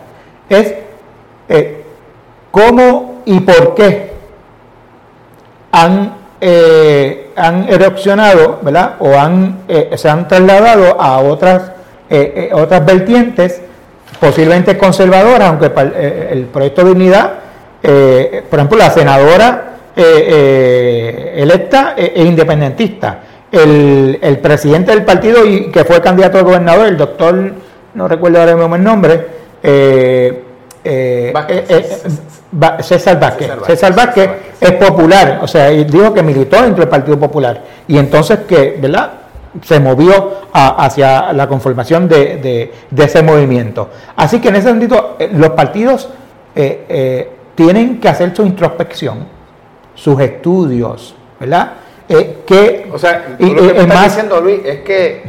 es 0.50 0.74
eh, 1.50 1.84
cómo 2.52 3.22
y 3.26 3.40
por 3.42 3.76
qué 3.76 4.12
han, 5.72 6.14
eh, 6.40 7.32
han 7.36 7.68
erupcionado, 7.70 8.60
¿verdad? 8.62 8.96
O 9.00 9.18
han, 9.18 9.60
eh, 9.68 9.92
se 9.96 10.10
han 10.10 10.28
trasladado 10.28 11.00
a 11.00 11.20
otras, 11.20 11.72
otras 12.54 12.86
vertientes, 12.86 13.62
posiblemente 14.20 14.78
conservadoras, 14.78 15.50
aunque 15.50 15.72
el 16.32 16.46
proyecto 16.46 16.84
de 16.84 16.92
unidad, 16.92 17.32
por 17.82 18.60
ejemplo, 18.60 18.78
la 18.78 18.90
senadora 18.90 19.76
electa 19.96 21.94
e 21.98 22.24
independentista, 22.24 23.20
el, 23.52 24.20
el, 24.22 24.40
presidente 24.40 24.92
del 24.92 25.04
partido 25.04 25.46
y 25.46 25.72
que 25.72 25.84
fue 25.84 26.02
candidato 26.02 26.40
a 26.40 26.42
gobernador, 26.42 26.88
el 26.88 26.98
doctor, 26.98 27.54
no 27.94 28.08
recuerdo 28.08 28.40
ahora 28.40 28.56
mismo 28.56 28.76
el 28.76 28.84
nombre, 28.84 29.26
eh, 29.64 30.44
eh, 30.84 31.34
eh, 31.70 31.86
César 32.82 33.20
Vázquez. 33.20 33.52
César 33.68 33.96
Vázquez 33.96 34.30
es 34.60 34.72
popular, 34.74 35.40
o 35.42 35.48
sea, 35.48 35.70
dijo 35.70 36.14
que 36.14 36.24
militó 36.24 36.62
dentro 36.62 36.82
del 36.82 36.90
Partido 36.90 37.20
Popular 37.20 37.62
y 37.88 37.98
entonces 37.98 38.40
que, 38.48 38.78
¿verdad? 38.82 39.12
Se 39.64 39.80
movió 39.80 40.32
hacia 40.54 41.34
la 41.34 41.48
conformación 41.48 42.08
de, 42.08 42.72
ese 42.96 43.22
movimiento. 43.22 43.90
Así 44.16 44.40
que 44.40 44.50
en 44.50 44.56
ese 44.56 44.70
sentido, 44.70 45.18
los 45.34 45.50
partidos 45.50 46.10
tienen 47.56 48.00
que 48.00 48.10
hacer 48.10 48.36
su 48.36 48.44
introspección, 48.44 49.26
sus 49.96 50.20
estudios, 50.20 51.16
¿verdad? 51.40 51.74
que, 52.08 52.90
o 52.92 52.98
sea, 52.98 53.38
lo 53.40 53.74
que 53.74 53.82
está 53.82 54.04
diciendo 54.04 54.42
Luis 54.42 54.60
es 54.66 54.80
que 54.82 55.24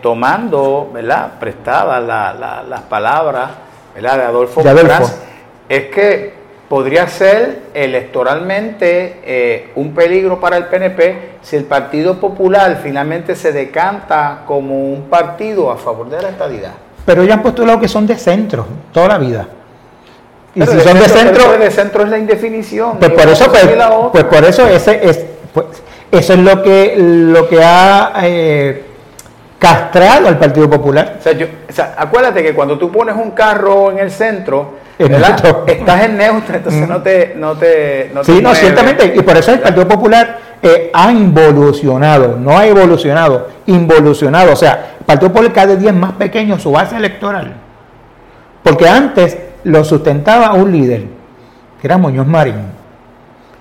tomando, 0.00 0.90
¿verdad? 0.92 1.32
Prestadas 1.40 2.02
las 2.68 2.82
palabras 2.82 3.50
de 4.00 4.08
Adolfo, 4.08 4.62
es 5.68 5.86
que 5.86 6.43
podría 6.68 7.06
ser 7.08 7.58
electoralmente 7.74 9.20
eh, 9.24 9.70
un 9.74 9.94
peligro 9.94 10.40
para 10.40 10.56
el 10.56 10.64
PNP 10.66 11.34
si 11.42 11.56
el 11.56 11.64
Partido 11.64 12.18
Popular 12.18 12.80
finalmente 12.82 13.36
se 13.36 13.52
decanta 13.52 14.42
como 14.46 14.92
un 14.92 15.02
partido 15.10 15.70
a 15.70 15.76
favor 15.76 16.08
de 16.08 16.22
la 16.22 16.30
estadidad. 16.30 16.72
Pero 17.04 17.22
ellos 17.22 17.34
han 17.34 17.42
postulado 17.42 17.80
que 17.80 17.88
son 17.88 18.06
de 18.06 18.16
centro 18.16 18.66
toda 18.92 19.08
la 19.08 19.18
vida. 19.18 19.46
Y 20.54 20.62
si 20.62 20.80
son 20.80 20.98
de 20.98 21.08
centro, 21.08 21.58
de 21.58 21.70
centro 21.70 22.04
es 22.04 22.08
la 22.08 22.18
indefinición. 22.18 22.98
Pues 22.98 23.10
por 23.10 23.28
eso, 23.28 23.46
pues, 23.50 23.68
pues, 24.12 24.24
por 24.24 24.44
eso 24.44 24.66
ese 24.66 25.00
es, 25.04 25.24
pues, 25.52 25.66
eso 26.12 26.32
es 26.32 26.38
lo 26.38 26.62
que 26.62 26.94
lo 26.96 27.48
que 27.48 27.62
ha 27.62 28.12
eh, 28.22 28.84
castrado 29.58 30.28
al 30.28 30.38
Partido 30.38 30.70
Popular. 30.70 31.18
O 31.18 31.72
sea, 31.72 31.94
acuérdate 31.98 32.42
que 32.42 32.54
cuando 32.54 32.78
tú 32.78 32.90
pones 32.92 33.16
un 33.16 33.32
carro 33.32 33.90
en 33.90 33.98
el 33.98 34.12
centro, 34.12 34.83
estás 34.98 36.02
en 36.02 36.16
neutro, 36.16 36.56
entonces 36.56 36.88
no 36.88 37.02
te... 37.02 37.34
No 37.36 37.56
te 37.56 38.10
sí, 38.22 38.40
no, 38.42 38.54
ciertamente, 38.54 39.14
y 39.16 39.22
por 39.22 39.36
eso 39.36 39.52
el 39.52 39.60
Partido 39.60 39.88
Popular 39.88 40.38
eh, 40.62 40.90
ha 40.94 41.12
involucionado, 41.12 42.36
no 42.38 42.56
ha 42.56 42.66
evolucionado, 42.66 43.48
involucionado. 43.66 44.52
O 44.52 44.56
sea, 44.56 44.94
el 44.98 45.04
Partido 45.04 45.30
Popular 45.30 45.52
cada 45.52 45.76
día 45.76 45.90
es 45.90 45.96
más 45.96 46.12
pequeño 46.12 46.58
su 46.58 46.72
base 46.72 46.96
electoral. 46.96 47.54
Porque 48.62 48.88
antes 48.88 49.36
lo 49.64 49.84
sustentaba 49.84 50.54
un 50.54 50.72
líder, 50.72 51.04
que 51.80 51.86
era 51.86 51.98
Muñoz 51.98 52.26
Marín. 52.26 52.62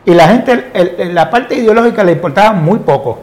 Y 0.06 0.14
la 0.14 0.28
gente, 0.28 1.10
la 1.12 1.30
parte 1.30 1.56
ideológica 1.56 2.04
le 2.04 2.14
importaba 2.14 2.54
muy 2.54 2.80
poco. 2.80 3.20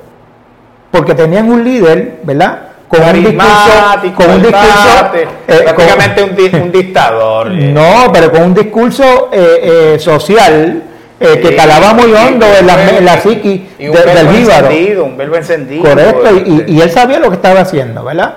Porque 0.91 1.15
tenían 1.15 1.51
un 1.51 1.65
líder, 1.65 2.21
¿verdad? 2.23 2.70
Con 2.91 3.03
un 3.05 3.25
discurso, 3.25 4.15
con 4.17 4.31
un 4.31 4.43
discurso 4.43 5.13
eh, 5.15 5.61
prácticamente 5.63 6.57
un, 6.61 6.73
dictador. 6.73 7.53
Eh. 7.53 7.73
No, 7.73 8.11
pero 8.13 8.33
con 8.33 8.43
un 8.43 8.55
discurso 8.55 9.31
eh, 9.33 9.97
social 10.01 10.83
que 11.21 11.55
calaba 11.55 11.95
muy 11.95 12.13
hondo 12.13 12.47
en 12.47 12.67
la, 12.67 12.97
en 12.97 13.05
la 13.05 13.21
psiqui 13.21 13.69
del 13.79 14.29
jíbaro. 14.31 15.05
Un 15.05 15.17
verbo 15.17 15.37
encendido. 15.37 15.85
Correcto, 15.85 16.31
y, 16.45 16.65
y, 16.67 16.81
él 16.81 16.91
sabía 16.91 17.21
lo 17.21 17.29
que 17.29 17.37
estaba 17.37 17.61
haciendo, 17.61 18.03
¿verdad? 18.05 18.35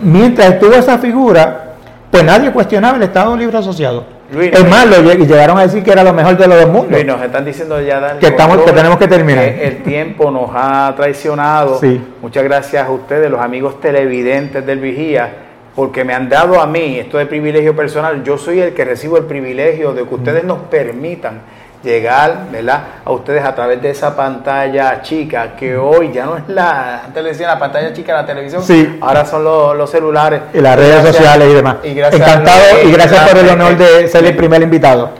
mientras 0.00 0.54
estuvo 0.54 0.74
esa 0.74 0.98
figura, 0.98 1.74
pues 2.10 2.24
nadie 2.24 2.50
cuestionaba 2.50 2.96
el 2.96 3.02
Estado 3.04 3.36
Libre 3.36 3.58
Asociado 3.58 4.15
es 4.32 4.68
más, 4.68 4.86
llegaron 4.88 5.58
a 5.58 5.62
decir 5.62 5.82
que 5.82 5.92
era 5.92 6.02
lo 6.02 6.12
mejor 6.12 6.36
de 6.36 6.46
los 6.46 6.60
dos 6.60 6.68
mundos. 6.70 7.04
nos 7.04 7.22
están 7.22 7.44
diciendo 7.44 7.80
ya, 7.80 8.18
que, 8.18 8.26
estamos, 8.26 8.58
que 8.58 8.72
tenemos 8.72 8.98
que 8.98 9.08
terminar. 9.08 9.44
el 9.44 9.82
tiempo 9.82 10.30
nos 10.30 10.50
ha 10.54 10.94
traicionado. 10.96 11.80
Muchas 12.20 12.44
gracias 12.44 12.86
a 12.86 12.90
ustedes, 12.90 13.30
los 13.30 13.40
amigos 13.40 13.80
televidentes 13.80 14.64
del 14.66 14.80
Vigía, 14.80 15.32
porque 15.74 16.04
me 16.04 16.14
han 16.14 16.28
dado 16.28 16.60
a 16.60 16.66
mí 16.66 16.98
esto 16.98 17.18
de 17.18 17.26
privilegio 17.26 17.76
personal. 17.76 18.24
Yo 18.24 18.38
soy 18.38 18.60
el 18.60 18.74
que 18.74 18.84
recibo 18.84 19.16
el 19.18 19.24
privilegio 19.24 19.92
de 19.92 20.04
que 20.04 20.14
ustedes 20.14 20.44
nos 20.44 20.58
permitan 20.62 21.42
llegar 21.86 22.46
¿verdad? 22.50 22.80
a 23.04 23.10
ustedes 23.12 23.44
a 23.44 23.54
través 23.54 23.80
de 23.80 23.90
esa 23.90 24.14
pantalla 24.14 25.00
chica 25.02 25.54
que 25.56 25.76
hoy 25.76 26.12
ya 26.12 26.26
no 26.26 26.36
es 26.36 26.48
la, 26.48 27.04
antes 27.04 27.22
le 27.22 27.30
decían 27.30 27.48
la 27.48 27.58
pantalla 27.58 27.92
chica 27.92 28.12
de 28.12 28.22
la 28.22 28.26
televisión, 28.26 28.98
ahora 29.00 29.24
son 29.24 29.44
los, 29.44 29.90
celulares. 29.90 30.42
Y 30.52 30.60
las 30.60 30.76
redes 30.76 31.06
sociales 31.06 31.48
y 31.48 31.54
demás. 31.54 31.76
Encantado 31.84 32.82
y 32.84 32.90
gracias 32.90 33.28
por 33.28 33.38
el 33.38 33.48
honor 33.48 33.76
de 33.76 34.08
ser 34.08 34.24
el 34.24 34.36
primer 34.36 34.62
invitado. 34.62 35.10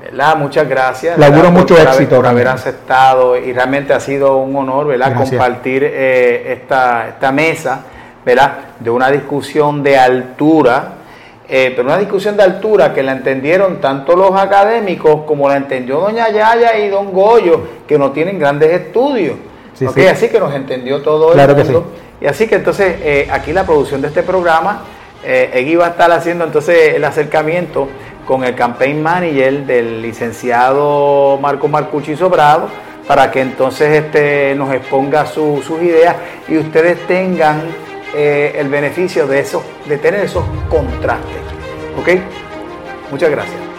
¿verdad? 0.00 0.36
Muchas 0.36 0.68
gracias. 0.68 1.18
Le 1.18 1.26
auguro 1.26 1.50
mucho 1.50 1.76
éxito. 1.76 2.16
Por 2.16 2.26
haber 2.26 2.48
aceptado 2.48 3.36
y 3.36 3.52
realmente 3.52 3.92
ha 3.92 4.00
sido 4.00 4.38
un 4.38 4.56
honor 4.56 4.88
¿verdad? 4.88 5.14
compartir 5.14 5.84
eh, 5.84 6.52
esta, 6.52 7.08
esta 7.08 7.30
mesa 7.30 7.80
¿verdad? 8.24 8.52
de 8.78 8.90
una 8.90 9.10
discusión 9.10 9.82
de 9.82 9.98
altura 9.98 10.94
eh, 11.52 11.72
pero 11.74 11.88
una 11.88 11.98
discusión 11.98 12.36
de 12.36 12.44
altura 12.44 12.94
que 12.94 13.02
la 13.02 13.10
entendieron 13.10 13.80
tanto 13.80 14.14
los 14.14 14.32
académicos 14.40 15.22
como 15.26 15.48
la 15.48 15.56
entendió 15.56 15.98
doña 15.98 16.30
Yaya 16.30 16.78
y 16.78 16.88
don 16.88 17.12
Goyo, 17.12 17.62
que 17.88 17.98
no 17.98 18.12
tienen 18.12 18.38
grandes 18.38 18.70
estudios. 18.70 19.34
Así 20.08 20.28
que 20.28 20.38
nos 20.38 20.54
entendió 20.54 21.02
todo 21.02 21.32
el 21.32 21.56
mundo. 21.56 21.86
Y 22.20 22.26
así 22.26 22.46
que 22.46 22.54
entonces 22.54 22.96
eh, 23.02 23.28
aquí 23.32 23.52
la 23.52 23.64
producción 23.64 24.00
de 24.00 24.08
este 24.08 24.22
programa, 24.22 24.82
eh, 25.24 25.50
Egui 25.54 25.74
va 25.74 25.86
a 25.86 25.90
estar 25.90 26.12
haciendo 26.12 26.44
entonces 26.44 26.94
el 26.94 27.02
acercamiento 27.02 27.88
con 28.26 28.44
el 28.44 28.54
campaign 28.54 29.02
manager 29.02 29.66
del 29.66 30.02
licenciado 30.02 31.36
Marco 31.42 31.66
Marcucci 31.66 32.14
Sobrado 32.14 32.68
para 33.08 33.32
que 33.32 33.40
entonces 33.40 34.04
este, 34.04 34.54
nos 34.54 34.72
exponga 34.72 35.26
sus 35.26 35.68
ideas 35.82 36.14
y 36.46 36.58
ustedes 36.58 37.08
tengan 37.08 37.62
eh, 38.14 38.52
el 38.56 38.68
beneficio 38.68 39.26
de, 39.26 39.40
eso, 39.40 39.62
de 39.86 39.98
tener 39.98 40.24
esos 40.24 40.44
contrastes. 40.68 41.42
¿Ok? 41.98 42.08
Muchas 43.10 43.30
gracias. 43.30 43.69